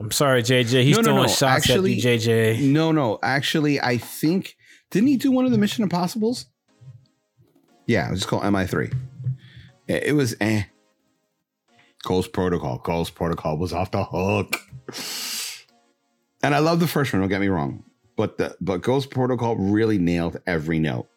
I'm 0.00 0.10
sorry, 0.10 0.42
JJ. 0.42 0.82
He's 0.82 0.96
No, 0.96 1.02
no, 1.02 1.04
throwing 1.12 1.22
no. 1.22 1.28
shots 1.28 1.70
Actually- 1.70 1.92
at 1.92 1.98
you, 1.98 2.18
JJ. 2.58 2.60
No, 2.72 2.90
no. 2.90 3.18
Actually, 3.22 3.80
I 3.80 3.96
think 3.98 4.56
didn't 4.94 5.08
he 5.08 5.16
do 5.16 5.32
one 5.32 5.44
of 5.44 5.50
the 5.50 5.58
Mission 5.58 5.82
Impossibles? 5.82 6.46
Yeah, 7.86 8.06
it 8.06 8.12
was 8.12 8.24
called 8.24 8.44
MI3. 8.44 8.94
It, 9.88 10.02
it 10.04 10.12
was 10.12 10.36
eh. 10.40 10.62
Ghost 12.04 12.32
Protocol. 12.32 12.78
Ghost 12.78 13.16
Protocol 13.16 13.58
was 13.58 13.72
off 13.72 13.90
the 13.90 14.04
hook. 14.04 14.56
And 16.44 16.54
I 16.54 16.60
love 16.60 16.78
the 16.78 16.86
first 16.86 17.12
one, 17.12 17.20
don't 17.20 17.28
get 17.28 17.40
me 17.40 17.48
wrong. 17.48 17.82
But 18.16 18.38
the 18.38 18.56
but 18.60 18.82
Ghost 18.82 19.10
Protocol 19.10 19.56
really 19.56 19.98
nailed 19.98 20.40
every 20.46 20.78
note. 20.78 21.08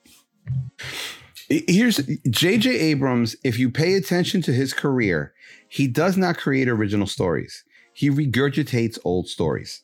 Here's 1.47 1.97
JJ 1.97 2.65
Abrams, 2.65 3.35
if 3.43 3.59
you 3.59 3.69
pay 3.69 3.93
attention 3.93 4.41
to 4.41 4.53
his 4.53 4.73
career, 4.73 5.35
he 5.69 5.87
does 5.87 6.17
not 6.17 6.39
create 6.39 6.67
original 6.67 7.05
stories. 7.05 7.63
He 7.93 8.09
regurgitates 8.09 8.97
old 9.05 9.27
stories. 9.27 9.83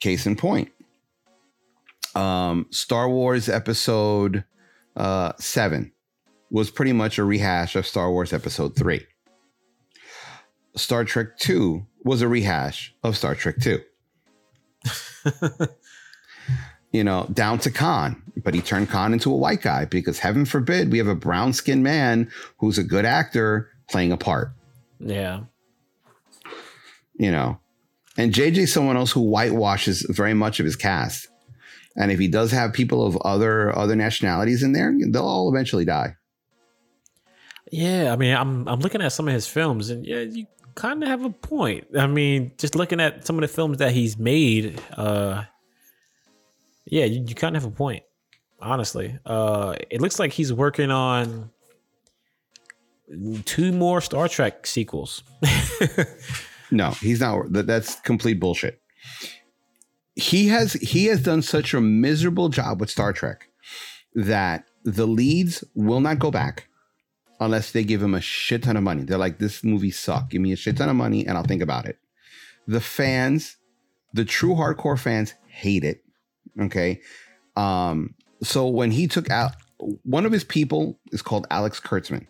Case 0.00 0.26
in 0.26 0.36
point. 0.36 0.70
Um, 2.14 2.66
Star 2.70 3.08
Wars 3.08 3.48
episode 3.48 4.44
uh, 4.96 5.32
seven 5.38 5.92
was 6.50 6.70
pretty 6.70 6.92
much 6.92 7.18
a 7.18 7.24
rehash 7.24 7.76
of 7.76 7.86
Star 7.86 8.10
Wars 8.10 8.32
episode 8.32 8.76
three. 8.76 9.06
Star 10.76 11.04
Trek 11.04 11.36
2 11.38 11.86
was 12.04 12.22
a 12.22 12.28
rehash 12.28 12.94
of 13.02 13.16
Star 13.16 13.34
Trek 13.34 13.56
2. 13.60 13.78
you 16.92 17.04
know, 17.04 17.26
down 17.32 17.58
to 17.60 17.70
Khan, 17.70 18.22
but 18.42 18.54
he 18.54 18.60
turned 18.60 18.88
Khan 18.88 19.12
into 19.12 19.30
a 19.32 19.36
white 19.36 19.62
guy 19.62 19.84
because 19.84 20.18
heaven 20.18 20.44
forbid 20.44 20.90
we 20.90 20.98
have 20.98 21.08
a 21.08 21.14
brown 21.14 21.52
skinned 21.52 21.82
man 21.82 22.30
who's 22.58 22.78
a 22.78 22.82
good 22.82 23.04
actor 23.04 23.70
playing 23.90 24.12
a 24.12 24.16
part, 24.16 24.52
Yeah. 24.98 25.42
you 27.14 27.30
know. 27.30 27.58
And 28.16 28.32
JJ 28.32 28.68
someone 28.68 28.96
else 28.96 29.12
who 29.12 29.22
whitewashes 29.22 30.02
very 30.10 30.34
much 30.34 30.60
of 30.60 30.66
his 30.66 30.76
cast. 30.76 31.28
And 31.96 32.10
if 32.10 32.18
he 32.18 32.28
does 32.28 32.50
have 32.52 32.72
people 32.72 33.06
of 33.06 33.16
other 33.18 33.76
other 33.76 33.96
nationalities 33.96 34.62
in 34.62 34.72
there, 34.72 34.94
they'll 35.10 35.24
all 35.24 35.52
eventually 35.54 35.84
die. 35.84 36.16
Yeah. 37.70 38.12
I 38.12 38.16
mean, 38.16 38.34
I'm 38.34 38.68
I'm 38.68 38.80
looking 38.80 39.02
at 39.02 39.12
some 39.12 39.28
of 39.28 39.34
his 39.34 39.46
films, 39.46 39.90
and 39.90 40.06
yeah, 40.06 40.20
you 40.20 40.46
kind 40.74 41.02
of 41.02 41.08
have 41.08 41.24
a 41.24 41.30
point. 41.30 41.86
I 41.98 42.06
mean, 42.06 42.52
just 42.58 42.74
looking 42.74 43.00
at 43.00 43.26
some 43.26 43.36
of 43.36 43.42
the 43.42 43.48
films 43.48 43.78
that 43.78 43.92
he's 43.92 44.18
made, 44.18 44.80
uh, 44.96 45.44
yeah, 46.86 47.04
you, 47.04 47.24
you 47.26 47.34
kind 47.34 47.56
of 47.56 47.62
have 47.62 47.72
a 47.72 47.74
point. 47.74 48.04
Honestly, 48.60 49.18
uh, 49.26 49.74
it 49.90 50.00
looks 50.00 50.18
like 50.18 50.32
he's 50.32 50.52
working 50.52 50.90
on 50.90 51.50
two 53.44 53.72
more 53.72 54.00
Star 54.00 54.28
Trek 54.28 54.66
sequels. 54.66 55.24
No, 56.72 56.90
he's 56.92 57.20
not. 57.20 57.52
That, 57.52 57.66
that's 57.66 58.00
complete 58.00 58.40
bullshit. 58.40 58.80
He 60.14 60.48
has 60.48 60.74
he 60.74 61.06
has 61.06 61.22
done 61.22 61.42
such 61.42 61.74
a 61.74 61.80
miserable 61.80 62.48
job 62.48 62.80
with 62.80 62.90
Star 62.90 63.12
Trek 63.12 63.48
that 64.14 64.64
the 64.84 65.06
leads 65.06 65.64
will 65.74 66.00
not 66.00 66.18
go 66.18 66.30
back 66.30 66.68
unless 67.40 67.72
they 67.72 67.82
give 67.82 68.02
him 68.02 68.14
a 68.14 68.20
shit 68.20 68.62
ton 68.62 68.76
of 68.76 68.82
money. 68.82 69.04
They're 69.04 69.18
like, 69.18 69.38
this 69.38 69.64
movie 69.64 69.90
sucked. 69.90 70.30
Give 70.30 70.40
me 70.40 70.52
a 70.52 70.56
shit 70.56 70.76
ton 70.76 70.88
of 70.88 70.96
money 70.96 71.26
and 71.26 71.36
I'll 71.36 71.44
think 71.44 71.62
about 71.62 71.86
it. 71.86 71.98
The 72.66 72.80
fans, 72.80 73.56
the 74.12 74.24
true 74.24 74.54
hardcore 74.54 74.98
fans, 74.98 75.34
hate 75.46 75.84
it. 75.84 76.04
Okay. 76.60 77.00
Um, 77.56 78.14
so 78.42 78.68
when 78.68 78.90
he 78.90 79.06
took 79.06 79.30
out 79.30 79.52
one 80.04 80.26
of 80.26 80.32
his 80.32 80.44
people 80.44 80.98
is 81.10 81.22
called 81.22 81.46
Alex 81.50 81.80
Kurtzman. 81.80 82.26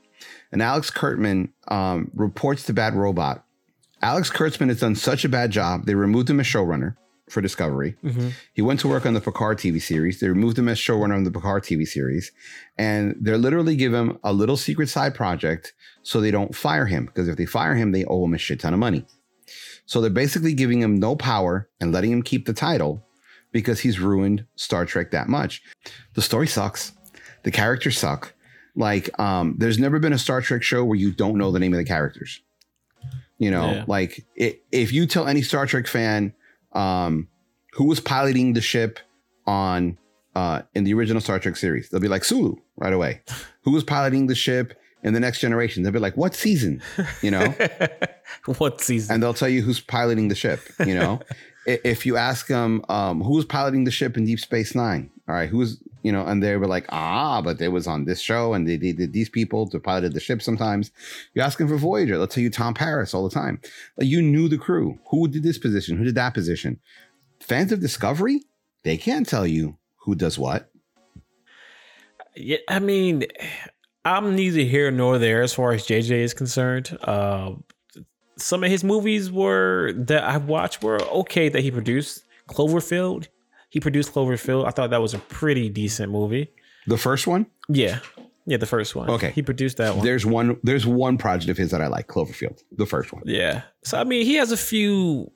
And 0.53 0.63
Alex 0.63 0.91
Kurtzman 0.91 1.51
um, 1.69 2.11
reports 2.15 2.63
to 2.65 2.73
Bad 2.73 2.95
Robot 2.95 3.45
Alex 4.03 4.31
Kurtzman 4.31 4.69
has 4.69 4.81
done 4.81 4.97
such 4.97 5.25
a 5.25 5.29
bad 5.29 5.53
job. 5.53 5.87
They 5.87 5.95
removed 5.95 6.29
him 6.29 6.41
as 6.41 6.47
showrunner 6.47 6.97
for 7.33 7.41
Discovery. 7.41 7.97
Mhm. 8.05 8.33
He 8.53 8.63
went 8.63 8.79
to 8.81 8.89
work 8.89 9.05
on 9.07 9.15
the 9.15 9.21
Picard 9.21 9.59
TV 9.59 9.81
series. 9.81 10.21
They 10.21 10.29
removed 10.29 10.59
him 10.59 10.69
as 10.69 10.79
showrunner 10.79 11.17
on 11.17 11.25
the 11.25 11.31
Picard 11.31 11.65
TV 11.65 11.85
series. 11.87 12.31
And 12.79 13.17
they're 13.21 13.39
literally 13.39 13.75
give 13.75 13.93
him 13.95 14.19
a 14.23 14.33
little 14.33 14.57
secret 14.57 14.89
side 14.89 15.15
project 15.15 15.73
so 16.03 16.21
they 16.21 16.31
don't 16.31 16.55
fire 16.55 16.87
him. 16.87 17.07
Because 17.07 17.27
if 17.29 17.37
they 17.37 17.47
fire 17.47 17.75
him, 17.75 17.93
they 17.93 18.05
owe 18.05 18.25
him 18.25 18.35
a 18.35 18.39
shit 18.39 18.61
ton 18.61 18.75
of 18.75 18.79
money. 18.81 19.05
So 19.87 20.01
they're 20.01 20.11
basically 20.11 20.55
giving 20.55 20.81
him 20.81 20.97
no 21.01 21.17
power 21.17 21.69
and 21.81 21.91
letting 21.93 22.13
him 22.13 22.23
keep 22.23 22.47
the 22.47 22.53
title 22.53 23.05
because 23.51 23.81
he's 23.81 23.99
ruined 23.99 24.45
Star 24.57 24.85
Trek 24.87 25.11
that 25.11 25.29
much. 25.29 25.63
The 26.15 26.23
story 26.23 26.47
sucks. 26.47 26.93
The 27.43 27.51
characters 27.51 27.99
suck. 27.99 28.35
Like, 28.77 29.11
um, 29.19 29.57
there's 29.59 29.79
never 29.79 29.99
been 29.99 30.13
a 30.15 30.19
Star 30.19 30.41
Trek 30.41 30.63
show 30.63 30.85
where 30.85 30.97
you 30.99 31.11
don't 31.13 31.37
know 31.37 31.51
the 31.51 31.59
name 31.59 31.73
of 31.75 31.79
the 31.79 31.85
characters. 31.85 32.41
You 33.39 33.51
know, 33.51 33.71
Yeah. 33.73 33.85
like 33.89 34.25
it, 34.37 34.63
if 34.71 34.93
you 34.93 35.05
tell 35.07 35.27
any 35.27 35.43
Star 35.43 35.67
Trek 35.67 35.87
fan 35.89 36.33
um, 36.75 37.29
who 37.73 37.85
was 37.85 38.01
piloting 38.01 38.53
the 38.53 38.61
ship 38.61 38.99
on 39.47 39.99
uh, 40.35 40.63
in 40.75 40.85
the 40.85 40.95
original 40.95 41.21
Star 41.21 41.39
Trek 41.39 41.57
series, 41.57 41.89
they'll 41.89 42.01
be 42.01 42.09
like 42.09 42.25
Sulu 42.25 42.57
right 42.77 42.93
away. 42.93 43.21
who 43.63 43.73
was 43.73 43.85
piloting 43.85 44.27
the 44.27 44.35
ship 44.35 44.79
in 45.03 45.15
the 45.15 45.21
Next 45.21 45.41
Generation? 45.41 45.83
They'll 45.83 45.93
be 45.93 45.99
like, 45.99 46.17
what 46.17 46.35
season? 46.35 46.83
You 47.23 47.33
know, 47.33 47.55
what 48.59 48.81
season? 48.81 49.15
and 49.15 49.23
they'll 49.23 49.35
tell 49.35 49.49
you 49.49 49.63
who's 49.63 49.81
piloting 49.81 50.29
the 50.29 50.35
ship. 50.35 50.61
You 50.85 50.95
know, 50.95 51.21
if 51.67 52.07
you 52.07 52.17
ask 52.17 52.47
them 52.47 52.85
um, 52.89 53.21
who 53.23 53.35
was 53.35 53.45
piloting 53.45 53.85
the 53.85 53.91
ship 53.91 54.17
in 54.17 54.25
Deep 54.25 54.41
Space 54.41 54.75
Nine, 54.75 55.11
all 55.29 55.35
right, 55.35 55.49
who's 55.49 55.83
you 56.03 56.13
know, 56.13 56.25
and 56.27 56.43
they 56.43 56.57
were 56.57 56.67
like, 56.67 56.87
ah, 56.91 57.41
but 57.41 57.59
they 57.59 57.69
was 57.69 57.87
on 57.87 58.05
this 58.05 58.21
show 58.21 58.55
and 58.55 58.69
they, 58.69 58.77
did 58.77 59.13
these 59.13 59.29
people 59.29 59.69
to 59.69 59.79
piloted 59.79 60.13
the 60.15 60.21
ship 60.21 60.43
sometimes. 60.43 60.91
You're 61.35 61.45
asking 61.45 61.69
for 61.69 61.77
Voyager. 61.77 62.17
They'll 62.17 62.27
tell 62.27 62.43
you 62.43 62.51
Tom 62.51 62.75
Paris 62.75 63.15
all 63.15 63.29
the 63.29 63.35
time. 63.35 63.61
Like 63.97 64.09
you 64.09 64.23
knew 64.23 64.49
the 64.49 64.59
crew. 64.59 64.99
Who 65.11 65.29
did 65.29 65.43
this 65.43 65.59
position? 65.59 65.97
Who 65.97 66.05
did 66.05 66.17
that 66.17 66.35
position? 66.35 66.81
Fans 67.41 67.73
of 67.73 67.81
Discovery, 67.81 68.43
they 68.83 68.97
can't 68.97 69.29
tell 69.29 69.47
you 69.47 69.79
who 69.97 70.15
does 70.15 70.39
what. 70.39 70.71
Yeah, 72.35 72.59
I 72.69 72.79
mean, 72.79 73.25
I'm 74.05 74.35
neither 74.35 74.63
here 74.63 74.91
nor 74.91 75.19
there 75.19 75.43
as 75.43 75.53
far 75.53 75.73
as 75.73 75.87
JJ 75.87 76.11
is 76.11 76.35
concerned. 76.35 76.97
Uh, 77.03 77.53
some 78.37 78.65
of 78.65 78.71
his 78.71 78.83
movies 78.83 79.31
were 79.31 79.93
that 79.93 80.25
I 80.25 80.39
watched 80.39 80.83
were 80.83 81.01
okay 81.03 81.49
that 81.49 81.61
he 81.61 81.71
produced. 81.71 82.25
Cloverfield, 82.49 83.29
he 83.73 83.81
produced 83.81 84.13
Cloverfield. 84.13 84.67
I 84.67 84.71
thought 84.71 84.91
that 84.91 85.01
was 85.01 85.15
a 85.15 85.19
pretty 85.19 85.71
decent 85.71 86.13
movie. 86.13 86.51
The 86.87 86.99
first 86.99 87.27
one? 87.27 87.47
Yeah, 87.71 88.01
yeah, 88.45 88.59
the 88.59 88.67
first 88.67 88.95
one. 88.95 89.09
Okay. 89.09 89.31
he 89.31 89.41
produced 89.41 89.79
that 89.79 89.97
one. 89.97 90.05
There's 90.05 90.27
one 90.27 90.59
there's 90.63 90.87
one 90.87 91.17
project 91.17 91.49
of 91.51 91.57
his 91.57 91.71
that 91.71 91.81
I 91.81 91.87
like, 91.87 92.07
Cloverfield. 92.07 92.63
The 92.73 92.85
first 92.85 93.15
one. 93.15 93.23
Yeah. 93.25 93.63
So 93.83 93.99
I 93.99 94.05
mean, 94.05 94.27
he 94.27 94.35
has 94.35 94.53
a 94.53 94.59
few 94.59 95.33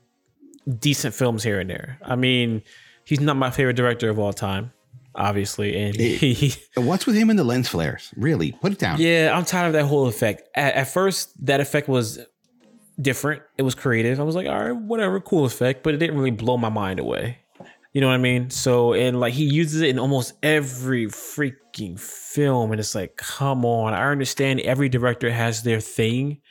decent 0.79 1.15
films 1.15 1.43
here 1.43 1.59
and 1.59 1.71
there. 1.71 1.99
I 2.03 2.15
mean, 2.15 2.63
he's 3.05 3.21
not 3.21 3.37
my 3.37 3.51
favorite 3.51 3.77
director 3.77 4.11
of 4.11 4.19
all 4.19 4.35
time, 4.35 4.71
obviously, 5.15 5.75
and 5.81 5.97
he, 5.97 6.53
what's 6.75 7.07
with 7.07 7.17
him 7.17 7.31
and 7.31 7.39
the 7.39 7.45
lens 7.45 7.69
flares? 7.69 8.13
Really? 8.19 8.53
Put 8.53 8.73
it 8.73 8.79
down. 8.79 9.01
yeah, 9.01 9.33
I'm 9.35 9.47
tired 9.47 9.69
of 9.69 9.73
that 9.73 9.87
whole 9.87 10.09
effect. 10.09 10.47
At, 10.55 10.75
at 10.75 10.89
first, 10.89 11.47
that 11.47 11.61
effect 11.61 11.89
was 11.89 12.19
different. 13.01 13.43
It 13.57 13.63
was 13.63 13.75
creative. 13.75 14.21
I 14.21 14.25
was 14.25 14.35
like, 14.35 14.47
all 14.47 14.59
right, 14.59 14.77
whatever, 14.77 15.21
cool 15.21 15.47
effect, 15.47 15.83
but 15.83 15.95
it 15.95 15.99
didn't 15.99 16.17
really 16.17 16.31
blow 16.33 16.59
my 16.59 16.69
mind 16.69 17.01
away. 17.01 17.39
You 17.97 18.03
know 18.03 18.09
what 18.09 18.15
I 18.17 18.19
mean? 18.19 18.51
So, 18.51 18.93
and 18.93 19.19
like 19.19 19.33
he 19.33 19.45
uses 19.45 19.81
it 19.81 19.89
in 19.89 19.99
almost 19.99 20.35
every 20.43 21.07
freaking 21.07 21.99
film, 21.99 22.71
and 22.71 22.79
it's 22.79 22.95
like, 22.95 23.17
come 23.17 23.65
on. 23.65 23.95
I 23.95 24.11
understand 24.11 24.61
every 24.61 24.91
director 24.91 25.31
has 25.31 25.63
their 25.63 25.81
thing, 25.81 26.43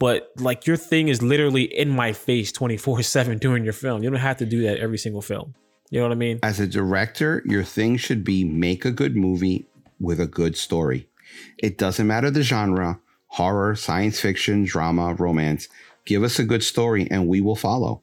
but 0.00 0.32
like 0.38 0.66
your 0.66 0.76
thing 0.76 1.06
is 1.06 1.22
literally 1.22 1.62
in 1.62 1.90
my 1.90 2.12
face 2.12 2.50
24 2.50 3.04
7 3.04 3.38
during 3.38 3.62
your 3.62 3.72
film. 3.72 4.02
You 4.02 4.10
don't 4.10 4.18
have 4.18 4.38
to 4.38 4.44
do 4.44 4.62
that 4.62 4.78
every 4.78 4.98
single 4.98 5.22
film. 5.22 5.54
You 5.90 6.00
know 6.00 6.06
what 6.06 6.12
I 6.12 6.16
mean? 6.16 6.40
As 6.42 6.58
a 6.58 6.66
director, 6.66 7.44
your 7.46 7.62
thing 7.62 7.96
should 7.96 8.24
be 8.24 8.42
make 8.42 8.84
a 8.84 8.90
good 8.90 9.14
movie 9.14 9.68
with 10.00 10.18
a 10.18 10.26
good 10.26 10.56
story. 10.56 11.08
It 11.56 11.78
doesn't 11.78 12.08
matter 12.08 12.32
the 12.32 12.42
genre 12.42 12.98
horror, 13.28 13.76
science 13.76 14.18
fiction, 14.18 14.64
drama, 14.64 15.14
romance. 15.14 15.68
Give 16.04 16.24
us 16.24 16.40
a 16.40 16.44
good 16.44 16.64
story 16.64 17.06
and 17.12 17.28
we 17.28 17.40
will 17.40 17.54
follow. 17.54 18.02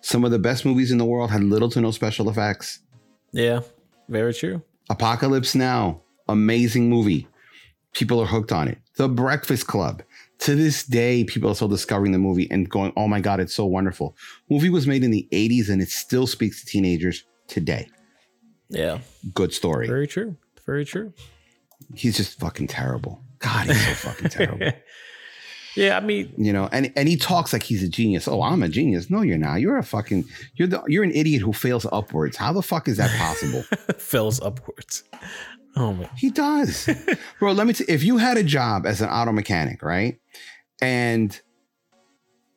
Some 0.00 0.24
of 0.24 0.30
the 0.30 0.38
best 0.38 0.64
movies 0.64 0.90
in 0.90 0.98
the 0.98 1.04
world 1.04 1.30
had 1.30 1.42
little 1.44 1.68
to 1.70 1.80
no 1.80 1.90
special 1.90 2.28
effects. 2.28 2.80
Yeah, 3.32 3.60
very 4.08 4.32
true. 4.34 4.62
Apocalypse 4.90 5.54
Now, 5.54 6.02
amazing 6.28 6.88
movie. 6.88 7.28
People 7.92 8.20
are 8.20 8.26
hooked 8.26 8.52
on 8.52 8.68
it. 8.68 8.78
The 8.96 9.08
Breakfast 9.08 9.66
Club. 9.66 10.02
To 10.40 10.54
this 10.54 10.84
day, 10.84 11.24
people 11.24 11.50
are 11.50 11.54
still 11.54 11.66
discovering 11.68 12.12
the 12.12 12.18
movie 12.18 12.48
and 12.50 12.68
going, 12.70 12.92
oh 12.96 13.08
my 13.08 13.20
God, 13.20 13.40
it's 13.40 13.54
so 13.54 13.66
wonderful. 13.66 14.16
Movie 14.48 14.70
was 14.70 14.86
made 14.86 15.02
in 15.02 15.10
the 15.10 15.26
80s 15.32 15.68
and 15.68 15.82
it 15.82 15.88
still 15.88 16.26
speaks 16.28 16.60
to 16.60 16.66
teenagers 16.66 17.24
today. 17.48 17.88
Yeah, 18.70 18.98
Good 19.34 19.52
story. 19.52 19.86
very 19.88 20.06
true. 20.06 20.36
Very 20.64 20.84
true. 20.84 21.12
He's 21.94 22.16
just 22.16 22.38
fucking 22.38 22.68
terrible. 22.68 23.20
God, 23.40 23.66
he's 23.66 23.84
so 23.86 23.94
fucking 24.10 24.28
terrible. 24.28 24.70
yeah, 25.78 25.96
I 25.96 26.00
mean, 26.00 26.32
You 26.36 26.52
know, 26.52 26.68
and 26.72 26.92
and 26.96 27.08
he 27.08 27.16
talks 27.16 27.52
like 27.52 27.62
he's 27.62 27.82
a 27.82 27.88
genius. 27.88 28.26
Oh, 28.26 28.42
I'm 28.42 28.62
a 28.62 28.68
genius. 28.68 29.10
No, 29.10 29.22
you're 29.22 29.38
not. 29.38 29.60
You're 29.60 29.78
a 29.78 29.84
fucking 29.84 30.24
you're 30.56 30.66
the 30.66 30.82
you're 30.88 31.04
an 31.04 31.12
idiot 31.12 31.40
who 31.40 31.52
fails 31.52 31.86
upwards. 31.92 32.36
How 32.36 32.52
the 32.52 32.62
fuck 32.62 32.88
is 32.88 32.96
that 32.96 33.16
possible? 33.16 33.62
fails 33.98 34.40
upwards. 34.40 35.04
Oh 35.76 35.92
my. 35.92 36.10
He 36.16 36.30
does. 36.30 36.90
Bro, 37.38 37.52
let 37.52 37.68
me 37.68 37.72
tell 37.72 37.86
if 37.88 38.02
you 38.02 38.16
had 38.16 38.36
a 38.36 38.42
job 38.42 38.86
as 38.86 39.00
an 39.00 39.08
auto 39.08 39.30
mechanic, 39.30 39.82
right? 39.82 40.18
And 40.82 41.40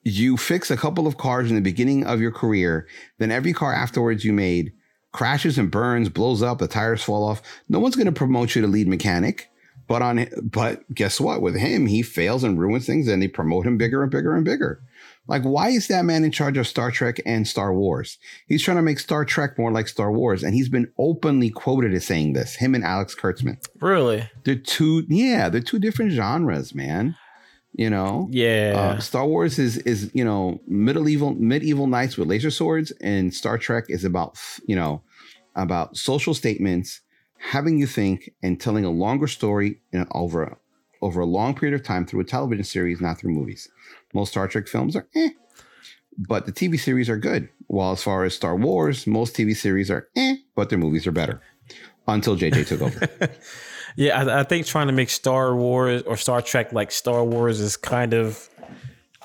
you 0.03 0.36
fix 0.36 0.72
a 0.72 0.78
couple 0.78 1.05
of 1.05 1.17
cars 1.17 1.49
in 1.49 1.55
the 1.55 1.61
beginning 1.61 2.05
of 2.05 2.19
your 2.19 2.32
career, 2.32 2.88
then 3.19 3.30
every 3.30 3.53
car 3.53 3.72
afterwards 3.72 4.26
you 4.26 4.34
made 4.34 4.74
crashes 5.11 5.59
and 5.59 5.69
burns, 5.69 6.09
blows 6.09 6.41
up, 6.41 6.57
the 6.57 6.67
tires 6.67 7.03
fall 7.03 7.24
off. 7.24 7.43
No 7.69 7.80
one's 7.80 7.95
going 7.95 8.07
to 8.07 8.11
promote 8.11 8.55
you 8.55 8.63
to 8.63 8.67
lead 8.67 8.88
mechanic. 8.88 9.51
But 9.91 10.01
on 10.01 10.25
but 10.41 10.89
guess 10.93 11.19
what? 11.19 11.41
With 11.41 11.55
him, 11.57 11.85
he 11.87 12.01
fails 12.01 12.45
and 12.45 12.57
ruins 12.57 12.85
things 12.85 13.09
and 13.09 13.21
they 13.21 13.27
promote 13.27 13.67
him 13.67 13.77
bigger 13.77 14.01
and 14.03 14.09
bigger 14.09 14.33
and 14.33 14.45
bigger. 14.45 14.81
Like, 15.27 15.43
why 15.43 15.69
is 15.69 15.87
that 15.89 16.05
man 16.05 16.23
in 16.23 16.31
charge 16.31 16.55
of 16.57 16.65
Star 16.65 16.91
Trek 16.91 17.17
and 17.25 17.45
Star 17.45 17.73
Wars? 17.73 18.17
He's 18.47 18.63
trying 18.63 18.77
to 18.77 18.83
make 18.83 18.99
Star 18.99 19.25
Trek 19.25 19.57
more 19.59 19.69
like 19.71 19.89
Star 19.89 20.09
Wars, 20.11 20.43
and 20.43 20.53
he's 20.55 20.69
been 20.69 20.91
openly 20.97 21.49
quoted 21.49 21.93
as 21.93 22.05
saying 22.05 22.33
this. 22.33 22.55
Him 22.55 22.73
and 22.73 22.85
Alex 22.85 23.15
Kurtzman. 23.15 23.57
Really? 23.81 24.29
They're 24.45 24.55
two, 24.55 25.03
yeah, 25.09 25.49
they're 25.49 25.61
two 25.61 25.77
different 25.79 26.11
genres, 26.13 26.73
man. 26.73 27.15
You 27.73 27.89
know, 27.89 28.29
Yeah. 28.31 28.73
uh, 28.75 28.99
Star 28.99 29.25
Wars 29.27 29.59
is 29.59 29.77
is 29.79 30.09
you 30.13 30.23
know 30.25 30.61
medieval 30.67 31.33
medieval 31.35 31.87
knights 31.87 32.17
with 32.17 32.29
laser 32.29 32.49
swords, 32.51 32.91
and 33.01 33.33
Star 33.33 33.57
Trek 33.57 33.85
is 33.89 34.03
about 34.05 34.37
you 34.65 34.75
know 34.75 35.01
about 35.55 35.97
social 35.97 36.33
statements, 36.33 37.01
having 37.41 37.77
you 37.77 37.87
think, 37.87 38.31
and 38.43 38.59
telling 38.59 38.85
a 38.85 38.89
longer 38.89 39.27
story 39.27 39.81
in 39.91 40.07
over 40.11 40.57
over 41.01 41.21
a 41.21 41.25
long 41.25 41.55
period 41.55 41.79
of 41.79 41.85
time 41.85 42.05
through 42.05 42.19
a 42.19 42.23
television 42.23 42.63
series, 42.63 43.01
not 43.01 43.19
through 43.19 43.31
movies. 43.31 43.67
Most 44.13 44.29
Star 44.29 44.47
Trek 44.47 44.67
films 44.67 44.95
are 44.95 45.07
eh, 45.15 45.29
but 46.17 46.45
the 46.45 46.51
TV 46.51 46.79
series 46.79 47.09
are 47.09 47.17
good. 47.17 47.49
While 47.67 47.93
as 47.93 48.03
far 48.03 48.23
as 48.23 48.35
Star 48.35 48.55
Wars, 48.55 49.07
most 49.07 49.35
TV 49.35 49.55
series 49.55 49.89
are 49.89 50.07
eh, 50.15 50.35
but 50.55 50.69
their 50.69 50.77
movies 50.77 51.07
are 51.07 51.11
better. 51.11 51.41
Until 52.07 52.35
JJ 52.35 52.67
took 52.67 52.81
over. 52.81 53.07
yeah, 53.95 54.21
I, 54.21 54.41
I 54.41 54.43
think 54.43 54.65
trying 54.65 54.87
to 54.87 54.93
make 54.93 55.09
Star 55.09 55.55
Wars 55.55 56.01
or 56.03 56.17
Star 56.17 56.41
Trek 56.41 56.73
like 56.73 56.91
Star 56.91 57.23
Wars 57.23 57.59
is 57.59 57.77
kind 57.77 58.13
of 58.13 58.49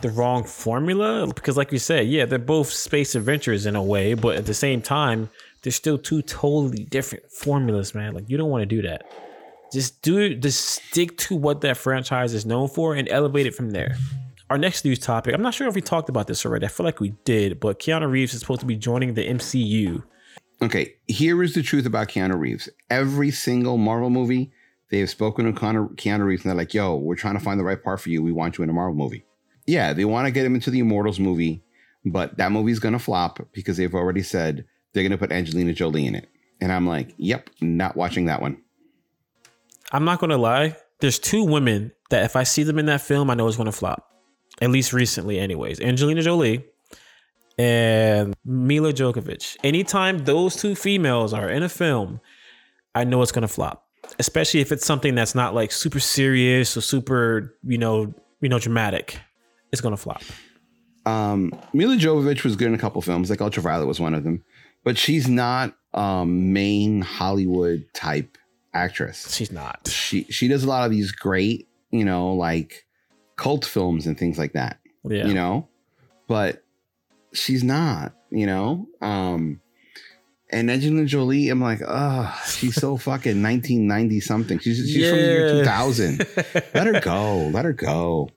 the 0.03 0.11
wrong 0.11 0.45
formula 0.45 1.27
because, 1.27 1.57
like 1.57 1.73
you 1.73 1.79
said, 1.79 2.07
yeah, 2.07 2.27
they're 2.27 2.39
both 2.39 2.71
space 2.71 3.15
adventures 3.15 3.67
in 3.67 3.77
a 3.77 3.83
way, 3.83 4.15
but 4.15 4.37
at 4.37 4.47
the 4.47 4.55
same 4.55 4.83
time, 4.83 5.31
they're 5.67 5.73
still 5.73 5.99
two 5.99 6.23
totally 6.23 6.85
different 6.85 7.29
formulas, 7.29 7.93
man. 7.93 8.15
Like 8.15 8.31
you 8.31 8.37
don't 8.37 8.51
want 8.51 8.63
to 8.63 8.67
do 8.67 8.83
that. 8.83 9.11
Just 9.73 10.01
do 10.01 10.33
just 10.37 10.65
stick 10.65 11.19
to 11.19 11.35
what 11.35 11.61
that 11.63 11.77
franchise 11.77 12.35
is 12.35 12.47
known 12.47 12.69
for 12.69 12.95
and 12.95 13.09
elevate 13.09 13.47
it 13.47 13.55
from 13.57 13.71
there. 13.71 13.97
Our 14.49 14.59
next 14.59 14.85
news 14.85 15.01
topic, 15.01 15.35
I'm 15.35 15.43
not 15.43 15.55
sure 15.55 15.67
if 15.67 15.75
we 15.75 15.81
talked 15.81 16.09
about 16.09 16.29
this 16.29 16.47
already. 16.47 16.67
I 16.67 16.69
feel 16.69 16.87
like 16.87 17.01
we 17.01 17.15
did, 17.25 17.59
but 17.59 17.81
Keanu 17.81 18.09
Reeves 18.09 18.33
is 18.33 18.39
supposed 18.39 18.61
to 18.61 18.67
be 18.67 18.77
joining 18.77 19.15
the 19.15 19.27
MCU. 19.27 20.05
Okay, 20.63 20.95
here 21.09 21.43
is 21.43 21.55
the 21.55 21.65
truth 21.65 21.85
about 21.85 22.07
Keanu 22.07 22.39
Reeves. 22.39 22.69
Every 22.89 23.33
single 23.33 23.77
Marvel 23.77 24.09
movie, 24.09 24.53
they 24.93 25.01
have 25.01 25.11
spoken 25.11 25.53
to 25.53 25.53
Keanu, 25.53 26.25
Reeves 26.25 26.45
and 26.45 26.51
they're 26.51 26.57
like, 26.57 26.75
yo, 26.75 26.95
we're 26.95 27.17
trying 27.17 27.37
to 27.37 27.45
find 27.45 27.59
the 27.59 27.65
right 27.65 27.83
part 27.83 28.01
for 28.01 28.11
you. 28.11 28.23
We 28.23 28.31
want 28.31 28.57
you 28.57 28.63
in 28.63 28.71
a 28.71 28.73
Marvel 28.73 28.95
movie. 28.95 29.27
Yeah, 29.67 29.93
they 29.95 30.05
want 30.05 30.27
to 30.27 30.31
get 30.31 30.47
him 30.47 30.55
into 30.55 30.71
the 30.71 30.79
Immortals 30.79 31.19
movie, 31.19 31.65
but 32.05 32.37
that 32.37 32.53
movie's 32.53 32.79
going 32.79 32.93
to 32.93 33.01
flop 33.01 33.41
because 33.53 33.79
they've 33.79 33.93
already 33.93 34.23
said 34.23 34.65
they're 34.97 35.05
going 35.05 35.13
to 35.13 35.19
put 35.19 35.31
Angelina 35.31 35.73
Jolie 35.73 36.07
in 36.07 36.17
it. 36.17 36.29
And 36.61 36.73
I'm 36.73 36.87
like, 36.87 37.15
yep, 37.19 37.51
not 37.61 37.97
watching 37.97 38.27
that 38.27 38.41
one. 38.41 38.57
I'm 39.93 40.05
not 40.05 40.19
gonna 40.19 40.39
lie. 40.39 40.77
There's 41.01 41.19
two 41.19 41.45
women 41.45 41.93
that 42.11 42.25
if 42.25 42.37
I 42.37 42.43
see 42.43 42.63
them 42.63 42.79
in 42.79 42.87
that 42.87 43.03
film, 43.03 43.31
I 43.31 43.35
know 43.35 43.47
it's 43.47 43.57
gonna 43.57 43.73
flop. 43.73 44.11
At 44.61 44.71
least 44.71 44.93
recently, 44.93 45.39
anyways. 45.39 45.81
Angelina 45.81 46.23
Jolie 46.23 46.65
and 47.59 48.35
Mila 48.45 48.93
Jovovich. 48.93 49.57
Anytime 49.63 50.25
those 50.25 50.57
two 50.57 50.75
females 50.75 51.33
are 51.33 51.49
in 51.49 51.63
a 51.63 51.69
film, 51.69 52.21
I 52.95 53.05
know 53.05 53.23
it's 53.23 53.33
gonna 53.33 53.49
flop. 53.49 53.85
Especially 54.19 54.61
if 54.61 54.73
it's 54.73 54.87
something 54.87 55.15
that's 55.15 55.35
not 55.35 55.55
like 55.55 55.73
super 55.73 56.01
serious 56.01 56.77
or 56.77 56.81
super, 56.81 57.55
you 57.63 57.79
know, 57.79 58.15
you 58.41 58.49
know, 58.49 58.59
dramatic. 58.59 59.19
It's 59.73 59.81
gonna 59.81 59.97
flop. 59.97 60.23
Um, 61.05 61.53
Mila 61.73 61.97
Jovovich 61.97 62.43
was 62.43 62.57
good 62.57 62.69
in 62.69 62.75
a 62.75 62.79
couple 62.79 63.01
films, 63.03 63.31
like 63.31 63.41
Ultraviolet 63.41 63.87
was 63.87 64.01
one 64.01 64.15
of 64.15 64.25
them, 64.25 64.43
but 64.87 64.97
she's 64.97 65.29
not 65.29 65.75
um, 65.95 66.53
main 66.53 67.03
Hollywood 67.03 67.85
type 67.93 68.39
actress. 68.73 69.35
She's 69.35 69.51
not. 69.51 69.89
she 69.89 70.23
she 70.31 70.47
does 70.47 70.63
a 70.63 70.69
lot 70.69 70.85
of 70.85 70.93
these 70.93 71.11
great, 71.11 71.67
you 71.91 72.05
know, 72.05 72.35
like 72.35 72.87
cult 73.35 73.65
films 73.65 74.07
and 74.07 74.17
things 74.17 74.39
like 74.39 74.53
that. 74.53 74.79
Yeah. 75.03 75.27
You 75.27 75.35
know? 75.35 75.69
But 76.29 76.63
she's 77.33 77.65
not, 77.65 78.15
you 78.31 78.47
know? 78.47 78.87
Um 79.03 79.61
and 80.51 80.71
Angelina 80.71 81.07
Jolie, 81.07 81.49
I'm 81.49 81.61
like, 81.61 81.81
oh, 81.85 82.41
she's 82.47 82.77
so 82.77 82.97
fucking 82.97 83.43
1990 83.43 84.21
something. 84.21 84.61
She's 84.61 84.77
she's 84.77 85.11
from 85.11 85.19
the 85.19 85.25
year 85.25 85.49
2000. 85.65 86.19
Let 86.75 86.87
her 86.87 87.01
go. 87.01 87.49
Let 87.49 87.65
her 87.65 87.73
go. 87.73 88.29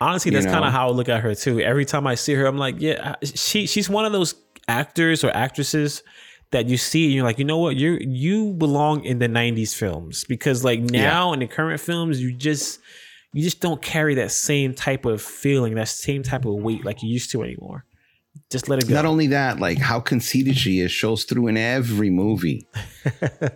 Honestly, 0.00 0.30
that's 0.30 0.46
kind 0.46 0.64
of 0.64 0.72
how 0.72 0.88
I 0.88 0.90
look 0.92 1.08
at 1.08 1.20
her 1.20 1.34
too. 1.34 1.60
Every 1.60 1.84
time 1.84 2.06
I 2.06 2.14
see 2.14 2.32
her, 2.34 2.46
I'm 2.46 2.56
like, 2.56 2.76
yeah, 2.78 3.16
she 3.22 3.66
she's 3.66 3.90
one 3.90 4.04
of 4.04 4.12
those 4.12 4.32
actors 4.68 5.24
or 5.24 5.30
actresses 5.30 6.02
that 6.50 6.66
you 6.66 6.76
see 6.76 7.06
and 7.06 7.14
you're 7.14 7.24
like, 7.24 7.38
you 7.38 7.44
know 7.44 7.58
what, 7.58 7.76
you 7.76 7.98
you 8.00 8.52
belong 8.52 9.04
in 9.04 9.18
the 9.18 9.28
'90s 9.28 9.74
films 9.74 10.24
because 10.24 10.64
like 10.64 10.80
now 10.80 11.32
in 11.32 11.40
the 11.40 11.46
current 11.46 11.80
films, 11.80 12.20
you 12.22 12.32
just 12.32 12.80
you 13.32 13.42
just 13.42 13.60
don't 13.60 13.82
carry 13.82 14.14
that 14.14 14.30
same 14.30 14.74
type 14.74 15.04
of 15.04 15.20
feeling, 15.20 15.74
that 15.74 15.88
same 15.88 16.22
type 16.22 16.44
of 16.44 16.54
weight 16.54 16.84
like 16.84 17.02
you 17.02 17.08
used 17.10 17.30
to 17.32 17.42
anymore. 17.42 17.84
Just 18.50 18.68
let 18.68 18.78
it 18.82 18.88
go. 18.88 18.94
Not 18.94 19.04
only 19.04 19.26
that, 19.28 19.58
like 19.58 19.78
how 19.78 20.00
conceited 20.00 20.56
she 20.56 20.80
is 20.80 20.92
shows 20.92 21.24
through 21.24 21.48
in 21.48 21.56
every 21.56 22.10
movie. 22.10 22.66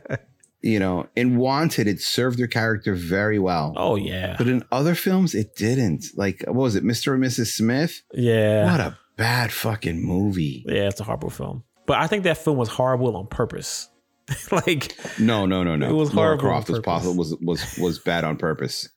You 0.65 0.79
know, 0.79 1.09
in 1.17 1.39
Wanted, 1.39 1.89
it 1.89 2.01
served 2.01 2.39
her 2.39 2.47
character 2.47 2.95
very 2.95 3.41
well. 3.41 3.75
Oh 3.77 3.97
yeah, 3.97 4.37
But 4.39 4.47
in 4.47 4.63
other 4.71 4.95
films, 4.95 5.35
it 5.35 5.57
didn't. 5.57 6.05
Like, 6.17 6.45
what 6.47 6.55
was 6.55 6.77
it, 6.77 6.85
Mr. 6.85 7.15
and 7.15 7.25
Mrs. 7.25 7.49
Smith? 7.49 8.01
yeah, 8.15 8.71
What 8.71 8.79
a 8.81 8.99
bad 9.23 9.53
fucking 9.53 10.03
movie. 10.05 10.65
yeah. 10.67 10.89
It's 10.89 11.01
a 11.01 11.05
horrible 11.05 11.31
film, 11.31 11.63
but 11.87 11.99
I 11.99 12.07
think 12.09 12.25
that 12.25 12.39
film 12.39 12.57
was 12.57 12.69
horrible 12.69 13.17
on 13.17 13.27
purpose. 13.29 13.89
like, 14.53 14.97
No, 15.19 15.47
no, 15.47 15.63
no, 15.63 15.77
no. 15.77 15.89
It 15.89 15.93
was 15.93 16.13
Laura 16.15 16.37
horrible 16.37 16.45
on 16.47 16.51
Croft 16.65 16.71
was 16.71 16.81
possible 16.81 17.15
was 17.17 17.37
was 17.41 17.79
was 17.79 17.99
bad 17.99 18.25
on 18.25 18.37
purpose. 18.37 18.89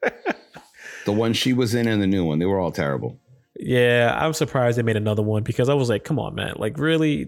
the 1.05 1.11
one 1.11 1.34
she 1.34 1.53
was 1.53 1.76
in 1.76 1.88
and 1.88 2.01
the 2.01 2.07
new 2.07 2.23
one, 2.26 2.39
they 2.39 2.45
were 2.45 2.59
all 2.59 2.71
terrible. 2.71 3.19
yeah, 3.59 4.17
I'm 4.19 4.34
surprised 4.34 4.78
they 4.78 4.84
made 4.84 4.97
another 4.97 5.21
one 5.23 5.43
because 5.43 5.69
I 5.69 5.73
was 5.76 5.89
like, 5.89 6.03
come 6.03 6.19
on, 6.19 6.34
man, 6.36 6.53
like 6.57 6.78
really, 6.78 7.26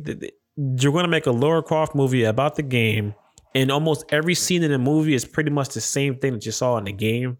you're 0.55 0.91
going 0.91 1.05
to 1.05 1.09
make 1.09 1.25
a 1.27 1.31
Laura 1.31 1.61
Croft 1.63 1.93
movie 1.95 2.23
about 2.23 2.55
the 2.55 2.63
game, 2.63 3.13
and 3.55 3.71
almost 3.71 4.05
every 4.09 4.35
scene 4.35 4.63
in 4.63 4.71
the 4.71 4.77
movie 4.79 5.13
is 5.13 5.25
pretty 5.25 5.51
much 5.51 5.69
the 5.69 5.81
same 5.81 6.15
thing 6.17 6.33
that 6.33 6.45
you 6.45 6.51
saw 6.51 6.77
in 6.77 6.85
the 6.85 6.91
game. 6.93 7.37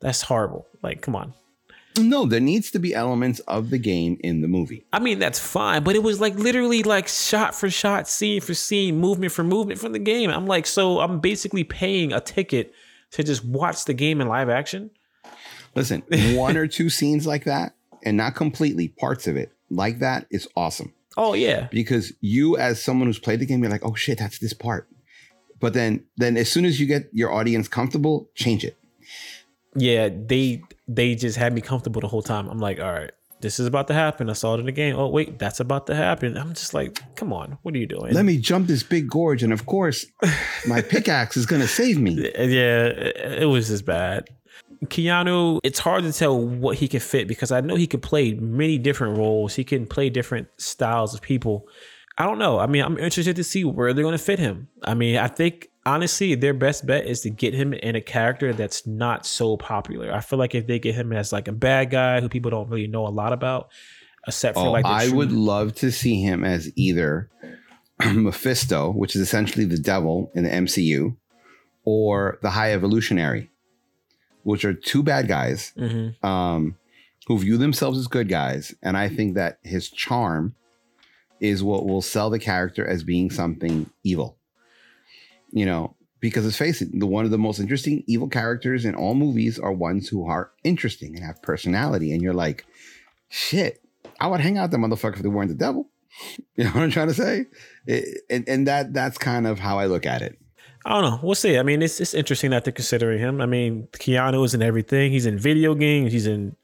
That's 0.00 0.22
horrible. 0.22 0.66
Like, 0.82 1.00
come 1.00 1.16
on. 1.16 1.32
No, 1.98 2.26
there 2.26 2.40
needs 2.40 2.70
to 2.72 2.78
be 2.78 2.94
elements 2.94 3.40
of 3.40 3.70
the 3.70 3.78
game 3.78 4.18
in 4.22 4.40
the 4.40 4.48
movie. 4.48 4.84
I 4.92 4.98
mean, 4.98 5.18
that's 5.18 5.38
fine, 5.38 5.82
but 5.82 5.96
it 5.96 6.02
was 6.02 6.20
like 6.20 6.34
literally 6.34 6.82
like 6.82 7.08
shot 7.08 7.54
for 7.54 7.70
shot, 7.70 8.08
scene 8.08 8.40
for 8.40 8.54
scene, 8.54 8.98
movement 8.98 9.32
for 9.32 9.44
movement 9.44 9.80
from 9.80 9.92
the 9.92 9.98
game. 9.98 10.30
I'm 10.30 10.46
like, 10.46 10.66
so 10.66 11.00
I'm 11.00 11.20
basically 11.20 11.64
paying 11.64 12.12
a 12.12 12.20
ticket 12.20 12.72
to 13.12 13.22
just 13.22 13.44
watch 13.44 13.84
the 13.84 13.94
game 13.94 14.20
in 14.20 14.28
live 14.28 14.48
action. 14.48 14.90
Listen, 15.74 16.02
one 16.34 16.56
or 16.56 16.66
two 16.66 16.90
scenes 16.90 17.26
like 17.26 17.44
that, 17.44 17.74
and 18.02 18.16
not 18.16 18.34
completely 18.34 18.88
parts 18.88 19.26
of 19.26 19.36
it 19.36 19.52
like 19.68 19.98
that 19.98 20.26
is 20.30 20.46
awesome 20.56 20.92
Oh 21.16 21.32
yeah, 21.32 21.68
because 21.70 22.12
you, 22.20 22.58
as 22.58 22.82
someone 22.82 23.06
who's 23.06 23.18
played 23.18 23.40
the 23.40 23.46
game, 23.46 23.62
you're 23.62 23.70
like, 23.70 23.84
oh 23.84 23.94
shit, 23.94 24.18
that's 24.18 24.38
this 24.38 24.52
part. 24.52 24.88
But 25.60 25.72
then, 25.72 26.04
then 26.18 26.36
as 26.36 26.52
soon 26.52 26.66
as 26.66 26.78
you 26.78 26.86
get 26.86 27.08
your 27.12 27.32
audience 27.32 27.68
comfortable, 27.68 28.28
change 28.34 28.64
it. 28.64 28.76
yeah. 29.74 30.10
They 30.10 30.62
they 30.88 31.14
just 31.14 31.36
had 31.36 31.52
me 31.52 31.60
comfortable 31.60 32.00
the 32.00 32.08
whole 32.08 32.22
time. 32.22 32.48
I'm 32.48 32.58
like, 32.58 32.80
all 32.80 32.92
right, 32.92 33.10
this 33.40 33.60
is 33.60 33.66
about 33.66 33.88
to 33.88 33.94
happen. 33.94 34.30
I 34.30 34.32
saw 34.32 34.54
it 34.54 34.60
in 34.60 34.66
the 34.66 34.72
game. 34.72 34.96
Oh 34.96 35.08
wait, 35.08 35.38
that's 35.38 35.60
about 35.60 35.86
to 35.88 35.94
happen. 35.94 36.36
I'm 36.36 36.54
just 36.54 36.74
like, 36.74 37.00
come 37.16 37.32
on, 37.32 37.58
what 37.62 37.74
are 37.74 37.78
you 37.78 37.86
doing? 37.86 38.14
Let 38.14 38.24
me 38.24 38.38
jump 38.38 38.66
this 38.66 38.82
big 38.82 39.08
gorge, 39.08 39.42
and 39.42 39.52
of 39.52 39.66
course, 39.66 40.06
my 40.66 40.80
pickaxe 40.80 41.36
is 41.36 41.46
gonna 41.46 41.68
save 41.68 41.98
me. 42.00 42.30
yeah, 42.38 42.86
it 42.86 43.48
was 43.48 43.68
just 43.68 43.84
bad. 43.84 44.28
Keanu, 44.84 45.60
it's 45.64 45.78
hard 45.78 46.04
to 46.04 46.12
tell 46.12 46.38
what 46.38 46.76
he 46.76 46.88
can 46.88 47.00
fit 47.00 47.28
because 47.28 47.50
I 47.50 47.60
know 47.60 47.76
he 47.76 47.86
can 47.86 48.00
play 48.00 48.34
many 48.34 48.78
different 48.78 49.16
roles. 49.16 49.54
He 49.54 49.64
can 49.64 49.86
play 49.86 50.10
different 50.10 50.48
styles 50.58 51.14
of 51.14 51.22
people. 51.22 51.66
I 52.18 52.24
don't 52.24 52.38
know. 52.38 52.58
I 52.58 52.66
mean, 52.66 52.82
I'm 52.82 52.98
interested 52.98 53.36
to 53.36 53.44
see 53.44 53.64
where 53.64 53.92
they're 53.92 54.04
going 54.04 54.16
to 54.16 54.22
fit 54.22 54.38
him. 54.38 54.68
I 54.82 54.94
mean, 54.94 55.16
I 55.16 55.28
think 55.28 55.68
honestly, 55.86 56.34
their 56.34 56.52
best 56.52 56.84
bet 56.84 57.06
is 57.06 57.22
to 57.22 57.30
get 57.30 57.54
him 57.54 57.72
in 57.72 57.96
a 57.96 58.00
character 58.00 58.52
that's 58.52 58.86
not 58.86 59.24
so 59.24 59.56
popular. 59.56 60.12
I 60.12 60.20
feel 60.20 60.38
like 60.38 60.54
if 60.54 60.66
they 60.66 60.78
get 60.78 60.94
him 60.94 61.12
as 61.12 61.32
like 61.32 61.48
a 61.48 61.52
bad 61.52 61.90
guy 61.90 62.20
who 62.20 62.28
people 62.28 62.50
don't 62.50 62.68
really 62.68 62.88
know 62.88 63.06
a 63.06 63.08
lot 63.08 63.32
about, 63.32 63.70
except 64.26 64.56
for 64.56 64.66
Oh, 64.66 64.72
like 64.72 64.84
I 64.84 65.06
true- 65.06 65.16
would 65.18 65.32
love 65.32 65.74
to 65.76 65.90
see 65.90 66.20
him 66.20 66.44
as 66.44 66.70
either 66.76 67.30
Mephisto, 68.04 68.90
which 68.92 69.14
is 69.16 69.22
essentially 69.22 69.64
the 69.64 69.78
devil 69.78 70.30
in 70.34 70.44
the 70.44 70.50
MCU, 70.50 71.16
or 71.84 72.38
the 72.42 72.50
High 72.50 72.72
Evolutionary, 72.72 73.48
which 74.42 74.64
are 74.64 74.74
two 74.74 75.02
bad 75.02 75.28
guys 75.28 75.72
Mhm. 75.78 76.22
um, 76.24 76.76
who 77.26 77.38
view 77.38 77.56
themselves 77.56 77.98
as 77.98 78.06
good 78.08 78.28
guys. 78.28 78.74
And 78.82 78.96
I 78.96 79.08
think 79.08 79.34
that 79.34 79.58
his 79.62 79.88
charm 79.88 80.54
is 81.40 81.62
what 81.62 81.86
will 81.86 82.02
sell 82.02 82.30
the 82.30 82.38
character 82.38 82.86
as 82.86 83.02
being 83.04 83.30
something 83.30 83.90
evil. 84.04 84.35
You 85.50 85.66
know, 85.66 85.94
because 86.20 86.44
let's 86.44 86.56
face 86.56 86.82
it, 86.82 86.88
the 86.98 87.06
one 87.06 87.24
of 87.24 87.30
the 87.30 87.38
most 87.38 87.58
interesting 87.60 88.02
evil 88.06 88.28
characters 88.28 88.84
in 88.84 88.94
all 88.94 89.14
movies 89.14 89.58
are 89.58 89.72
ones 89.72 90.08
who 90.08 90.26
are 90.26 90.50
interesting 90.64 91.14
and 91.16 91.24
have 91.24 91.40
personality. 91.42 92.12
And 92.12 92.22
you're 92.22 92.34
like, 92.34 92.66
shit, 93.28 93.82
I 94.20 94.26
would 94.26 94.40
hang 94.40 94.58
out 94.58 94.70
with 94.70 94.70
that 94.72 94.78
motherfucker 94.78 95.16
if 95.16 95.22
they 95.22 95.28
weren't 95.28 95.48
the 95.48 95.54
devil. 95.54 95.88
You 96.56 96.64
know 96.64 96.70
what 96.70 96.82
I'm 96.82 96.90
trying 96.90 97.08
to 97.08 97.14
say? 97.14 97.44
It- 97.86 98.22
and 98.30 98.48
and 98.48 98.66
that 98.66 98.94
that's 98.94 99.18
kind 99.18 99.46
of 99.46 99.58
how 99.58 99.78
I 99.78 99.84
look 99.86 100.06
at 100.06 100.22
it. 100.22 100.38
I 100.86 100.90
don't 101.00 101.02
know. 101.10 101.20
We'll 101.22 101.34
see. 101.34 101.58
I 101.58 101.62
mean, 101.62 101.82
it's 101.82 102.00
it's 102.00 102.14
interesting 102.14 102.50
that 102.52 102.64
they're 102.64 102.72
considering 102.72 103.18
him. 103.18 103.40
I 103.42 103.46
mean, 103.46 103.88
Keanu 103.92 104.44
is 104.44 104.54
in 104.54 104.62
everything. 104.62 105.10
He's 105.12 105.26
in 105.26 105.38
video 105.38 105.74
games. 105.74 106.12
He's 106.12 106.26
in 106.26 106.56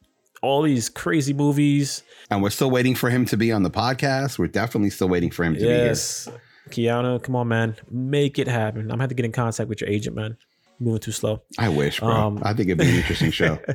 all 0.42 0.62
these 0.62 0.88
crazy 0.88 1.32
movies. 1.34 2.02
And 2.30 2.42
we're 2.42 2.50
still 2.50 2.70
waiting 2.70 2.94
for 2.94 3.10
him 3.10 3.26
to 3.26 3.36
be 3.36 3.52
on 3.52 3.62
the 3.62 3.70
podcast. 3.70 4.38
We're 4.38 4.46
definitely 4.46 4.90
still 4.90 5.08
waiting 5.08 5.30
for 5.30 5.44
him 5.44 5.54
to 5.54 5.60
be. 5.60 5.66
Yes, 5.66 6.28
Keanu, 6.72 7.22
come 7.22 7.36
on, 7.36 7.48
man, 7.48 7.76
make 7.90 8.38
it 8.38 8.48
happen. 8.48 8.82
I'm 8.82 8.88
gonna 8.88 9.02
have 9.04 9.08
to 9.10 9.14
get 9.14 9.24
in 9.24 9.32
contact 9.32 9.68
with 9.68 9.80
your 9.80 9.88
agent, 9.90 10.16
man. 10.16 10.36
Moving 10.80 11.00
too 11.00 11.12
slow. 11.12 11.42
I 11.58 11.68
wish, 11.68 12.00
bro. 12.00 12.08
Um, 12.10 12.40
I 12.42 12.52
think 12.54 12.68
it'd 12.68 12.78
be 12.78 12.88
an 12.88 12.96
interesting 12.96 13.30
show. 13.30 13.58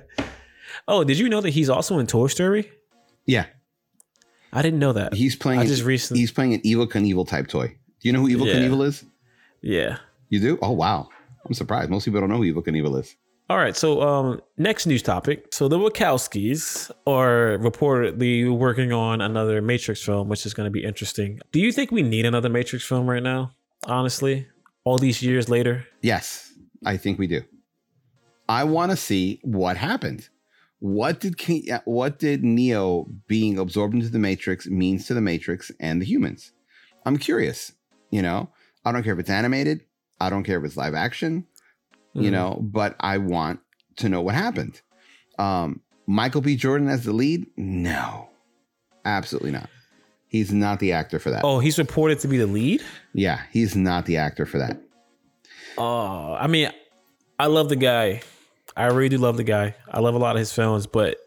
Oh, 0.88 1.04
did 1.04 1.18
you 1.18 1.28
know 1.28 1.42
that 1.42 1.50
he's 1.50 1.70
also 1.70 1.98
in 1.98 2.08
Toy 2.08 2.28
Story? 2.28 2.70
Yeah, 3.26 3.46
I 4.54 4.62
didn't 4.62 4.80
know 4.80 4.94
that. 4.94 5.14
he's 5.14 5.36
playing. 5.36 5.60
I 5.60 5.66
just 5.66 5.84
recently- 5.84 6.22
he's 6.22 6.32
playing 6.32 6.54
an 6.54 6.62
Evel 6.62 6.88
Knievel 6.88 7.28
type 7.28 7.48
toy. 7.48 7.68
Do 7.68 8.08
you 8.08 8.14
know 8.14 8.22
who 8.22 8.30
Evel 8.30 8.46
Yeah. 8.48 8.54
Knievel 8.56 8.86
is? 8.86 9.04
yeah. 9.62 9.98
You 10.30 10.40
do? 10.40 10.60
Oh 10.62 10.72
wow, 10.72 11.10
I'm 11.46 11.54
surprised. 11.54 11.90
Most 11.90 12.06
people 12.06 12.20
don't 12.20 12.30
know 12.30 12.38
who 12.38 12.54
Evel 12.54 12.66
Knievel 12.66 13.00
is. 13.00 13.16
All 13.50 13.58
right. 13.58 13.78
So, 13.78 14.02
um, 14.02 14.42
next 14.58 14.86
news 14.88 15.02
topic. 15.02 15.54
So 15.54 15.70
the 15.70 15.78
Wachowskis 15.78 16.92
are 17.06 17.58
reportedly 17.60 18.50
working 18.50 18.92
on 18.92 19.22
another 19.22 19.62
Matrix 19.62 20.04
film, 20.04 20.28
which 20.28 20.46
is 20.46 20.54
going 20.54 20.68
to 20.68 20.72
be 20.72 20.84
interesting. 20.84 21.40
Do 21.54 21.62
you 21.62 21.72
think 21.72 21.92
we 21.92 22.02
need 22.02 22.26
another 22.26 22.50
Matrix 22.50 22.86
film 22.86 23.10
right 23.10 23.24
now? 23.24 23.52
Honestly, 23.86 24.48
all 24.84 24.98
these 24.98 25.22
years 25.22 25.48
later. 25.48 25.86
Yes, 26.02 26.52
I 26.86 26.98
think 26.98 27.20
we 27.20 27.28
do. 27.28 27.42
I 28.50 28.66
want 28.66 28.92
to 28.92 28.98
see 28.98 29.40
what 29.44 29.78
happened. 29.78 30.28
What 30.80 31.22
did 31.22 31.40
what 31.86 32.20
did 32.20 32.44
Neo 32.44 33.08
being 33.28 33.58
absorbed 33.58 33.96
into 33.96 34.10
the 34.10 34.20
Matrix 34.20 34.68
means 34.68 35.08
to 35.08 35.14
the 35.14 35.22
Matrix 35.22 35.72
and 35.80 36.02
the 36.02 36.06
humans? 36.06 36.52
I'm 37.06 37.18
curious. 37.18 37.72
You 38.12 38.22
know, 38.22 38.50
I 38.86 38.92
don't 38.92 39.04
care 39.04 39.14
if 39.14 39.20
it's 39.20 39.30
animated. 39.30 39.82
I 40.20 40.30
don't 40.30 40.44
care 40.44 40.60
if 40.60 40.66
it's 40.66 40.78
live 40.78 40.94
action. 40.94 41.48
You 42.18 42.30
Mhm. 42.30 42.32
know, 42.32 42.60
but 42.62 42.96
I 43.00 43.18
want 43.20 43.60
to 43.98 44.10
know 44.10 44.22
what 44.22 44.34
happened. 44.36 44.82
Um, 45.38 45.82
Michael 46.08 46.42
B. 46.42 46.56
Jordan 46.56 46.88
as 46.90 47.04
the 47.04 47.14
lead? 47.14 47.46
No, 47.58 48.30
absolutely 49.06 49.52
not. 49.52 49.70
He's 50.28 50.52
not 50.52 50.80
the 50.80 50.92
actor 50.94 51.20
for 51.20 51.30
that. 51.32 51.44
Oh, 51.44 51.60
he's 51.60 51.78
reported 51.78 52.20
to 52.20 52.28
be 52.28 52.38
the 52.38 52.48
lead. 52.48 52.82
Yeah, 53.14 53.42
he's 53.52 53.76
not 53.76 54.06
the 54.06 54.18
actor 54.18 54.46
for 54.46 54.58
that. 54.58 54.82
Oh, 55.78 56.34
I 56.40 56.48
mean, 56.48 56.70
I 57.40 57.46
love 57.48 57.70
the 57.70 57.76
guy. 57.76 58.22
I 58.76 58.86
really 58.88 59.10
do 59.10 59.18
love 59.18 59.38
the 59.38 59.44
guy. 59.44 59.76
I 59.90 60.00
love 60.00 60.16
a 60.16 60.18
lot 60.20 60.36
of 60.36 60.40
his 60.40 60.52
films, 60.52 60.88
but 60.88 61.18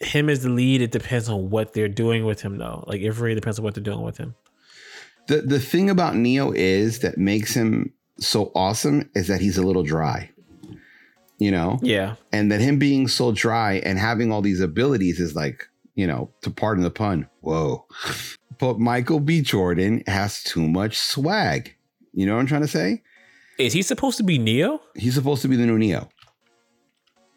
him 0.00 0.28
as 0.28 0.42
the 0.42 0.48
lead, 0.48 0.82
it 0.82 0.90
depends 0.90 1.28
on 1.28 1.50
what 1.50 1.72
they're 1.72 1.88
doing 1.88 2.24
with 2.24 2.42
him, 2.42 2.58
though. 2.58 2.84
Like, 2.86 3.00
it 3.00 3.10
really 3.12 3.34
depends 3.34 3.58
on 3.58 3.64
what 3.64 3.74
they're 3.74 3.82
doing 3.84 4.02
with 4.02 4.18
him. 4.18 4.34
The 5.28 5.42
the 5.42 5.60
thing 5.60 5.88
about 5.88 6.16
Neo 6.16 6.50
is 6.52 6.98
that 7.00 7.16
makes 7.16 7.54
him 7.54 7.92
so 8.18 8.50
awesome 8.56 9.08
is 9.14 9.28
that 9.28 9.40
he's 9.40 9.56
a 9.56 9.62
little 9.62 9.84
dry. 9.84 10.28
You 11.42 11.50
know? 11.50 11.80
Yeah. 11.82 12.14
And 12.30 12.52
that 12.52 12.60
him 12.60 12.78
being 12.78 13.08
so 13.08 13.32
dry 13.32 13.74
and 13.84 13.98
having 13.98 14.30
all 14.30 14.42
these 14.42 14.60
abilities 14.60 15.18
is 15.18 15.34
like, 15.34 15.68
you 15.96 16.06
know, 16.06 16.30
to 16.42 16.50
pardon 16.50 16.84
the 16.84 16.90
pun, 16.90 17.28
whoa. 17.40 17.84
But 18.58 18.78
Michael 18.78 19.18
B. 19.18 19.40
Jordan 19.40 20.04
has 20.06 20.42
too 20.44 20.68
much 20.68 20.96
swag. 20.96 21.74
You 22.12 22.26
know 22.26 22.34
what 22.34 22.40
I'm 22.40 22.46
trying 22.46 22.62
to 22.62 22.68
say? 22.68 23.02
Is 23.58 23.72
he 23.72 23.82
supposed 23.82 24.18
to 24.18 24.22
be 24.22 24.38
Neo? 24.38 24.80
He's 24.94 25.14
supposed 25.14 25.42
to 25.42 25.48
be 25.48 25.56
the 25.56 25.66
new 25.66 25.78
Neo. 25.78 26.08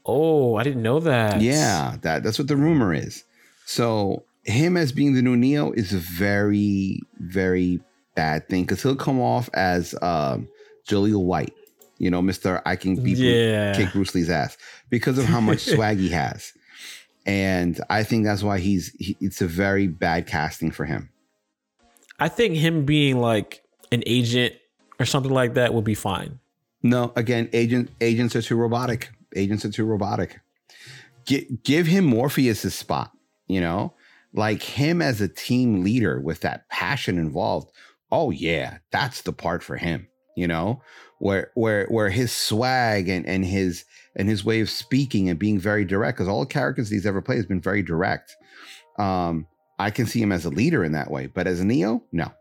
Oh, 0.06 0.56
I 0.56 0.64
didn't 0.64 0.84
know 0.84 1.00
that. 1.00 1.42
Yeah, 1.42 1.96
that 2.04 2.22
that's 2.22 2.38
what 2.38 2.48
the 2.48 2.56
rumor 2.56 2.94
is. 2.94 3.24
So 3.66 4.24
him 4.44 4.78
as 4.78 4.92
being 4.92 5.16
the 5.16 5.24
new 5.24 5.36
Neo 5.36 5.72
is 5.72 5.94
a 5.94 5.98
very, 5.98 7.02
very 7.18 7.82
bad 8.16 8.48
thing 8.48 8.64
because 8.64 8.84
he'll 8.84 8.96
come 8.96 9.20
off 9.20 9.50
as 9.54 9.96
um 10.02 10.48
Jaleel 10.88 11.24
White, 11.24 11.54
you 11.98 12.10
know, 12.10 12.22
Mister 12.22 12.62
I 12.66 12.76
can 12.76 12.96
beat 13.02 13.18
Yeah. 13.18 13.74
kick 13.76 13.92
Bruce 13.94 14.14
Lee's 14.16 14.30
ass 14.30 14.58
because 14.90 15.18
of 15.18 15.26
how 15.26 15.40
much 15.42 15.60
swag 15.74 15.98
he 15.98 16.10
has, 16.10 16.54
and 17.26 17.80
I 17.90 18.04
think 18.04 18.26
that's 18.26 18.44
why 18.44 18.60
he's 18.60 18.94
he, 19.00 19.16
it's 19.22 19.42
a 19.42 19.48
very 19.48 19.88
bad 19.88 20.28
casting 20.28 20.72
for 20.72 20.86
him. 20.86 21.10
I 22.20 22.30
think 22.30 22.56
him 22.56 22.86
being 22.86 23.20
like 23.20 23.64
an 23.92 24.04
agent 24.06 24.56
or 25.00 25.06
something 25.06 25.32
like 25.32 25.56
that 25.56 25.74
would 25.74 25.84
be 25.84 25.96
fine. 25.96 26.40
No, 26.84 27.12
again, 27.16 27.50
agent 27.54 27.90
agents 28.02 28.36
are 28.36 28.42
too 28.42 28.56
robotic. 28.56 29.10
Agents 29.36 29.66
are 29.66 29.72
too 29.72 29.86
robotic. 29.86 30.40
Gi- 31.26 31.58
give 31.64 31.88
him 31.88 32.06
Morpheus's 32.06 32.76
spot. 32.76 33.12
You 33.48 33.62
know, 33.62 33.94
like 34.34 34.62
him 34.64 35.02
as 35.02 35.22
a 35.22 35.28
team 35.28 35.84
leader 35.84 36.20
with 36.20 36.42
that 36.42 36.68
passion 36.70 37.18
involved. 37.18 37.72
Oh 38.12 38.32
yeah, 38.32 38.78
that's 38.92 39.22
the 39.22 39.34
part 39.34 39.64
for 39.64 39.78
him. 39.78 40.08
You 40.36 40.48
know, 40.48 40.82
where 41.26 41.50
where 41.56 41.88
where 41.88 42.10
his 42.10 42.32
swag 42.32 43.10
and 43.10 43.26
and 43.26 43.44
his 43.44 43.84
and 44.16 44.30
his 44.30 44.46
way 44.46 44.62
of 44.62 44.70
speaking 44.70 45.28
and 45.28 45.40
being 45.40 45.58
very 45.58 45.84
direct. 45.84 46.18
Because 46.18 46.28
all 46.28 46.42
the 46.42 46.46
characters 46.46 46.88
he's 46.88 47.08
ever 47.08 47.20
played 47.20 47.38
has 47.38 47.48
been 47.48 47.60
very 47.60 47.82
direct. 47.82 48.36
Um, 49.00 49.48
I 49.80 49.90
can 49.90 50.06
see 50.06 50.22
him 50.22 50.32
as 50.32 50.46
a 50.46 50.52
leader 50.52 50.84
in 50.84 50.92
that 50.92 51.10
way, 51.10 51.26
but 51.26 51.48
as 51.48 51.60
a 51.60 51.66
Neo, 51.66 52.04
no. 52.12 52.32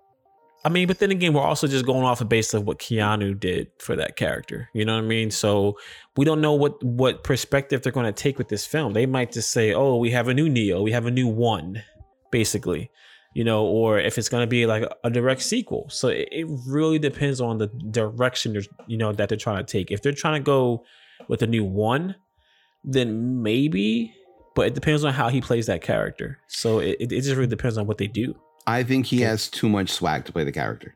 I 0.67 0.69
mean, 0.69 0.87
but 0.87 0.99
then 0.99 1.11
again, 1.11 1.33
we're 1.33 1.43
also 1.43 1.67
just 1.67 1.87
going 1.87 2.05
off 2.05 2.19
the 2.19 2.27
base 2.27 2.53
of 2.53 2.67
what 2.67 2.79
Keanu 2.79 3.39
did 3.39 3.69
for 3.79 3.97
that 3.97 4.17
character. 4.17 4.69
You 4.75 4.85
know 4.85 4.95
what 4.95 5.05
I 5.05 5.07
mean? 5.07 5.31
So 5.31 5.79
we 6.19 6.27
don't 6.27 6.43
know 6.43 6.53
what 6.53 6.83
what 6.85 7.25
perspective 7.25 7.83
they're 7.83 7.91
going 7.91 8.07
to 8.07 8.13
take 8.13 8.37
with 8.37 8.49
this 8.49 8.67
film. 8.67 8.93
They 8.93 9.07
might 9.07 9.33
just 9.33 9.51
say, 9.51 9.73
"Oh, 9.73 9.97
we 9.97 10.11
have 10.11 10.29
a 10.29 10.35
new 10.35 10.51
Neo, 10.51 10.83
we 10.83 10.93
have 10.93 11.07
a 11.07 11.11
new 11.11 11.29
one," 11.29 11.83
basically, 12.31 12.91
you 13.35 13.45
know, 13.45 13.65
or 13.65 13.99
if 13.99 14.17
it's 14.17 14.29
going 14.29 14.43
to 14.43 14.47
be 14.47 14.65
like 14.65 14.85
a 15.03 15.11
direct 15.11 15.43
sequel. 15.43 15.87
So 15.91 16.09
it, 16.09 16.29
it 16.31 16.47
really 16.67 16.99
depends 16.99 17.41
on 17.41 17.59
the 17.59 17.67
direction 17.67 18.57
you 18.87 18.97
know 18.97 19.13
that 19.13 19.29
they're 19.29 19.37
trying 19.37 19.65
to 19.65 19.71
take. 19.71 19.91
If 19.91 20.03
they're 20.03 20.13
trying 20.13 20.41
to 20.41 20.45
go 20.45 20.85
with 21.29 21.43
a 21.43 21.47
new 21.47 21.65
one, 21.65 22.15
then 22.85 23.43
maybe. 23.43 24.15
But 24.55 24.69
it 24.69 24.75
depends 24.75 25.03
on 25.05 25.13
how 25.13 25.29
he 25.31 25.41
plays 25.41 25.67
that 25.67 25.83
character. 25.83 26.39
So 26.47 26.79
it, 26.79 26.97
it 27.01 27.09
just 27.09 27.35
really 27.35 27.49
depends 27.49 27.77
on 27.77 27.87
what 27.89 27.99
they 27.99 28.07
do. 28.07 28.37
I 28.69 28.85
think 28.85 29.07
he 29.07 29.21
has 29.23 29.49
too 29.49 29.69
much 29.69 29.91
swag 29.91 30.25
to 30.27 30.33
play 30.33 30.45
the 30.45 30.53
character. 30.53 30.95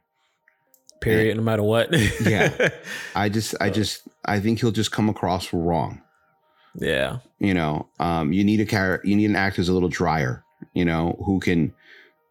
Period. 1.01 1.37
No 1.37 1.43
matter 1.43 1.65
what. 1.65 1.93
Yeah. 2.21 2.69
I 3.17 3.29
just, 3.29 3.57
I 3.61 3.71
just, 3.71 4.03
I 4.25 4.39
think 4.39 4.61
he'll 4.61 4.71
just 4.71 4.93
come 4.93 5.09
across 5.09 5.53
wrong. 5.53 6.01
yeah. 6.77 7.19
You 7.41 7.55
know, 7.55 7.89
um, 8.01 8.33
you 8.33 8.43
need 8.45 8.61
a 8.61 8.67
character, 8.67 9.07
you 9.09 9.15
need 9.17 9.31
an 9.31 9.37
actor 9.37 9.57
who's 9.57 9.69
a 9.69 9.73
little 9.73 9.89
drier. 9.89 10.45
You 10.75 10.85
know, 10.85 11.21
who 11.25 11.39
can, 11.41 11.73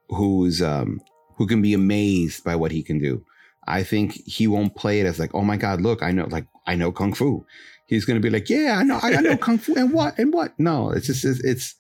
who's, 0.10 0.62
um, 0.62 1.02
who 1.38 1.46
can 1.48 1.62
be 1.62 1.74
amazed 1.74 2.44
by 2.44 2.56
what 2.56 2.72
he 2.72 2.82
can 2.84 3.00
do. 3.00 3.24
I 3.68 3.84
think 3.84 4.14
he 4.26 4.48
won't 4.48 4.76
play 4.76 5.00
it 5.02 5.06
as 5.06 5.20
like, 5.20 5.36
oh 5.36 5.42
my 5.44 5.58
god, 5.58 5.82
look, 5.82 6.02
I 6.02 6.12
know, 6.12 6.26
like, 6.30 6.48
I 6.66 6.76
know 6.76 6.92
kung 6.92 7.14
fu. 7.14 7.46
He's 7.88 8.06
gonna 8.06 8.20
be 8.22 8.30
like, 8.30 8.50
yeah, 8.50 8.78
I 8.80 8.84
know, 8.84 9.00
I, 9.02 9.16
I 9.16 9.22
know 9.22 9.38
kung 9.38 9.58
fu, 9.58 9.76
and 9.76 9.92
what, 9.94 10.18
and 10.18 10.34
what? 10.34 10.54
No, 10.60 10.92
it's 10.92 11.08
just, 11.08 11.26
it's, 11.26 11.40
it's, 11.44 11.76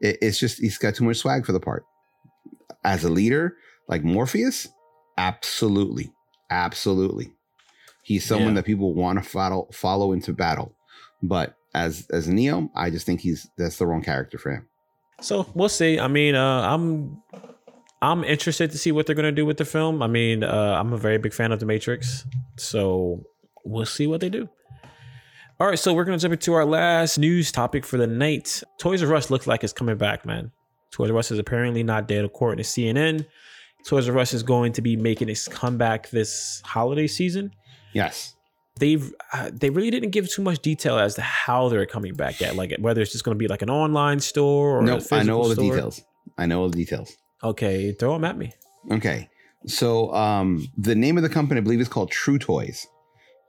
it- 0.00 0.18
it's 0.22 0.38
just 0.38 0.58
he's 0.60 0.78
got 0.78 0.94
too 0.94 1.04
much 1.04 1.16
swag 1.18 1.44
for 1.46 1.52
the 1.52 1.60
part. 1.60 1.84
As 2.84 3.02
a 3.04 3.08
leader, 3.08 3.56
like 3.88 4.04
Morpheus, 4.04 4.68
absolutely, 5.18 6.12
absolutely. 6.50 7.32
He's 8.02 8.24
someone 8.24 8.48
Yeah. 8.50 8.54
that 8.56 8.64
people 8.66 8.92
want 8.94 9.22
to 9.22 9.28
follow 9.28 9.68
follow 9.72 10.12
into 10.12 10.32
battle. 10.32 10.74
But 11.22 11.56
as 11.74 12.06
as 12.10 12.28
Neo, 12.28 12.70
I 12.74 12.90
just 12.90 13.06
think 13.06 13.20
he's 13.20 13.48
that's 13.56 13.78
the 13.78 13.86
wrong 13.86 14.02
character 14.02 14.36
for 14.38 14.50
him. 14.52 14.68
So 15.20 15.46
we'll 15.54 15.68
see. 15.70 15.98
I 15.98 16.08
mean, 16.08 16.34
uh, 16.34 16.60
I'm 16.62 17.22
I'm 18.04 18.22
interested 18.22 18.70
to 18.70 18.78
see 18.78 18.92
what 18.92 19.06
they're 19.06 19.14
gonna 19.14 19.32
do 19.32 19.46
with 19.46 19.56
the 19.56 19.64
film. 19.64 20.02
I 20.02 20.06
mean, 20.06 20.44
uh, 20.44 20.76
I'm 20.78 20.92
a 20.92 20.98
very 20.98 21.16
big 21.16 21.32
fan 21.32 21.52
of 21.52 21.60
The 21.60 21.66
Matrix, 21.66 22.26
so 22.56 23.24
we'll 23.64 23.86
see 23.86 24.06
what 24.06 24.20
they 24.20 24.28
do. 24.28 24.48
All 25.58 25.68
right, 25.68 25.78
so 25.78 25.94
we're 25.94 26.04
gonna 26.04 26.18
jump 26.18 26.34
into 26.34 26.52
our 26.52 26.66
last 26.66 27.16
news 27.18 27.50
topic 27.50 27.86
for 27.86 27.96
the 27.96 28.06
night. 28.06 28.62
Toys 28.78 29.02
R 29.02 29.14
Us 29.14 29.30
looks 29.30 29.46
like 29.46 29.64
it's 29.64 29.72
coming 29.72 29.96
back, 29.96 30.26
man. 30.26 30.52
Toys 30.90 31.10
R 31.10 31.16
Us 31.16 31.30
is 31.30 31.38
apparently 31.38 31.82
not 31.82 32.06
dead, 32.06 32.26
according 32.26 32.62
to 32.62 32.68
CNN. 32.68 33.24
Toys 33.86 34.06
R 34.06 34.18
Us 34.18 34.34
is 34.34 34.42
going 34.42 34.72
to 34.74 34.82
be 34.82 34.96
making 34.96 35.30
its 35.30 35.48
comeback 35.48 36.10
this 36.10 36.60
holiday 36.64 37.06
season. 37.06 37.52
Yes. 37.94 38.34
They've 38.80 39.14
uh, 39.32 39.50
they 39.50 39.70
really 39.70 39.90
didn't 39.90 40.10
give 40.10 40.28
too 40.30 40.42
much 40.42 40.58
detail 40.58 40.98
as 40.98 41.14
to 41.14 41.22
how 41.22 41.70
they're 41.70 41.86
coming 41.86 42.12
back 42.14 42.40
yet, 42.40 42.54
like 42.54 42.74
whether 42.80 43.00
it's 43.00 43.12
just 43.12 43.24
going 43.24 43.36
to 43.36 43.38
be 43.38 43.48
like 43.48 43.62
an 43.62 43.70
online 43.70 44.20
store 44.20 44.76
or 44.76 44.80
a 44.80 44.84
No, 44.84 45.00
I 45.10 45.22
know 45.22 45.38
all 45.38 45.48
the 45.48 45.54
details. 45.54 46.02
I 46.36 46.44
know 46.44 46.60
all 46.60 46.68
the 46.68 46.76
details. 46.76 47.16
Okay, 47.44 47.92
throw 47.92 48.14
them 48.14 48.24
at 48.24 48.36
me. 48.38 48.52
Okay. 48.90 49.28
So 49.66 50.12
um 50.14 50.66
the 50.76 50.94
name 50.94 51.16
of 51.16 51.22
the 51.22 51.28
company, 51.28 51.58
I 51.60 51.62
believe, 51.62 51.80
is 51.80 51.88
called 51.88 52.10
True 52.10 52.38
Toys. 52.38 52.86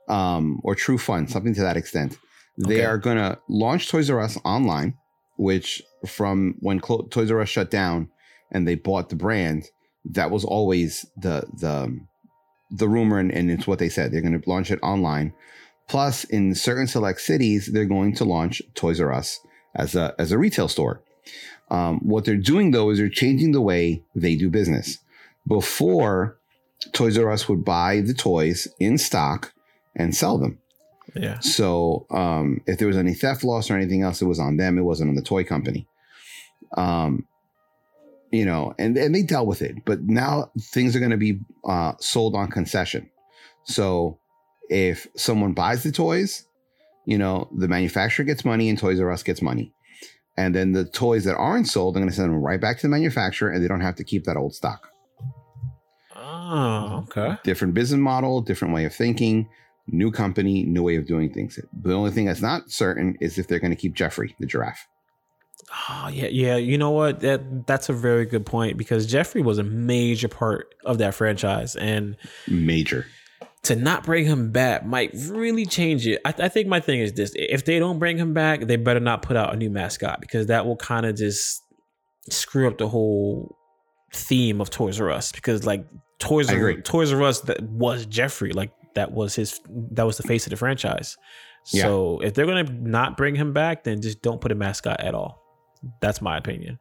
Um, 0.08 0.60
or 0.62 0.76
True 0.76 0.98
Fun, 0.98 1.26
something 1.26 1.52
to 1.54 1.62
that 1.62 1.76
extent. 1.76 2.16
They 2.58 2.76
Okay. 2.76 2.84
are 2.84 2.98
gonna 2.98 3.38
launch 3.48 3.88
Toys 3.90 4.08
R 4.08 4.20
Us 4.20 4.38
online, 4.44 4.94
which 5.36 5.82
from 6.06 6.54
when 6.60 6.78
Clo- 6.78 7.08
Toys 7.10 7.30
R 7.30 7.40
Us 7.40 7.48
shut 7.48 7.70
down 7.72 8.08
and 8.52 8.66
they 8.68 8.76
bought 8.76 9.08
the 9.08 9.16
brand, 9.16 9.64
that 10.12 10.30
was 10.30 10.44
always 10.44 11.04
the 11.16 11.44
the 11.58 11.98
the 12.70 12.88
rumor 12.88 13.18
and, 13.18 13.32
and 13.32 13.50
it's 13.50 13.66
what 13.66 13.78
they 13.80 13.88
said. 13.88 14.12
They're 14.12 14.20
gonna 14.22 14.40
launch 14.46 14.70
it 14.70 14.78
online. 14.82 15.32
Plus, 15.88 16.24
in 16.24 16.54
certain 16.54 16.86
select 16.86 17.20
cities, 17.20 17.70
they're 17.72 17.84
going 17.84 18.14
to 18.16 18.24
launch 18.24 18.62
Toys 18.74 19.00
R 19.00 19.12
Us 19.12 19.40
as 19.74 19.94
a 19.96 20.14
as 20.18 20.30
a 20.32 20.38
retail 20.38 20.68
store. 20.68 21.02
Um, 21.70 21.98
what 22.00 22.24
they're 22.24 22.36
doing 22.36 22.70
though 22.70 22.90
is 22.90 22.98
they're 22.98 23.08
changing 23.08 23.52
the 23.52 23.60
way 23.60 24.02
they 24.14 24.36
do 24.36 24.50
business. 24.50 24.98
Before, 25.46 26.38
Toys 26.92 27.18
R 27.18 27.30
Us 27.30 27.48
would 27.48 27.64
buy 27.64 28.00
the 28.00 28.14
toys 28.14 28.68
in 28.78 28.98
stock 28.98 29.52
and 29.94 30.14
sell 30.14 30.38
them. 30.38 30.58
Yeah. 31.14 31.38
So 31.40 32.06
um, 32.10 32.60
if 32.66 32.78
there 32.78 32.88
was 32.88 32.96
any 32.96 33.14
theft 33.14 33.42
loss 33.44 33.70
or 33.70 33.76
anything 33.76 34.02
else, 34.02 34.20
it 34.20 34.26
was 34.26 34.38
on 34.38 34.56
them. 34.56 34.78
It 34.78 34.82
wasn't 34.82 35.10
on 35.10 35.16
the 35.16 35.22
toy 35.22 35.44
company. 35.44 35.86
Um, 36.76 37.26
you 38.30 38.44
know, 38.44 38.74
and 38.78 38.96
and 38.96 39.14
they 39.14 39.22
dealt 39.22 39.46
with 39.46 39.62
it. 39.62 39.84
But 39.84 40.02
now 40.02 40.50
things 40.60 40.94
are 40.94 40.98
going 41.00 41.12
to 41.12 41.16
be 41.16 41.40
uh, 41.64 41.92
sold 42.00 42.34
on 42.34 42.48
concession. 42.50 43.08
So 43.64 44.18
if 44.68 45.06
someone 45.16 45.52
buys 45.52 45.82
the 45.82 45.92
toys, 45.92 46.44
you 47.04 47.18
know, 47.18 47.48
the 47.56 47.68
manufacturer 47.68 48.24
gets 48.24 48.44
money 48.44 48.68
and 48.68 48.78
Toys 48.78 49.00
R 49.00 49.10
Us 49.10 49.22
gets 49.22 49.40
money. 49.40 49.72
And 50.36 50.54
then 50.54 50.72
the 50.72 50.84
toys 50.84 51.24
that 51.24 51.36
aren't 51.36 51.66
sold, 51.66 51.96
I'm 51.96 52.02
going 52.02 52.10
to 52.10 52.16
send 52.16 52.30
them 52.30 52.42
right 52.42 52.60
back 52.60 52.76
to 52.78 52.82
the 52.82 52.90
manufacturer, 52.90 53.50
and 53.50 53.62
they 53.62 53.68
don't 53.68 53.80
have 53.80 53.96
to 53.96 54.04
keep 54.04 54.24
that 54.24 54.36
old 54.36 54.54
stock. 54.54 54.88
Oh, 56.14 57.04
okay. 57.08 57.36
different 57.42 57.74
business 57.74 57.98
model, 57.98 58.40
different 58.40 58.72
way 58.72 58.84
of 58.84 58.94
thinking, 58.94 59.48
new 59.88 60.10
company, 60.10 60.64
new 60.64 60.82
way 60.82 60.96
of 60.96 61.06
doing 61.06 61.32
things. 61.32 61.58
The 61.82 61.94
only 61.94 62.10
thing 62.10 62.26
that's 62.26 62.42
not 62.42 62.70
certain 62.70 63.16
is 63.20 63.38
if 63.38 63.48
they're 63.48 63.58
going 63.58 63.72
to 63.72 63.76
keep 63.76 63.94
Jeffrey, 63.94 64.34
the 64.38 64.46
giraffe. 64.46 64.86
Oh, 65.88 66.08
yeah, 66.12 66.28
yeah. 66.28 66.56
You 66.56 66.78
know 66.78 66.90
what? 66.90 67.20
That 67.20 67.66
that's 67.66 67.88
a 67.88 67.92
very 67.92 68.26
good 68.26 68.46
point 68.46 68.76
because 68.76 69.06
Jeffrey 69.06 69.42
was 69.42 69.58
a 69.58 69.64
major 69.64 70.28
part 70.28 70.74
of 70.84 70.98
that 70.98 71.14
franchise, 71.14 71.74
and 71.74 72.16
Major. 72.46 73.06
To 73.66 73.76
not 73.76 74.04
bring 74.04 74.24
him 74.24 74.52
back 74.52 74.84
might 74.84 75.10
really 75.28 75.66
change 75.66 76.06
it. 76.06 76.20
I, 76.24 76.34
I 76.38 76.48
think 76.48 76.68
my 76.68 76.80
thing 76.80 77.00
is 77.00 77.12
this: 77.12 77.32
if 77.34 77.64
they 77.64 77.78
don't 77.78 77.98
bring 77.98 78.16
him 78.16 78.32
back, 78.32 78.60
they 78.60 78.76
better 78.76 79.00
not 79.00 79.22
put 79.22 79.36
out 79.36 79.52
a 79.52 79.56
new 79.56 79.70
mascot 79.70 80.20
because 80.20 80.46
that 80.46 80.66
will 80.66 80.76
kind 80.76 81.04
of 81.04 81.16
just 81.16 81.62
screw 82.30 82.68
up 82.68 82.78
the 82.78 82.88
whole 82.88 83.56
theme 84.12 84.60
of 84.60 84.70
Toys 84.70 85.00
R 85.00 85.10
Us. 85.10 85.32
Because 85.32 85.66
like 85.66 85.84
Toys 86.18 86.50
R. 86.52 86.74
Toys 86.80 87.12
R 87.12 87.22
Us 87.22 87.40
that 87.42 87.62
was 87.62 88.06
Jeffrey, 88.06 88.52
like 88.52 88.70
that 88.94 89.12
was 89.12 89.34
his 89.34 89.60
that 89.92 90.06
was 90.06 90.16
the 90.16 90.22
face 90.22 90.46
of 90.46 90.50
the 90.50 90.56
franchise. 90.56 91.16
Yeah. 91.72 91.82
So 91.82 92.20
if 92.20 92.34
they're 92.34 92.46
gonna 92.46 92.70
not 92.70 93.16
bring 93.16 93.34
him 93.34 93.52
back, 93.52 93.84
then 93.84 94.00
just 94.00 94.22
don't 94.22 94.40
put 94.40 94.52
a 94.52 94.54
mascot 94.54 95.00
at 95.00 95.14
all. 95.14 95.42
That's 96.00 96.22
my 96.22 96.36
opinion. 96.36 96.78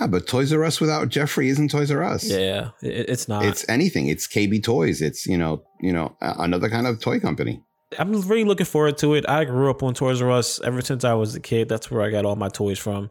Ah, 0.00 0.06
but 0.06 0.26
Toys 0.26 0.52
R 0.52 0.64
Us 0.64 0.80
without 0.80 1.08
Jeffrey 1.08 1.48
isn't 1.48 1.70
Toys 1.70 1.90
R 1.90 2.02
Us. 2.02 2.24
Yeah, 2.24 2.70
it, 2.82 3.08
it's 3.08 3.28
not. 3.28 3.44
It's 3.44 3.68
anything. 3.68 4.08
It's 4.08 4.26
KB 4.26 4.62
Toys. 4.62 5.00
It's 5.00 5.26
you 5.26 5.38
know, 5.38 5.62
you 5.80 5.92
know, 5.92 6.16
another 6.20 6.68
kind 6.68 6.86
of 6.86 7.00
toy 7.00 7.20
company. 7.20 7.62
I'm 7.98 8.12
really 8.22 8.44
looking 8.44 8.66
forward 8.66 8.98
to 8.98 9.14
it. 9.14 9.28
I 9.28 9.44
grew 9.44 9.70
up 9.70 9.82
on 9.84 9.94
Toys 9.94 10.20
R 10.20 10.30
Us 10.30 10.60
ever 10.62 10.80
since 10.80 11.04
I 11.04 11.14
was 11.14 11.34
a 11.36 11.40
kid. 11.40 11.68
That's 11.68 11.90
where 11.90 12.02
I 12.02 12.10
got 12.10 12.24
all 12.24 12.34
my 12.36 12.48
toys 12.48 12.78
from. 12.78 13.08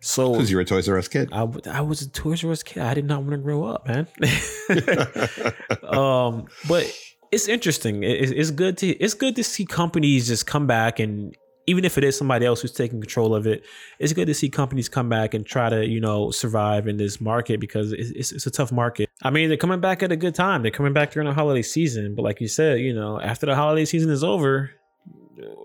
So 0.00 0.32
Because 0.32 0.50
you're 0.50 0.60
a 0.60 0.64
Toys 0.64 0.88
R 0.90 0.98
Us 0.98 1.08
kid. 1.08 1.30
I 1.32 1.80
was 1.80 2.02
a 2.02 2.08
Toys 2.10 2.44
R 2.44 2.50
Us 2.52 2.62
kid. 2.62 2.82
I 2.82 2.92
did 2.94 3.06
not 3.06 3.20
want 3.20 3.30
to 3.32 3.38
grow 3.38 3.64
up, 3.64 3.86
man. 3.88 4.06
um, 5.84 6.46
but 6.68 6.92
it's 7.32 7.48
interesting. 7.48 8.02
It- 8.02 8.30
it's 8.32 8.50
good 8.50 8.76
to 8.78 8.88
it's 8.88 9.14
good 9.14 9.36
to 9.36 9.44
see 9.44 9.64
companies 9.64 10.26
just 10.28 10.46
come 10.46 10.66
back 10.66 10.98
and 10.98 11.34
even 11.66 11.84
if 11.84 11.98
it 11.98 12.04
is 12.04 12.16
somebody 12.16 12.46
else 12.46 12.60
who's 12.62 12.72
taking 12.72 13.00
control 13.00 13.34
of 13.34 13.46
it, 13.46 13.64
it's 13.98 14.12
good 14.12 14.26
to 14.26 14.34
see 14.34 14.48
companies 14.48 14.88
come 14.88 15.08
back 15.08 15.34
and 15.34 15.44
try 15.44 15.68
to 15.68 15.86
you 15.86 16.00
know 16.00 16.30
survive 16.30 16.86
in 16.86 16.96
this 16.96 17.20
market 17.20 17.60
because 17.60 17.92
it's, 17.92 18.10
it's, 18.10 18.32
it's 18.32 18.46
a 18.46 18.50
tough 18.50 18.72
market. 18.72 19.10
I 19.22 19.30
mean, 19.30 19.48
they're 19.48 19.56
coming 19.56 19.80
back 19.80 20.02
at 20.02 20.12
a 20.12 20.16
good 20.16 20.34
time. 20.34 20.62
They're 20.62 20.70
coming 20.70 20.92
back 20.92 21.12
during 21.12 21.26
the 21.28 21.34
holiday 21.34 21.62
season, 21.62 22.14
but 22.14 22.22
like 22.22 22.40
you 22.40 22.48
said, 22.48 22.80
you 22.80 22.94
know, 22.94 23.20
after 23.20 23.46
the 23.46 23.54
holiday 23.54 23.84
season 23.84 24.10
is 24.10 24.22
over, 24.22 24.70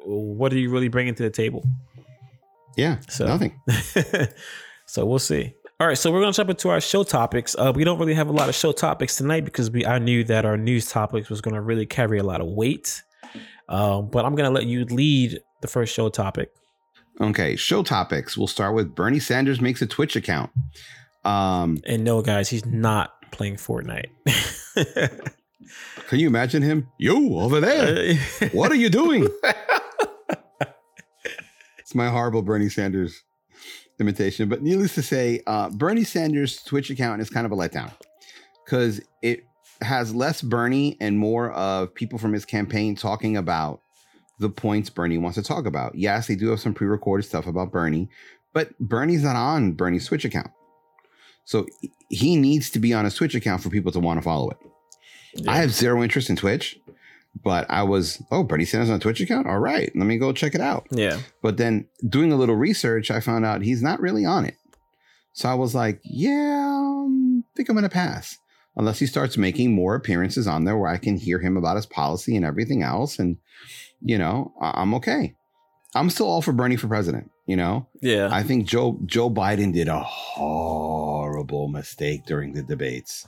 what 0.05 0.51
are 0.53 0.57
you 0.57 0.69
really 0.69 0.87
bringing 0.87 1.15
to 1.15 1.23
the 1.23 1.29
table? 1.29 1.63
yeah, 2.77 2.99
So- 3.09 3.25
nothing. 3.27 3.59
so 4.85 5.05
we'll 5.05 5.19
see. 5.19 5.53
All 5.79 5.87
right, 5.87 5.97
so 5.97 6.11
we're 6.11 6.21
gonna 6.21 6.31
jump 6.31 6.49
into 6.51 6.69
our 6.69 6.79
show 6.79 7.03
topics. 7.03 7.55
Uh, 7.57 7.71
we 7.75 7.83
don't 7.83 7.97
really 7.97 8.13
have 8.13 8.27
a 8.27 8.31
lot 8.31 8.49
of 8.49 8.53
show 8.55 8.71
topics 8.71 9.15
tonight 9.15 9.43
because 9.45 9.71
we 9.71 9.83
I 9.83 9.97
knew 9.97 10.23
that 10.25 10.45
our 10.45 10.55
news 10.55 10.87
topics 10.91 11.27
was 11.27 11.41
gonna 11.41 11.61
really 11.61 11.87
carry 11.87 12.19
a 12.19 12.23
lot 12.23 12.39
of 12.39 12.45
weight. 12.47 13.01
Um, 13.67 14.09
but 14.11 14.23
I'm 14.23 14.35
gonna 14.35 14.51
let 14.51 14.65
you 14.67 14.85
lead 14.85 15.39
the 15.61 15.67
first 15.67 15.93
show 15.93 16.09
topic. 16.09 16.51
Okay, 17.19 17.55
show 17.55 17.83
topics. 17.83 18.37
We'll 18.37 18.47
start 18.47 18.73
with 18.75 18.95
Bernie 18.95 19.19
Sanders 19.19 19.61
makes 19.61 19.81
a 19.81 19.87
Twitch 19.87 20.15
account. 20.15 20.51
Um, 21.23 21.77
And 21.85 22.03
no, 22.03 22.21
guys, 22.21 22.49
he's 22.49 22.65
not 22.65 23.13
playing 23.31 23.55
Fortnite. 23.57 24.07
can 26.07 26.19
you 26.19 26.27
imagine 26.27 26.61
him? 26.61 26.87
You 26.97 27.37
over 27.39 27.59
there? 27.59 28.15
What 28.53 28.71
are 28.71 28.75
you 28.75 28.89
doing? 28.89 29.27
it's 31.77 31.93
my 31.95 32.09
horrible 32.09 32.41
Bernie 32.41 32.69
Sanders 32.69 33.21
imitation. 33.99 34.49
But 34.49 34.61
needless 34.63 34.95
to 34.95 35.01
say, 35.01 35.41
uh, 35.47 35.69
Bernie 35.69 36.03
Sanders' 36.03 36.63
Twitch 36.63 36.89
account 36.89 37.21
is 37.21 37.29
kind 37.29 37.45
of 37.45 37.51
a 37.51 37.55
letdown 37.55 37.91
because 38.65 39.01
it 39.21 39.41
has 39.81 40.13
less 40.15 40.41
Bernie 40.41 40.97
and 40.99 41.17
more 41.17 41.51
of 41.51 41.93
people 41.93 42.17
from 42.19 42.33
his 42.33 42.45
campaign 42.45 42.95
talking 42.95 43.37
about 43.37 43.80
the 44.41 44.49
points 44.49 44.89
Bernie 44.89 45.17
wants 45.17 45.35
to 45.35 45.43
talk 45.43 45.65
about. 45.65 45.95
Yes, 45.95 46.27
they 46.27 46.35
do 46.35 46.49
have 46.49 46.59
some 46.59 46.73
pre 46.73 46.87
recorded 46.87 47.23
stuff 47.23 47.47
about 47.47 47.71
Bernie, 47.71 48.09
but 48.53 48.77
Bernie's 48.79 49.23
not 49.23 49.35
on 49.35 49.73
Bernie's 49.73 50.07
Twitch 50.07 50.25
account. 50.25 50.51
So 51.45 51.67
he 52.09 52.35
needs 52.35 52.69
to 52.71 52.79
be 52.79 52.93
on 52.93 53.05
a 53.05 53.11
Twitch 53.11 53.35
account 53.35 53.63
for 53.63 53.69
people 53.69 53.91
to 53.91 53.99
want 53.99 54.17
to 54.17 54.23
follow 54.23 54.49
it. 54.49 54.57
I 55.47 55.57
have 55.57 55.71
zero 55.71 56.03
interest 56.03 56.29
in 56.29 56.35
Twitch, 56.35 56.79
but 57.43 57.69
I 57.69 57.83
was, 57.83 58.21
oh, 58.31 58.43
Bernie 58.43 58.65
Sanders 58.65 58.89
on 58.89 58.97
a 58.97 58.99
Twitch 58.99 59.21
account? 59.21 59.47
All 59.47 59.59
right, 59.59 59.91
let 59.95 60.05
me 60.05 60.17
go 60.17 60.33
check 60.33 60.55
it 60.55 60.61
out. 60.61 60.87
Yeah. 60.91 61.19
But 61.41 61.57
then 61.57 61.87
doing 62.07 62.31
a 62.31 62.35
little 62.35 62.55
research, 62.55 63.09
I 63.09 63.21
found 63.21 63.45
out 63.45 63.61
he's 63.61 63.81
not 63.81 64.01
really 64.01 64.25
on 64.25 64.45
it. 64.45 64.55
So 65.33 65.47
I 65.49 65.53
was 65.53 65.73
like, 65.73 66.01
yeah, 66.03 66.65
um, 66.67 67.43
I 67.45 67.51
think 67.55 67.69
I'm 67.69 67.75
going 67.75 67.83
to 67.83 67.89
pass. 67.89 68.37
Unless 68.75 68.99
he 68.99 69.05
starts 69.05 69.37
making 69.37 69.73
more 69.73 69.95
appearances 69.95 70.47
on 70.47 70.63
there 70.63 70.77
where 70.77 70.89
I 70.89 70.97
can 70.97 71.17
hear 71.17 71.39
him 71.39 71.57
about 71.57 71.75
his 71.75 71.85
policy 71.85 72.35
and 72.37 72.45
everything 72.45 72.83
else. 72.83 73.19
And, 73.19 73.37
you 74.01 74.17
know, 74.17 74.53
I- 74.61 74.81
I'm 74.81 74.93
okay. 74.95 75.35
I'm 75.95 76.09
still 76.09 76.27
all 76.27 76.41
for 76.41 76.53
Bernie 76.53 76.77
for 76.77 76.87
president, 76.87 77.29
you 77.47 77.57
know? 77.57 77.87
Yeah. 78.01 78.29
I 78.31 78.43
think 78.43 78.65
Joe 78.65 78.97
Joe 79.05 79.29
Biden 79.29 79.73
did 79.73 79.87
a 79.89 79.99
horrible 79.99 81.67
mistake 81.67 82.25
during 82.25 82.53
the 82.53 82.63
debates. 82.63 83.27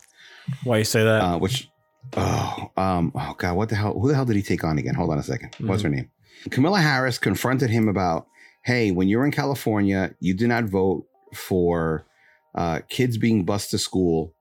Why 0.63 0.77
you 0.79 0.83
say 0.83 1.03
that? 1.03 1.21
Uh, 1.21 1.37
which 1.37 1.69
oh 2.17 2.71
um 2.77 3.11
oh 3.15 3.33
god, 3.37 3.55
what 3.55 3.69
the 3.69 3.75
hell 3.75 3.93
who 3.99 4.07
the 4.09 4.15
hell 4.15 4.25
did 4.25 4.35
he 4.35 4.41
take 4.41 4.63
on 4.63 4.77
again? 4.77 4.95
Hold 4.95 5.09
on 5.11 5.17
a 5.17 5.21
2nd 5.21 5.59
What's 5.67 5.83
her 5.83 5.89
name? 5.89 6.09
Camilla 6.49 6.79
Harris 6.81 7.17
confronted 7.17 7.69
him 7.69 7.87
about, 7.87 8.27
hey, 8.63 8.91
when 8.91 9.07
you're 9.07 9.25
in 9.25 9.31
California, 9.31 10.13
you 10.19 10.33
do 10.33 10.47
not 10.47 10.65
vote 10.65 11.05
for 11.33 12.05
uh, 12.55 12.79
kids 12.89 13.17
being 13.17 13.45
bused 13.45 13.71
to 13.71 13.77
school. 13.77 14.33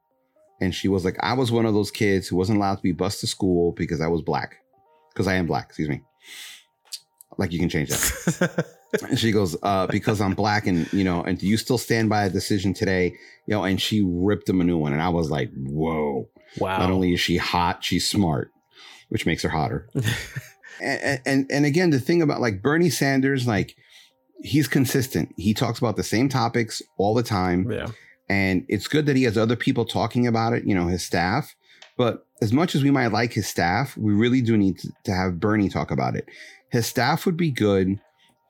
And 0.60 0.74
she 0.74 0.88
was 0.88 1.04
like, 1.04 1.16
I 1.20 1.32
was 1.34 1.50
one 1.52 1.64
of 1.66 1.74
those 1.74 1.90
kids 1.90 2.26
who 2.28 2.36
wasn't 2.36 2.58
allowed 2.58 2.76
to 2.76 2.82
be 2.82 2.92
bused 2.92 3.20
to 3.20 3.26
school 3.26 3.72
because 3.72 4.00
I 4.00 4.06
was 4.08 4.20
black. 4.22 4.56
Because 5.12 5.26
I 5.28 5.34
am 5.34 5.46
black, 5.46 5.66
excuse 5.66 5.88
me. 5.88 6.02
Like 7.38 7.52
you 7.52 7.58
can 7.58 7.68
change 7.68 7.90
that. 7.90 8.66
And 9.08 9.18
she 9.18 9.32
goes, 9.32 9.56
uh, 9.62 9.86
because 9.86 10.20
I'm 10.20 10.34
black 10.34 10.66
and 10.66 10.92
you 10.92 11.02
know, 11.02 11.22
and 11.22 11.38
do 11.38 11.46
you 11.46 11.56
still 11.56 11.78
stand 11.78 12.10
by 12.10 12.24
a 12.24 12.30
decision 12.30 12.74
today? 12.74 13.14
You 13.46 13.54
know, 13.54 13.64
and 13.64 13.80
she 13.80 14.02
ripped 14.06 14.46
him 14.46 14.60
a 14.60 14.64
new 14.64 14.76
one. 14.76 14.92
And 14.92 15.00
I 15.00 15.08
was 15.08 15.30
like, 15.30 15.50
whoa. 15.54 16.28
wow. 16.58 16.78
Not 16.78 16.90
only 16.90 17.14
is 17.14 17.20
she 17.20 17.38
hot, 17.38 17.82
she's 17.82 18.06
smart, 18.06 18.50
which 19.08 19.24
makes 19.24 19.42
her 19.44 19.48
hotter. 19.48 19.88
and, 20.82 21.20
and 21.24 21.46
and 21.50 21.64
again, 21.64 21.88
the 21.88 22.00
thing 22.00 22.20
about 22.20 22.42
like 22.42 22.60
Bernie 22.60 22.90
Sanders, 22.90 23.46
like 23.46 23.74
he's 24.42 24.68
consistent. 24.68 25.32
He 25.38 25.54
talks 25.54 25.78
about 25.78 25.96
the 25.96 26.02
same 26.02 26.28
topics 26.28 26.82
all 26.98 27.14
the 27.14 27.22
time. 27.22 27.70
yeah. 27.70 27.88
And 28.28 28.64
it's 28.68 28.88
good 28.88 29.06
that 29.06 29.16
he 29.16 29.24
has 29.24 29.36
other 29.36 29.56
people 29.56 29.84
talking 29.84 30.26
about 30.26 30.52
it, 30.52 30.64
you 30.64 30.74
know, 30.74 30.86
his 30.86 31.04
staff. 31.04 31.54
But 31.96 32.26
as 32.40 32.52
much 32.52 32.74
as 32.74 32.82
we 32.82 32.90
might 32.90 33.12
like 33.12 33.32
his 33.32 33.46
staff, 33.46 33.96
we 33.96 34.12
really 34.12 34.42
do 34.42 34.56
need 34.56 34.80
to, 35.04 35.12
have 35.12 35.40
Bernie 35.40 35.68
talk 35.68 35.90
about 35.90 36.16
it. 36.16 36.26
His 36.70 36.86
staff 36.86 37.26
would 37.26 37.36
be 37.36 37.50
good, 37.50 38.00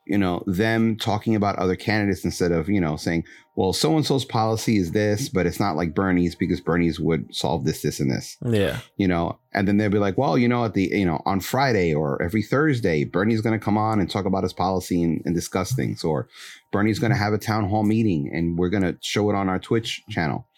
you 0.07 0.17
know, 0.19 0.43
them 0.47 0.97
talking 0.97 1.35
about 1.35 1.59
other 1.59 1.77
candidates 1.77 2.25
instead 2.25 2.53
of, 2.53 2.69
you 2.69 2.81
know, 2.81 2.97
saying, 2.97 3.25
well, 3.55 3.75
so 3.75 3.95
and 3.97 4.07
so's 4.07 4.25
policy 4.25 4.79
is 4.79 4.93
this, 4.93 5.29
but 5.29 5.45
it's 5.45 5.61
not 5.61 5.77
like 5.77 5.95
Bernie's 5.95 6.35
because 6.35 6.61
Bernie's 6.63 6.99
would 6.99 7.35
solve 7.35 7.65
this, 7.67 7.83
this, 7.83 8.01
and 8.01 8.11
this, 8.11 8.39
Yeah. 8.43 8.79
you 8.97 9.07
know. 9.07 9.39
And 9.53 9.69
then 9.69 9.77
they'll 9.77 9.91
be 9.91 9.99
like, 9.99 10.17
well, 10.17 10.39
you 10.39 10.49
know, 10.49 10.65
at 10.65 10.73
the, 10.73 10.85
you 10.85 11.05
know, 11.05 11.21
on 11.27 11.41
Friday 11.41 11.93
or 11.93 12.23
every 12.23 12.43
Thursday, 12.43 13.05
Bernie's 13.05 13.43
going 13.43 13.59
to 13.59 13.63
come 13.63 13.77
on 13.77 14.01
and 14.01 14.09
talk 14.09 14.25
about 14.25 14.45
his 14.45 14.55
policy 14.55 15.03
and, 15.03 15.21
and 15.27 15.35
discuss 15.35 15.75
things. 15.75 16.03
Or 16.03 16.29
Bernie's 16.71 16.99
going 16.99 17.13
to 17.13 17.19
have 17.19 17.35
a 17.35 17.39
town 17.39 17.69
hall 17.69 17.83
meeting 17.83 18.31
and 18.33 18.59
we're 18.59 18.71
going 18.71 18.85
to 18.85 18.97
show 19.03 19.29
it 19.29 19.35
on 19.37 19.51
our 19.51 19.59
Twitch 19.59 20.03
channel. 20.09 20.49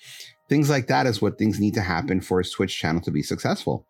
Things 0.55 0.71
like 0.71 0.87
that 0.87 1.09
is 1.09 1.21
what 1.21 1.37
things 1.37 1.59
need 1.59 1.75
to 1.75 1.81
happen 1.81 2.21
for 2.21 2.39
his 2.39 2.53
Twitch 2.53 2.79
channel 2.79 3.01
to 3.01 3.11
be 3.11 3.25
successful. 3.25 3.89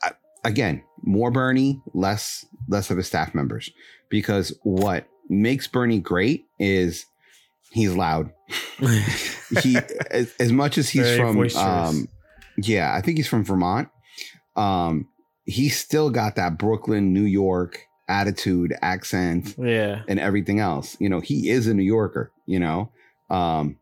I, 0.00 0.12
again, 0.44 0.84
more 1.02 1.32
Bernie, 1.32 1.82
less 1.92 2.46
less 2.68 2.88
of 2.88 2.96
his 2.96 3.08
staff 3.08 3.34
members, 3.34 3.68
because 4.10 4.56
what 4.62 5.08
makes 5.28 5.66
Bernie 5.66 5.98
great 5.98 6.44
is 6.60 7.04
he's 7.72 7.92
loud. 7.96 8.30
He 9.60 9.76
as, 10.12 10.32
as 10.38 10.52
much 10.52 10.78
as 10.78 10.88
he's 10.88 11.02
Very 11.02 11.18
from, 11.18 11.34
boisterous. 11.34 11.64
um, 11.66 12.08
yeah, 12.56 12.94
I 12.94 13.00
think 13.00 13.16
he's 13.16 13.26
from 13.26 13.44
Vermont. 13.44 13.88
Um, 14.54 15.08
he's 15.46 15.76
still 15.76 16.10
got 16.10 16.36
that 16.36 16.58
Brooklyn, 16.58 17.12
New 17.12 17.24
York 17.24 17.80
attitude, 18.06 18.72
accent, 18.82 19.56
yeah. 19.58 20.02
and 20.06 20.20
everything 20.20 20.60
else. 20.60 20.96
You 21.00 21.08
know, 21.08 21.18
he 21.18 21.50
is 21.50 21.66
a 21.66 21.74
New 21.74 21.82
Yorker, 21.82 22.30
you 22.46 22.60
know. 22.60 22.92
Um, 23.28 23.79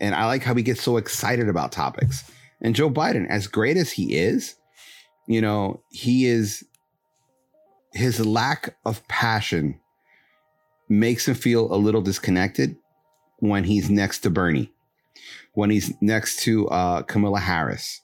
and 0.00 0.14
I 0.14 0.26
like 0.26 0.42
how 0.42 0.54
he 0.54 0.62
gets 0.62 0.82
so 0.82 0.96
excited 0.96 1.48
about 1.48 1.72
topics. 1.72 2.30
And 2.62 2.74
Joe 2.74 2.90
Biden, 2.90 3.28
as 3.28 3.46
great 3.46 3.76
as 3.76 3.92
he 3.92 4.16
is, 4.16 4.54
you 5.26 5.40
know, 5.40 5.82
he 5.90 6.26
is 6.26 6.64
his 7.92 8.24
lack 8.24 8.76
of 8.84 9.06
passion 9.08 9.80
makes 10.88 11.26
him 11.28 11.34
feel 11.34 11.72
a 11.72 11.76
little 11.76 12.02
disconnected 12.02 12.76
when 13.38 13.64
he's 13.64 13.90
next 13.90 14.20
to 14.20 14.30
Bernie, 14.30 14.72
when 15.54 15.70
he's 15.70 15.92
next 16.00 16.40
to 16.40 16.68
uh, 16.68 17.02
Camilla 17.02 17.40
Harris. 17.40 18.02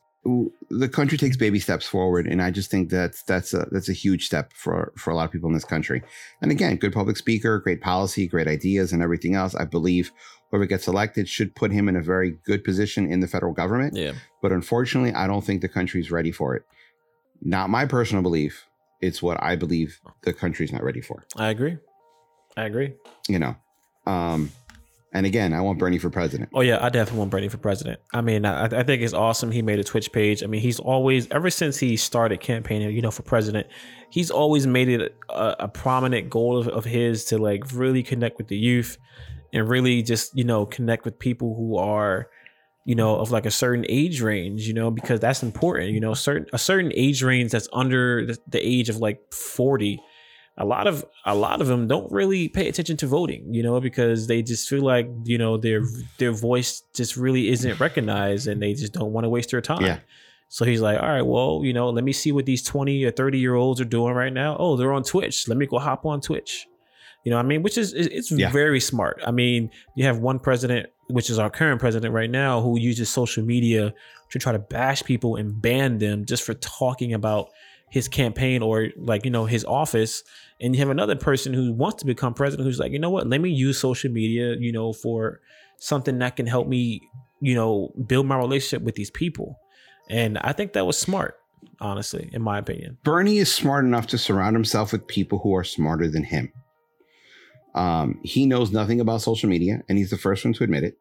The 0.70 0.88
country 0.88 1.16
takes 1.16 1.36
baby 1.36 1.61
steps 1.61 1.86
forward, 1.86 2.26
and 2.26 2.42
I 2.42 2.51
just 2.51 2.68
think 2.68 2.90
that's 2.90 3.22
that's 3.24 3.55
a 3.55 3.68
that's 3.70 3.88
a 3.88 3.92
huge 3.92 4.26
step 4.26 4.53
for 4.53 4.92
for 4.97 5.11
a 5.11 5.14
lot 5.14 5.24
of 5.24 5.30
people 5.30 5.49
in 5.49 5.55
this 5.55 5.64
country. 5.64 6.03
And 6.42 6.51
again, 6.51 6.76
good 6.76 6.92
public 6.92 7.16
speaker, 7.16 7.61
great 7.61 7.80
policy, 7.80 8.26
great 8.26 8.49
ideas, 8.49 8.92
and 8.92 9.03
everything 9.03 9.36
else. 9.36 9.55
I 9.55 9.66
believe 9.66 10.11
whoever 10.57 10.66
gets 10.66 10.88
elected 10.88 11.28
should 11.28 11.54
put 11.54 11.70
him 11.70 11.86
in 11.86 11.96
a 11.96 12.00
very 12.00 12.38
good 12.44 12.64
position 12.64 13.12
in 13.12 13.20
the 13.20 13.28
federal 13.28 13.52
government. 13.52 13.94
Yeah. 13.94 14.12
But 14.40 14.52
unfortunately, 14.52 15.12
I 15.12 15.26
don't 15.26 15.44
think 15.44 15.61
the 15.61 15.68
country's 15.68 16.11
ready 16.11 16.32
for 16.32 16.57
it. 16.57 16.64
Not 17.42 17.68
my 17.68 17.84
personal 17.84 18.22
belief. 18.22 18.66
It's 19.02 19.22
what 19.22 19.42
I 19.42 19.57
believe 19.57 20.00
the 20.22 20.32
country's 20.32 20.72
not 20.72 20.82
ready 20.82 21.02
for. 21.02 21.26
I 21.36 21.50
agree. 21.50 21.76
I 22.57 22.64
agree. 22.64 22.94
You 23.28 23.38
know. 23.38 23.57
Um, 24.07 24.50
and 25.12 25.26
again, 25.26 25.52
I 25.52 25.61
want 25.61 25.78
Bernie 25.78 25.98
for 25.98 26.09
president. 26.09 26.48
Oh 26.54 26.62
yeah, 26.62 26.82
I 26.82 26.88
definitely 26.88 27.18
want 27.18 27.30
Bernie 27.30 27.48
for 27.48 27.59
president. 27.59 28.00
I 28.14 28.22
mean, 28.22 28.46
I, 28.46 28.64
I 28.64 28.82
think 28.82 29.02
it's 29.02 29.12
awesome. 29.12 29.50
He 29.50 29.61
made 29.61 29.78
a 29.78 29.84
Twitch 29.84 30.11
page. 30.12 30.42
I 30.42 30.46
mean, 30.46 30.62
he's 30.62 30.80
always 30.80 31.28
ever 31.30 31.50
since 31.50 31.78
he 31.78 31.98
started 31.98 32.40
campaigning, 32.40 32.94
you 32.96 33.02
know, 33.02 33.11
for 33.11 33.22
president, 33.22 33.66
he's 34.09 34.30
always 34.30 34.66
made 34.66 34.88
it 34.88 35.14
a, 35.28 35.57
a 35.61 35.68
prominent 35.68 36.30
goal 36.30 36.57
of, 36.57 36.68
of 36.68 36.84
his 36.86 37.26
to 37.26 37.38
like 37.38 37.64
really 37.72 38.02
connect 38.02 38.38
with 38.38 38.48
the 38.48 38.57
youth 38.57 38.96
and 39.53 39.68
really 39.68 40.03
just 40.03 40.36
you 40.36 40.44
know 40.44 40.66
connect 40.66 41.05
with 41.05 41.18
people 41.18 41.55
who 41.55 41.76
are 41.76 42.28
you 42.84 42.94
know 42.94 43.16
of 43.16 43.30
like 43.30 43.44
a 43.44 43.51
certain 43.51 43.84
age 43.88 44.22
range 44.22 44.66
you 44.66 44.72
know 44.72 44.90
because 44.90 45.20
that's 45.20 45.42
important 45.42 45.90
you 45.90 46.01
know 46.01 46.14
certain 46.14 46.47
a 46.53 46.59
certain 46.59 46.92
age 46.94 47.22
range 47.22 47.51
that's 47.51 47.68
under 47.72 48.24
the, 48.26 48.38
the 48.49 48.66
age 48.66 48.88
of 48.88 48.97
like 48.97 49.20
40 49.32 50.01
a 50.59 50.64
lot 50.64 50.86
of 50.86 51.05
a 51.26 51.34
lot 51.34 51.61
of 51.61 51.66
them 51.66 51.86
don't 51.86 52.11
really 52.11 52.49
pay 52.49 52.68
attention 52.68 52.97
to 52.99 53.07
voting 53.07 53.53
you 53.53 53.62
know 53.62 53.80
because 53.80 54.26
they 54.26 54.40
just 54.40 54.68
feel 54.68 54.82
like 54.82 55.09
you 55.24 55.36
know 55.36 55.57
their 55.57 55.82
their 56.18 56.32
voice 56.32 56.82
just 56.94 57.16
really 57.16 57.49
isn't 57.49 57.78
recognized 57.78 58.47
and 58.47 58.62
they 58.62 58.72
just 58.72 58.92
don't 58.92 59.12
want 59.12 59.24
to 59.24 59.28
waste 59.28 59.51
their 59.51 59.61
time. 59.61 59.82
Yeah. 59.82 59.99
so 60.49 60.64
he's 60.64 60.80
like 60.80 61.01
all 61.03 61.09
right 61.09 61.26
well 61.26 61.61
you 61.64 61.72
know 61.72 61.90
let 61.90 62.05
me 62.05 62.12
see 62.12 62.32
what 62.32 62.47
these 62.47 62.62
20 62.62 63.05
or 63.05 63.11
30 63.11 63.38
year 63.38 63.55
olds 63.55 63.80
are 63.80 63.84
doing 63.84 64.14
right 64.14 64.32
now. 64.32 64.57
Oh 64.59 64.76
they're 64.76 64.92
on 64.92 65.03
twitch. 65.03 65.49
Let 65.49 65.59
me 65.59 65.66
go 65.66 65.78
hop 65.78 66.07
on 66.07 66.20
twitch 66.20 66.66
you 67.27 67.31
know 67.31 67.39
what 67.39 67.45
i 67.45 67.49
mean? 67.49 67.62
Which 67.64 67.77
is 67.77 67.93
is- 67.93 68.07
it's 68.18 68.31
Yeah. 68.31 68.51
very 68.53 68.79
smart. 68.81 69.20
I 69.27 69.33
mean 69.33 69.70
you 69.97 70.05
have 70.07 70.18
one 70.20 70.39
president 70.39 70.87
which 71.09 71.29
is 71.29 71.39
our 71.39 71.51
current 71.51 71.81
president 71.81 72.14
right 72.14 72.31
now 72.31 72.61
who 72.61 72.79
uses 72.79 73.09
social 73.09 73.45
media 73.45 73.93
to 74.31 74.39
try 74.39 74.53
to 74.53 74.59
bash 74.59 75.03
people 75.05 75.35
and 75.37 75.61
ban 75.61 75.99
them 75.99 76.24
just 76.24 76.43
for 76.45 76.55
talking 76.55 77.12
about 77.14 77.49
his 77.91 78.07
campaign 78.09 78.62
or 78.62 78.89
like 78.97 79.24
you 79.24 79.31
know 79.31 79.45
his 79.47 79.64
office. 79.64 80.22
And 80.61 80.74
you 80.74 80.79
have 80.81 80.89
another 80.99 81.16
person 81.16 81.53
who 81.53 81.72
wants 81.72 81.97
to 82.03 82.07
become 82.07 82.33
president 82.33 82.64
who's 82.66 82.79
like 82.79 82.93
you 82.93 83.01
know 83.01 83.11
what? 83.11 83.27
Let 83.27 83.41
me 83.41 83.51
use 83.51 83.77
social 83.79 84.11
media 84.12 84.55
you 84.66 84.70
know 84.72 84.93
for 84.93 85.41
something 85.79 86.18
that 86.20 86.37
can 86.37 86.47
help 86.47 86.68
me 86.68 87.01
you 87.41 87.55
know 87.57 87.93
build 88.07 88.27
my 88.27 88.39
relationship 88.39 88.83
with 88.87 88.95
these 88.95 89.11
people. 89.11 89.59
And 90.09 90.39
i 90.39 90.53
think 90.53 90.72
that 90.74 90.87
was 90.87 90.97
smart 90.97 91.33
honestly 91.81 92.31
in 92.33 92.41
my 92.43 92.59
opinion. 92.59 92.99
Bernie 93.03 93.39
is 93.39 93.53
smart 93.53 93.85
enough 93.85 94.07
to 94.12 94.18
surround 94.18 94.55
himself 94.55 94.93
with 94.93 95.07
people 95.09 95.39
who 95.41 95.55
are 95.57 95.64
smarter 95.64 96.09
than 96.09 96.22
him. 96.22 96.53
Um, 97.77 98.18
he 98.24 98.47
knows 98.47 98.72
nothing 98.72 99.01
about 99.01 99.22
social 99.22 99.49
media, 99.49 99.83
and 99.89 99.99
he's 99.99 100.11
the 100.11 100.16
first 100.16 100.45
one 100.45 100.55
to 100.55 100.64
admit 100.64 100.83
it. 100.83 100.99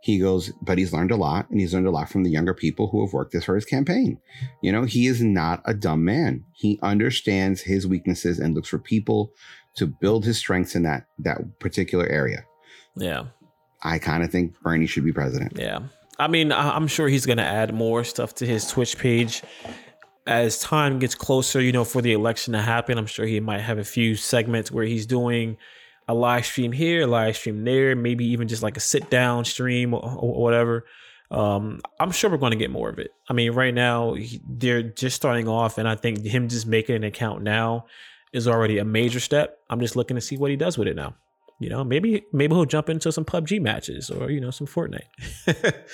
He 0.00 0.18
goes, 0.18 0.52
but 0.62 0.78
he's 0.78 0.92
learned 0.92 1.10
a 1.10 1.16
lot, 1.16 1.48
and 1.50 1.60
he's 1.60 1.74
learned 1.74 1.86
a 1.86 1.92
lot 1.92 2.08
from 2.08 2.22
the 2.22 2.30
younger 2.30 2.54
people 2.54 2.88
who 2.88 3.04
have 3.04 3.12
worked 3.12 3.32
this 3.32 3.44
for 3.44 3.54
his 3.54 3.64
campaign. 3.64 4.20
You 4.62 4.70
know, 4.70 4.84
he 4.84 5.06
is 5.06 5.22
not 5.22 5.62
a 5.64 5.74
dumb 5.74 6.04
man. 6.04 6.44
He 6.52 6.78
understands 6.82 7.62
his 7.62 7.86
weaknesses 7.86 8.38
and 8.38 8.54
looks 8.54 8.68
for 8.68 8.78
people 8.78 9.32
to 9.76 9.86
build 9.86 10.24
his 10.24 10.38
strengths 10.38 10.74
in 10.74 10.82
that 10.82 11.06
that 11.20 11.58
particular 11.60 12.06
area. 12.06 12.44
yeah 12.96 13.24
I 13.82 13.98
kind 13.98 14.24
of 14.24 14.30
think 14.30 14.58
Bernie 14.60 14.86
should 14.86 15.04
be 15.04 15.12
president. 15.12 15.52
Yeah. 15.56 15.80
I 16.18 16.26
mean, 16.26 16.50
I'm 16.50 16.88
sure 16.88 17.08
he's 17.08 17.26
going 17.26 17.38
to 17.38 17.44
add 17.44 17.72
more 17.72 18.02
stuff 18.02 18.34
to 18.36 18.46
his 18.46 18.66
Twitch 18.66 18.98
page 18.98 19.42
as 20.26 20.58
time 20.58 20.98
gets 20.98 21.14
closer, 21.14 21.60
you 21.60 21.70
know, 21.70 21.84
for 21.84 22.02
the 22.02 22.12
election 22.12 22.54
to 22.54 22.60
happen. 22.60 22.98
I'm 22.98 23.06
sure 23.06 23.24
he 23.24 23.38
might 23.38 23.60
have 23.60 23.78
a 23.78 23.84
few 23.84 24.16
segments 24.16 24.72
where 24.72 24.84
he's 24.84 25.06
doing 25.06 25.56
a 26.08 26.14
live 26.14 26.46
stream 26.46 26.72
here, 26.72 27.02
a 27.02 27.06
live 27.06 27.36
stream 27.36 27.64
there, 27.64 27.94
maybe 27.94 28.24
even 28.26 28.48
just 28.48 28.62
like 28.62 28.76
a 28.76 28.80
sit 28.80 29.10
down 29.10 29.44
stream 29.44 29.92
or, 29.94 30.00
or 30.02 30.42
whatever. 30.42 30.84
Um, 31.30 31.80
I'm 32.00 32.10
sure 32.10 32.30
we're 32.30 32.38
going 32.38 32.52
to 32.52 32.56
get 32.58 32.70
more 32.70 32.88
of 32.88 32.98
it. 32.98 33.10
I 33.28 33.34
mean, 33.34 33.52
right 33.52 33.74
now 33.74 34.14
he- 34.14 34.40
they're 34.48 34.82
just 34.82 35.14
starting 35.16 35.46
off, 35.46 35.76
and 35.76 35.86
I 35.86 35.94
think 35.94 36.24
him 36.24 36.48
just 36.48 36.66
making 36.66 36.96
an 36.96 37.04
account 37.04 37.42
now 37.42 37.84
is 38.32 38.48
already 38.48 38.78
a 38.78 38.84
major 38.84 39.20
step. 39.20 39.58
I'm 39.68 39.80
just 39.80 39.94
looking 39.94 40.14
to 40.14 40.20
see 40.22 40.36
what 40.38 40.50
he 40.50 40.56
does 40.56 40.78
with 40.78 40.88
it 40.88 40.96
now. 40.96 41.14
You 41.60 41.68
know, 41.68 41.82
maybe 41.82 42.24
maybe 42.32 42.54
he'll 42.54 42.64
jump 42.66 42.88
into 42.88 43.10
some 43.10 43.24
PUBG 43.24 43.60
matches 43.60 44.10
or 44.10 44.30
you 44.30 44.40
know 44.40 44.52
some 44.52 44.66
Fortnite. 44.68 45.08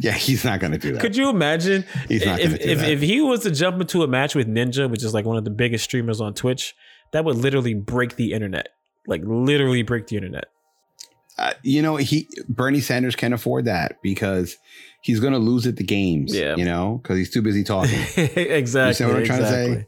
Yeah, 0.00 0.12
he's 0.12 0.44
not 0.44 0.60
going 0.60 0.72
to 0.72 0.78
do 0.78 0.92
that. 0.92 1.00
Could 1.00 1.16
you 1.16 1.28
imagine 1.30 1.84
He's 2.08 2.24
not 2.26 2.40
if 2.40 2.54
if, 2.60 2.80
that. 2.80 2.90
if 2.90 3.00
he 3.00 3.20
was 3.20 3.40
to 3.44 3.50
jump 3.52 3.80
into 3.80 4.02
a 4.02 4.08
match 4.08 4.34
with 4.34 4.48
Ninja, 4.48 4.90
which 4.90 5.04
is 5.04 5.14
like 5.14 5.24
one 5.24 5.36
of 5.36 5.44
the 5.44 5.50
biggest 5.50 5.84
streamers 5.84 6.20
on 6.20 6.34
Twitch, 6.34 6.74
that 7.12 7.24
would 7.24 7.36
literally 7.36 7.74
break 7.74 8.16
the 8.16 8.32
internet. 8.32 8.68
Like 9.06 9.22
literally 9.24 9.82
break 9.82 10.06
the 10.06 10.16
internet. 10.16 10.46
uh, 11.38 11.52
you 11.62 11.82
know, 11.82 11.96
he 11.96 12.28
Bernie 12.48 12.80
Sanders 12.80 13.16
can't 13.16 13.34
afford 13.34 13.64
that 13.66 13.98
because 14.02 14.56
he's 15.02 15.20
going 15.20 15.32
to 15.32 15.38
lose 15.38 15.66
at 15.66 15.76
the 15.76 15.84
games. 15.84 16.34
Yeah. 16.34 16.56
you 16.56 16.64
know, 16.64 17.00
because 17.02 17.18
he's 17.18 17.30
too 17.30 17.42
busy 17.42 17.64
talking. 17.64 17.98
exactly. 18.16 19.06
what 19.06 19.16
I'm 19.16 19.24
trying 19.24 19.40
to 19.40 19.48
say? 19.48 19.66
exactly. 19.66 19.86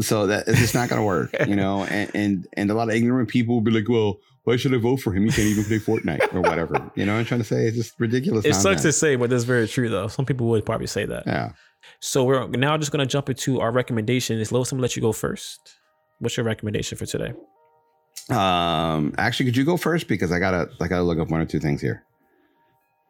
so 0.00 0.26
that 0.28 0.46
it's 0.48 0.58
just 0.60 0.74
not 0.74 0.88
going 0.88 1.00
to 1.00 1.06
work. 1.06 1.34
You 1.46 1.56
know, 1.56 1.84
and, 1.90 2.10
and 2.14 2.46
and 2.54 2.70
a 2.70 2.74
lot 2.74 2.88
of 2.88 2.94
ignorant 2.94 3.28
people 3.28 3.54
will 3.54 3.62
be 3.62 3.70
like, 3.72 3.88
well. 3.88 4.18
Why 4.44 4.56
should 4.56 4.74
I 4.74 4.78
vote 4.78 4.96
for 4.96 5.14
him? 5.14 5.22
He 5.22 5.30
can't 5.30 5.46
even 5.46 5.62
play 5.62 5.78
Fortnite 5.78 6.34
or 6.34 6.40
whatever. 6.40 6.90
You 6.96 7.06
know 7.06 7.12
what 7.12 7.20
I'm 7.20 7.26
trying 7.26 7.42
to 7.42 7.46
say? 7.46 7.66
It's 7.66 7.76
just 7.76 8.00
ridiculous. 8.00 8.44
It 8.44 8.54
sucks 8.54 8.82
to 8.82 8.90
say, 8.90 9.14
but 9.14 9.30
that's 9.30 9.44
very 9.44 9.68
true 9.68 9.88
though. 9.88 10.08
Some 10.08 10.26
people 10.26 10.48
would 10.48 10.66
probably 10.66 10.88
say 10.88 11.06
that. 11.06 11.28
Yeah. 11.28 11.52
So 12.00 12.24
we're 12.24 12.48
now 12.48 12.76
just 12.76 12.90
gonna 12.90 13.06
jump 13.06 13.30
into 13.30 13.60
our 13.60 13.70
recommendations. 13.70 14.50
Lois, 14.50 14.72
I'm 14.72 14.78
gonna 14.78 14.82
let 14.82 14.96
you 14.96 15.00
go 15.02 15.12
first. 15.12 15.76
What's 16.18 16.36
your 16.36 16.44
recommendation 16.44 16.98
for 16.98 17.06
today? 17.06 17.34
Um. 18.30 19.14
Actually, 19.18 19.46
could 19.46 19.56
you 19.56 19.64
go 19.64 19.76
first 19.76 20.08
because 20.08 20.32
I 20.32 20.38
gotta 20.38 20.68
I 20.80 20.88
gotta 20.88 21.02
look 21.02 21.18
up 21.18 21.28
one 21.28 21.40
or 21.40 21.46
two 21.46 21.60
things 21.60 21.80
here. 21.80 22.04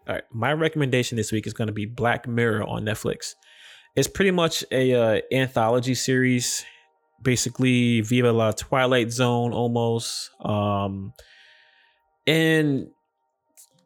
All 0.09 0.15
right, 0.15 0.25
my 0.33 0.53
recommendation 0.53 1.17
this 1.17 1.31
week 1.31 1.47
is 1.47 1.53
going 1.53 1.69
to 1.69 1.73
be 1.73 1.87
Black 1.87 2.27
Mirror 2.27 2.65
on 2.65 2.85
Netflix. 2.85 3.35
It's 3.95 4.09
pretty 4.09 4.33
much 4.33 4.65
a 4.73 4.95
uh, 4.95 5.21
anthology 5.31 5.95
series, 5.95 6.65
basically 7.23 8.01
Viva 8.01 8.33
la 8.33 8.51
Twilight 8.51 9.13
Zone 9.13 9.53
almost. 9.53 10.31
Um, 10.45 11.13
and 12.27 12.89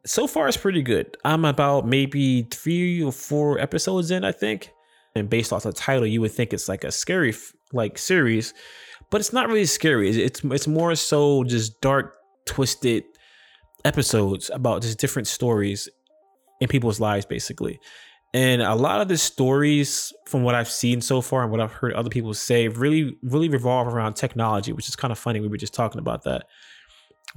so 0.06 0.26
far 0.26 0.48
it's 0.48 0.56
pretty 0.56 0.82
good. 0.82 1.16
I'm 1.24 1.44
about 1.44 1.86
maybe 1.86 2.42
three 2.44 3.02
or 3.02 3.12
four 3.12 3.58
episodes 3.58 4.10
in, 4.10 4.24
I 4.24 4.32
think. 4.32 4.70
And 5.14 5.28
based 5.28 5.52
off 5.52 5.64
the 5.64 5.72
title, 5.72 6.06
you 6.06 6.20
would 6.20 6.32
think 6.32 6.52
it's 6.52 6.68
like 6.68 6.84
a 6.84 6.92
scary 6.92 7.34
like 7.72 7.98
series, 7.98 8.54
but 9.16 9.20
it's 9.20 9.32
not 9.32 9.48
really 9.48 9.64
scary. 9.64 10.10
It's 10.10 10.44
it's 10.44 10.68
more 10.68 10.94
so 10.94 11.42
just 11.44 11.80
dark, 11.80 12.16
twisted 12.44 13.02
episodes 13.82 14.50
about 14.52 14.82
just 14.82 14.98
different 14.98 15.26
stories 15.26 15.88
in 16.60 16.68
people's 16.68 17.00
lives 17.00 17.24
basically. 17.24 17.80
And 18.34 18.60
a 18.60 18.74
lot 18.74 19.00
of 19.00 19.08
the 19.08 19.16
stories 19.16 20.12
from 20.26 20.42
what 20.42 20.54
i've 20.54 20.68
seen 20.68 21.00
so 21.00 21.22
far 21.22 21.42
and 21.42 21.50
what 21.50 21.62
i've 21.62 21.72
heard 21.72 21.94
other 21.94 22.10
people 22.10 22.34
say 22.34 22.68
really 22.68 23.16
really 23.22 23.48
revolve 23.48 23.86
around 23.88 24.16
technology 24.16 24.74
which 24.74 24.86
is 24.86 24.96
kind 24.96 25.12
of 25.12 25.18
funny 25.18 25.40
we 25.40 25.48
were 25.48 25.56
just 25.56 25.72
talking 25.72 25.98
about 25.98 26.24
that. 26.24 26.44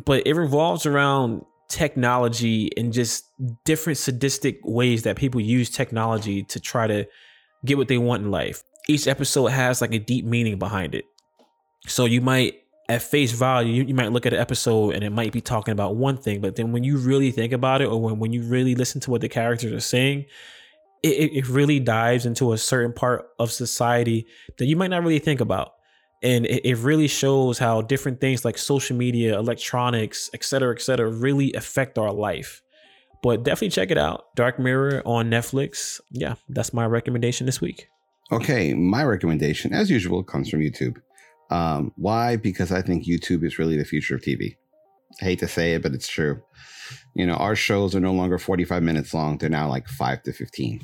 But 0.03 0.27
it 0.27 0.34
revolves 0.34 0.86
around 0.86 1.43
technology 1.69 2.71
and 2.75 2.91
just 2.91 3.23
different 3.63 3.99
sadistic 3.99 4.59
ways 4.65 5.03
that 5.03 5.15
people 5.15 5.39
use 5.39 5.69
technology 5.69 6.43
to 6.43 6.59
try 6.59 6.88
to 6.88 7.07
get 7.63 7.77
what 7.77 7.88
they 7.88 7.97
want 7.97 8.23
in 8.25 8.32
life. 8.32 8.63
Each 8.89 9.07
episode 9.07 9.47
has 9.47 9.80
like 9.80 9.93
a 9.93 9.99
deep 9.99 10.25
meaning 10.25 10.59
behind 10.59 10.93
it 10.93 11.05
so 11.88 12.05
you 12.05 12.21
might 12.21 12.55
at 12.88 13.03
face 13.03 13.32
value, 13.32 13.71
you, 13.71 13.84
you 13.84 13.93
might 13.93 14.11
look 14.11 14.25
at 14.25 14.34
an 14.34 14.39
episode 14.39 14.95
and 14.95 15.03
it 15.03 15.11
might 15.11 15.32
be 15.32 15.41
talking 15.41 15.71
about 15.71 15.95
one 15.95 16.17
thing, 16.17 16.41
but 16.41 16.55
then 16.55 16.71
when 16.71 16.84
you 16.84 16.97
really 16.97 17.32
think 17.32 17.53
about 17.53 17.82
it, 17.82 17.86
or 17.86 18.01
when, 18.01 18.17
when 18.17 18.34
you 18.34 18.41
really 18.41 18.73
listen 18.73 18.99
to 19.01 19.11
what 19.11 19.21
the 19.21 19.30
characters 19.30 19.71
are 19.71 19.80
saying, 19.80 20.25
it, 21.03 21.32
it 21.34 21.47
really 21.47 21.80
dives 21.80 22.25
into 22.25 22.51
a 22.51 22.57
certain 22.57 22.91
part 22.91 23.30
of 23.38 23.51
society 23.51 24.25
that 24.57 24.65
you 24.65 24.75
might 24.75 24.89
not 24.89 25.03
really 25.03 25.19
think 25.19 25.39
about. 25.39 25.73
And 26.21 26.45
it, 26.47 26.67
it 26.67 26.77
really 26.77 27.07
shows 27.07 27.59
how 27.59 27.82
different 27.82 28.19
things 28.19 28.43
like 28.43 28.57
social 28.57 28.97
media, 28.97 29.38
electronics, 29.38 30.30
et 30.34 30.43
cetera, 30.43 30.73
et 30.73 30.82
cetera, 30.82 31.09
really 31.09 31.53
affect 31.53 31.97
our 31.97 32.11
life. 32.11 32.61
But 33.21 33.43
definitely 33.43 33.69
check 33.69 33.91
it 33.91 33.97
out. 33.97 34.36
Dark 34.36 34.59
Mirror 34.59 35.03
on 35.05 35.30
Netflix. 35.30 36.01
Yeah, 36.09 36.36
that's 36.49 36.73
my 36.73 36.86
recommendation 36.86 37.45
this 37.45 37.61
week. 37.61 37.88
Okay, 38.32 38.73
my 38.73 39.03
recommendation, 39.03 39.73
as 39.73 39.89
usual, 39.89 40.23
comes 40.23 40.49
from 40.49 40.59
YouTube. 40.59 40.97
Um, 41.50 41.91
why? 41.95 42.36
Because 42.36 42.72
I 42.72 42.82
think 42.82 43.06
YouTube 43.06 43.43
is 43.43 43.58
really 43.58 43.78
the 43.78 43.86
future 43.86 44.16
of 44.16 44.22
TV. 44.22 44.56
I 45.22 45.26
hate 45.26 45.39
to 45.39 45.47
say 45.47 45.74
it, 45.74 45.82
but 45.82 45.93
it's 45.93 46.08
true. 46.08 46.41
You 47.14 47.26
know, 47.26 47.36
our 47.36 47.56
shows 47.56 47.95
are 47.95 48.00
no 48.00 48.14
longer 48.14 48.38
45 48.38 48.84
minutes 48.84 49.14
long, 49.14 49.38
they're 49.38 49.50
now 49.50 49.68
like 49.68 49.88
5 49.88 50.24
to 50.24 50.34
15. 50.34 50.82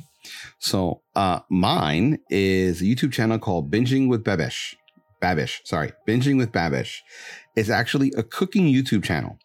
So, 0.57 1.01
uh, 1.15 1.39
mine 1.49 2.17
is 2.29 2.81
a 2.81 2.85
YouTube 2.85 3.13
channel 3.13 3.37
called 3.37 3.71
Binging 3.71 4.09
with 4.09 4.23
Babish. 4.23 4.75
Babish, 5.21 5.59
sorry, 5.65 5.93
Binging 6.07 6.37
with 6.37 6.51
Babish. 6.51 6.99
It's 7.55 7.69
actually 7.69 8.11
a 8.17 8.23
cooking 8.23 8.65
YouTube 8.65 9.03
channel. 9.03 9.37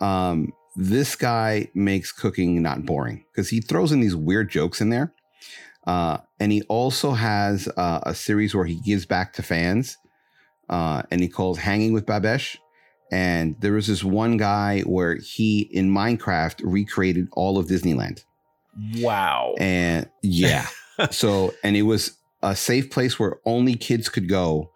Um, 0.00 0.52
this 0.76 1.16
guy 1.16 1.68
makes 1.74 2.12
cooking 2.12 2.62
not 2.62 2.86
boring 2.86 3.24
because 3.32 3.48
he 3.50 3.60
throws 3.60 3.92
in 3.92 4.00
these 4.00 4.16
weird 4.16 4.50
jokes 4.50 4.80
in 4.80 4.90
there. 4.90 5.12
Uh, 5.86 6.18
and 6.38 6.52
he 6.52 6.62
also 6.62 7.12
has 7.12 7.68
uh, 7.76 8.00
a 8.04 8.14
series 8.14 8.54
where 8.54 8.66
he 8.66 8.80
gives 8.80 9.06
back 9.06 9.32
to 9.32 9.42
fans, 9.42 9.96
uh, 10.70 11.02
and 11.10 11.20
he 11.20 11.28
calls 11.28 11.58
"Hanging 11.58 11.92
with 11.92 12.06
Babesh." 12.06 12.56
And 13.12 13.60
there 13.60 13.72
was 13.72 13.88
this 13.88 14.04
one 14.04 14.36
guy 14.36 14.82
where 14.82 15.16
he, 15.16 15.62
in 15.72 15.90
Minecraft, 15.90 16.60
recreated 16.62 17.28
all 17.32 17.58
of 17.58 17.66
Disneyland. 17.66 18.24
Wow. 18.96 19.54
And 19.58 20.08
yeah, 20.22 20.68
so 21.10 21.52
and 21.62 21.76
it 21.76 21.82
was 21.82 22.16
a 22.42 22.56
safe 22.56 22.90
place 22.90 23.18
where 23.18 23.38
only 23.44 23.74
kids 23.74 24.08
could 24.08 24.28
go 24.28 24.70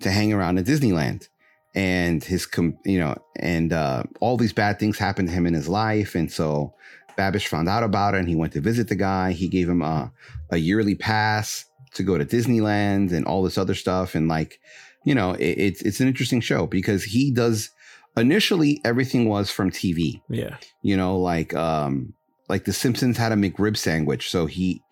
to 0.00 0.10
hang 0.10 0.32
around 0.32 0.58
at 0.58 0.66
Disneyland. 0.66 1.28
And 1.72 2.22
his, 2.24 2.46
com- 2.46 2.78
you 2.84 2.98
know, 2.98 3.16
and 3.36 3.72
uh, 3.72 4.02
all 4.18 4.36
these 4.36 4.52
bad 4.52 4.80
things 4.80 4.98
happened 4.98 5.28
to 5.28 5.34
him 5.34 5.46
in 5.46 5.54
his 5.54 5.68
life, 5.68 6.16
and 6.16 6.30
so 6.30 6.74
Babish 7.16 7.46
found 7.46 7.68
out 7.68 7.84
about 7.84 8.14
it, 8.14 8.18
and 8.18 8.28
he 8.28 8.34
went 8.34 8.52
to 8.54 8.60
visit 8.60 8.88
the 8.88 8.96
guy. 8.96 9.30
He 9.30 9.46
gave 9.46 9.68
him 9.68 9.80
a 9.80 10.10
a 10.50 10.56
yearly 10.56 10.96
pass 10.96 11.64
to 11.94 12.02
go 12.02 12.18
to 12.18 12.24
Disneyland 12.24 13.12
and 13.12 13.24
all 13.24 13.44
this 13.44 13.56
other 13.56 13.76
stuff, 13.76 14.16
and 14.16 14.26
like, 14.26 14.58
you 15.04 15.14
know, 15.14 15.32
it, 15.32 15.58
it's 15.58 15.82
it's 15.82 16.00
an 16.00 16.08
interesting 16.08 16.40
show 16.40 16.66
because 16.66 17.04
he 17.04 17.30
does. 17.30 17.70
Initially, 18.16 18.80
everything 18.84 19.28
was 19.28 19.50
from 19.50 19.70
TV 19.70 20.20
Yeah. 20.28 20.56
you 20.82 20.96
know 20.96 21.16
like 21.18 21.54
um 21.54 22.12
like 22.48 22.64
the 22.64 22.72
simpsons 22.72 23.16
had 23.16 23.30
a 23.30 23.36
mcrib 23.36 23.76
sandwich 23.76 24.28
so 24.28 24.46
he 24.46 24.82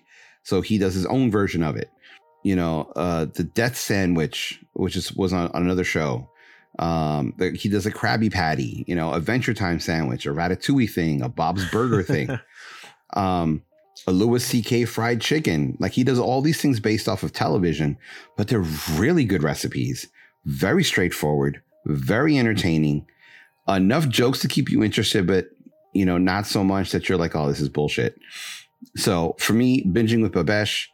so 0.44 0.60
he 0.60 0.78
does 0.78 0.94
his 0.94 1.04
own 1.06 1.28
version 1.28 1.64
of 1.64 1.74
it 1.76 1.90
you 2.44 2.54
know 2.54 2.92
uh 2.94 3.26
the 3.34 3.42
death 3.42 3.76
sandwich 3.76 4.62
which 4.74 4.94
is 4.94 5.12
was 5.14 5.32
on, 5.32 5.50
on 5.50 5.62
another 5.64 5.82
show 5.82 6.30
um 6.78 7.34
the, 7.38 7.50
he 7.50 7.68
does 7.68 7.86
a 7.86 7.90
krabby 7.90 8.32
patty 8.32 8.84
you 8.86 8.94
know 8.94 9.12
adventure 9.12 9.52
time 9.52 9.80
sandwich 9.80 10.24
a 10.24 10.30
ratatouille 10.30 10.88
thing 10.88 11.20
a 11.20 11.28
bob's 11.28 11.68
burger 11.72 12.04
thing 12.04 12.30
um 13.14 13.62
a 14.06 14.12
louis 14.12 14.62
ck 14.62 14.88
fried 14.88 15.20
chicken. 15.20 15.76
Like 15.80 15.92
he 15.92 16.04
does 16.04 16.18
all 16.18 16.40
these 16.40 16.60
things 16.60 16.80
based 16.80 17.08
off 17.08 17.22
of 17.22 17.32
television 17.32 17.98
but 18.36 18.48
they're 18.48 18.64
really 18.94 19.24
good 19.24 19.42
recipes. 19.42 20.08
Very 20.44 20.84
straightforward 20.84 21.62
very 21.88 22.38
entertaining. 22.38 23.06
Enough 23.66 24.08
jokes 24.08 24.40
to 24.40 24.48
keep 24.48 24.70
you 24.70 24.84
interested 24.84 25.26
but 25.26 25.48
you 25.92 26.04
know 26.04 26.18
not 26.18 26.46
so 26.46 26.62
much 26.62 26.92
that 26.92 27.08
you're 27.08 27.18
like 27.18 27.34
oh 27.34 27.48
this 27.48 27.60
is 27.60 27.68
bullshit. 27.68 28.18
So 28.96 29.34
for 29.38 29.52
me 29.52 29.84
binging 29.84 30.22
with 30.22 30.32
babesh 30.32 30.86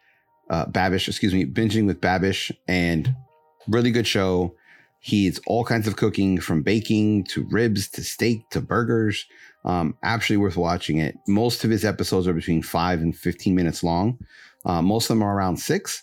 uh 0.50 0.66
babish 0.66 1.08
excuse 1.08 1.34
me 1.34 1.44
binging 1.44 1.86
with 1.86 2.00
babish 2.00 2.50
and 2.66 3.14
really 3.68 3.90
good 3.90 4.06
show. 4.06 4.54
He 5.00 5.26
eats 5.26 5.38
all 5.46 5.64
kinds 5.64 5.86
of 5.86 5.96
cooking 5.96 6.40
from 6.40 6.62
baking 6.62 7.24
to 7.24 7.44
ribs 7.44 7.88
to 7.88 8.02
steak 8.02 8.48
to 8.50 8.62
burgers 8.62 9.26
um 9.64 9.96
absolutely 10.02 10.42
worth 10.44 10.56
watching 10.56 10.98
it 10.98 11.16
most 11.26 11.64
of 11.64 11.70
his 11.70 11.84
episodes 11.84 12.26
are 12.28 12.32
between 12.34 12.62
five 12.62 13.00
and 13.00 13.16
15 13.16 13.54
minutes 13.54 13.82
long 13.82 14.18
uh, 14.64 14.80
most 14.82 15.04
of 15.04 15.08
them 15.16 15.22
are 15.22 15.34
around 15.36 15.56
six 15.56 16.02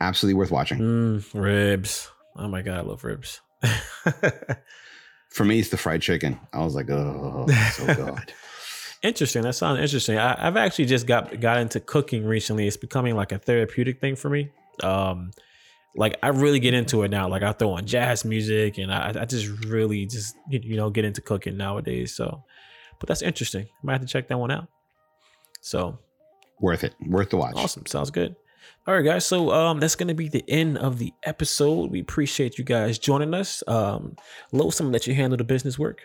absolutely 0.00 0.36
worth 0.38 0.50
watching 0.50 0.78
Mm, 0.78 1.24
ribs. 1.34 2.10
Oh 2.36 2.48
my 2.48 2.62
god, 2.62 2.78
I 2.78 2.82
love 2.82 3.02
ribs. 3.04 3.40
for 5.30 5.44
me 5.44 5.58
it's 5.58 5.70
the 5.70 5.76
fried 5.76 6.02
chicken 6.02 6.38
i 6.52 6.62
was 6.62 6.74
like 6.74 6.90
oh 6.90 7.46
so 7.72 7.86
good 7.94 8.32
interesting. 9.02 9.42
That 9.42 9.52
sounds 9.54 9.78
interesting. 9.78 10.18
I, 10.18 10.46
I've 10.48 10.56
actually 10.56 10.86
just 10.86 11.06
got 11.06 11.38
got 11.38 11.58
into 11.58 11.78
cooking 11.78 12.24
recently. 12.26 12.66
It's 12.66 12.76
becoming 12.78 13.14
like 13.14 13.30
a 13.30 13.38
therapeutic 13.38 14.00
thing 14.00 14.16
for 14.16 14.28
me. 14.28 14.50
Um, 14.82 15.30
like 15.94 16.18
I 16.24 16.28
really 16.28 16.58
get 16.58 16.74
into 16.74 17.02
it 17.04 17.10
now. 17.10 17.28
Like 17.28 17.42
I 17.42 17.52
throw 17.52 17.72
on 17.72 17.86
jazz 17.86 18.24
music, 18.24 18.78
and 18.78 18.92
I, 18.92 19.14
I 19.20 19.24
just 19.26 19.46
really 19.66 20.06
just 20.06 20.34
you 20.48 20.76
know 20.76 20.90
get 20.90 21.04
into 21.04 21.20
cooking 21.20 21.56
nowadays. 21.56 22.16
So, 22.16 22.42
but 22.98 23.08
that's 23.08 23.22
interesting. 23.22 23.64
I 23.64 23.86
might 23.86 23.92
have 23.92 24.02
to 24.02 24.06
check 24.06 24.28
that 24.28 24.38
one 24.38 24.50
out. 24.50 24.68
So 25.60 25.98
worth 26.60 26.84
it 26.84 26.94
worth 27.06 27.30
the 27.30 27.36
watch 27.36 27.54
Awesome. 27.56 27.86
Sounds 27.86 28.10
good. 28.10 28.36
All 28.86 28.94
right, 28.94 29.04
guys. 29.04 29.26
So 29.26 29.50
um 29.50 29.80
that's 29.80 29.96
gonna 29.96 30.14
be 30.14 30.28
the 30.28 30.44
end 30.48 30.78
of 30.78 30.98
the 30.98 31.12
episode. 31.24 31.90
We 31.90 32.00
appreciate 32.00 32.58
you 32.58 32.64
guys 32.64 32.98
joining 32.98 33.34
us. 33.34 33.62
Um 33.66 34.16
Lo, 34.52 34.70
someone 34.70 34.92
let 34.92 35.06
you 35.06 35.14
handle 35.14 35.36
the 35.36 35.44
business 35.44 35.78
work. 35.78 36.02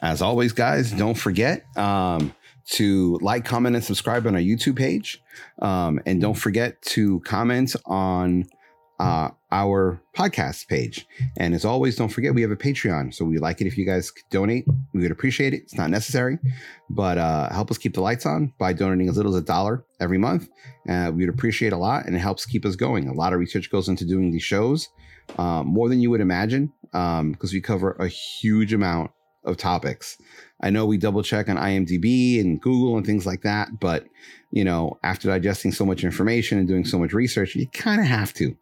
As 0.00 0.22
always, 0.22 0.52
guys, 0.52 0.92
don't 0.92 1.16
forget 1.16 1.64
um, 1.76 2.34
to 2.72 3.18
like, 3.20 3.44
comment, 3.44 3.76
and 3.76 3.84
subscribe 3.84 4.26
on 4.26 4.34
our 4.34 4.40
YouTube 4.40 4.76
page. 4.76 5.22
Um, 5.60 6.00
and 6.06 6.20
don't 6.20 6.34
forget 6.34 6.80
to 6.82 7.20
comment 7.20 7.74
on 7.84 8.46
uh, 9.00 9.30
our 9.50 10.00
podcast 10.14 10.68
page. 10.68 11.06
And 11.38 11.54
as 11.54 11.64
always, 11.64 11.96
don't 11.96 12.10
forget 12.10 12.34
we 12.34 12.42
have 12.42 12.50
a 12.50 12.56
Patreon. 12.56 13.14
So 13.14 13.24
we 13.24 13.38
like 13.38 13.60
it 13.60 13.66
if 13.66 13.78
you 13.78 13.86
guys 13.86 14.12
donate. 14.30 14.66
We 14.92 15.00
would 15.00 15.10
appreciate 15.10 15.54
it. 15.54 15.62
It's 15.62 15.74
not 15.74 15.90
necessary, 15.90 16.38
but 16.90 17.16
uh, 17.16 17.50
help 17.50 17.70
us 17.70 17.78
keep 17.78 17.94
the 17.94 18.02
lights 18.02 18.26
on 18.26 18.52
by 18.58 18.74
donating 18.74 19.08
as 19.08 19.16
little 19.16 19.34
as 19.34 19.42
a 19.42 19.44
dollar 19.44 19.84
every 20.00 20.18
month. 20.18 20.48
Uh, 20.88 21.10
we 21.14 21.24
would 21.24 21.34
appreciate 21.34 21.72
a 21.72 21.78
lot, 21.78 22.06
and 22.06 22.14
it 22.14 22.18
helps 22.18 22.44
keep 22.44 22.66
us 22.66 22.76
going. 22.76 23.08
A 23.08 23.14
lot 23.14 23.32
of 23.32 23.40
research 23.40 23.70
goes 23.70 23.88
into 23.88 24.04
doing 24.04 24.30
these 24.30 24.42
shows, 24.42 24.90
um, 25.38 25.66
more 25.66 25.88
than 25.88 26.00
you 26.00 26.10
would 26.10 26.20
imagine, 26.20 26.70
because 26.92 27.20
um, 27.20 27.36
we 27.52 27.60
cover 27.60 27.92
a 27.92 28.06
huge 28.06 28.74
amount 28.74 29.10
of 29.44 29.56
topics. 29.56 30.18
I 30.62 30.70
know 30.70 30.86
we 30.86 30.98
double 30.98 31.22
check 31.22 31.48
on 31.48 31.56
IMDb 31.56 32.40
and 32.40 32.60
Google 32.60 32.96
and 32.96 33.06
things 33.06 33.26
like 33.26 33.42
that, 33.42 33.80
but 33.80 34.04
you 34.50 34.64
know, 34.64 34.98
after 35.02 35.28
digesting 35.28 35.72
so 35.72 35.86
much 35.86 36.04
information 36.04 36.58
and 36.58 36.66
doing 36.66 36.84
so 36.84 36.98
much 36.98 37.12
research, 37.12 37.54
you 37.54 37.68
kind 37.68 38.00
of 38.00 38.06
have 38.06 38.34
to. 38.34 38.56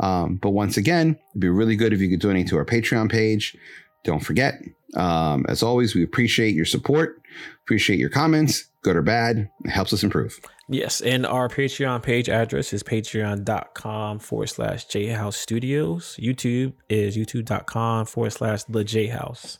Um, 0.00 0.36
but 0.36 0.50
once 0.50 0.76
again, 0.76 1.18
it'd 1.30 1.40
be 1.40 1.48
really 1.48 1.76
good 1.76 1.92
if 1.92 2.00
you 2.00 2.08
could 2.08 2.20
donate 2.20 2.48
to 2.48 2.56
our 2.56 2.64
Patreon 2.64 3.10
page. 3.10 3.56
Don't 4.04 4.24
forget, 4.24 4.60
um, 4.96 5.44
as 5.48 5.62
always, 5.62 5.94
we 5.94 6.02
appreciate 6.02 6.54
your 6.54 6.64
support, 6.64 7.22
appreciate 7.64 7.98
your 7.98 8.10
comments, 8.10 8.64
good 8.82 8.96
or 8.96 9.02
bad. 9.02 9.50
It 9.64 9.70
helps 9.70 9.92
us 9.92 10.02
improve. 10.02 10.38
Yes, 10.68 11.00
and 11.00 11.26
our 11.26 11.48
Patreon 11.48 12.02
page 12.02 12.28
address 12.28 12.72
is 12.72 12.82
patreon.com 12.82 14.18
forward 14.18 14.48
slash 14.48 14.86
J 14.86 15.08
House 15.08 15.36
studios. 15.36 16.18
YouTube 16.20 16.72
is 16.88 17.16
youtube.com 17.16 18.06
forward 18.06 18.30
slash 18.30 18.64
the 18.64 18.84
J 18.84 19.08
House. 19.08 19.58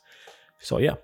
So 0.59 0.79
yeah. 0.79 0.95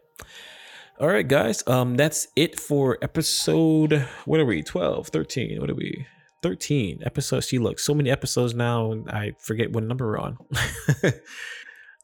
All 1.01 1.07
right, 1.07 1.27
guys. 1.27 1.63
Um, 1.65 1.95
that's 1.95 2.27
it 2.35 2.59
for 2.59 2.99
episode 3.01 4.07
what 4.25 4.39
are 4.39 4.45
we? 4.45 4.61
12, 4.61 5.07
13. 5.07 5.59
What 5.59 5.71
are 5.71 5.73
we? 5.73 6.05
13 6.43 7.01
episodes. 7.03 7.47
See, 7.47 7.57
look, 7.57 7.79
so 7.79 7.95
many 7.95 8.11
episodes 8.11 8.53
now, 8.53 8.91
and 8.91 9.09
I 9.09 9.31
forget 9.39 9.71
what 9.71 9.83
number 9.83 10.05
we're 10.05 10.19
on. 10.19 10.37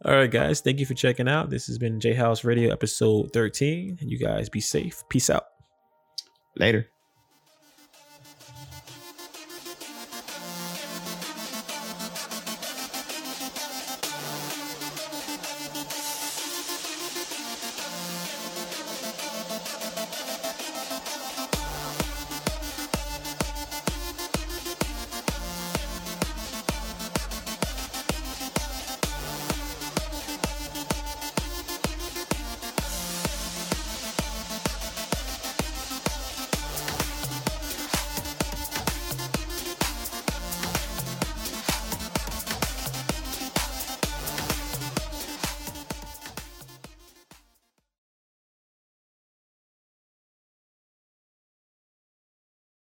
All 0.04 0.16
right, 0.16 0.32
guys. 0.32 0.62
Thank 0.62 0.80
you 0.80 0.88
for 0.88 0.96
checking 0.96 1.28
out. 1.30 1.52
This 1.52 1.68
has 1.68 1.78
been 1.78 2.00
J 2.00 2.16
House 2.16 2.44
Radio 2.44 2.72
episode 2.72 3.34
13. 3.34 4.00
You 4.02 4.18
guys 4.18 4.50
be 4.50 4.62
safe. 4.62 5.04
Peace 5.10 5.30
out. 5.30 5.46
Later. 6.56 6.88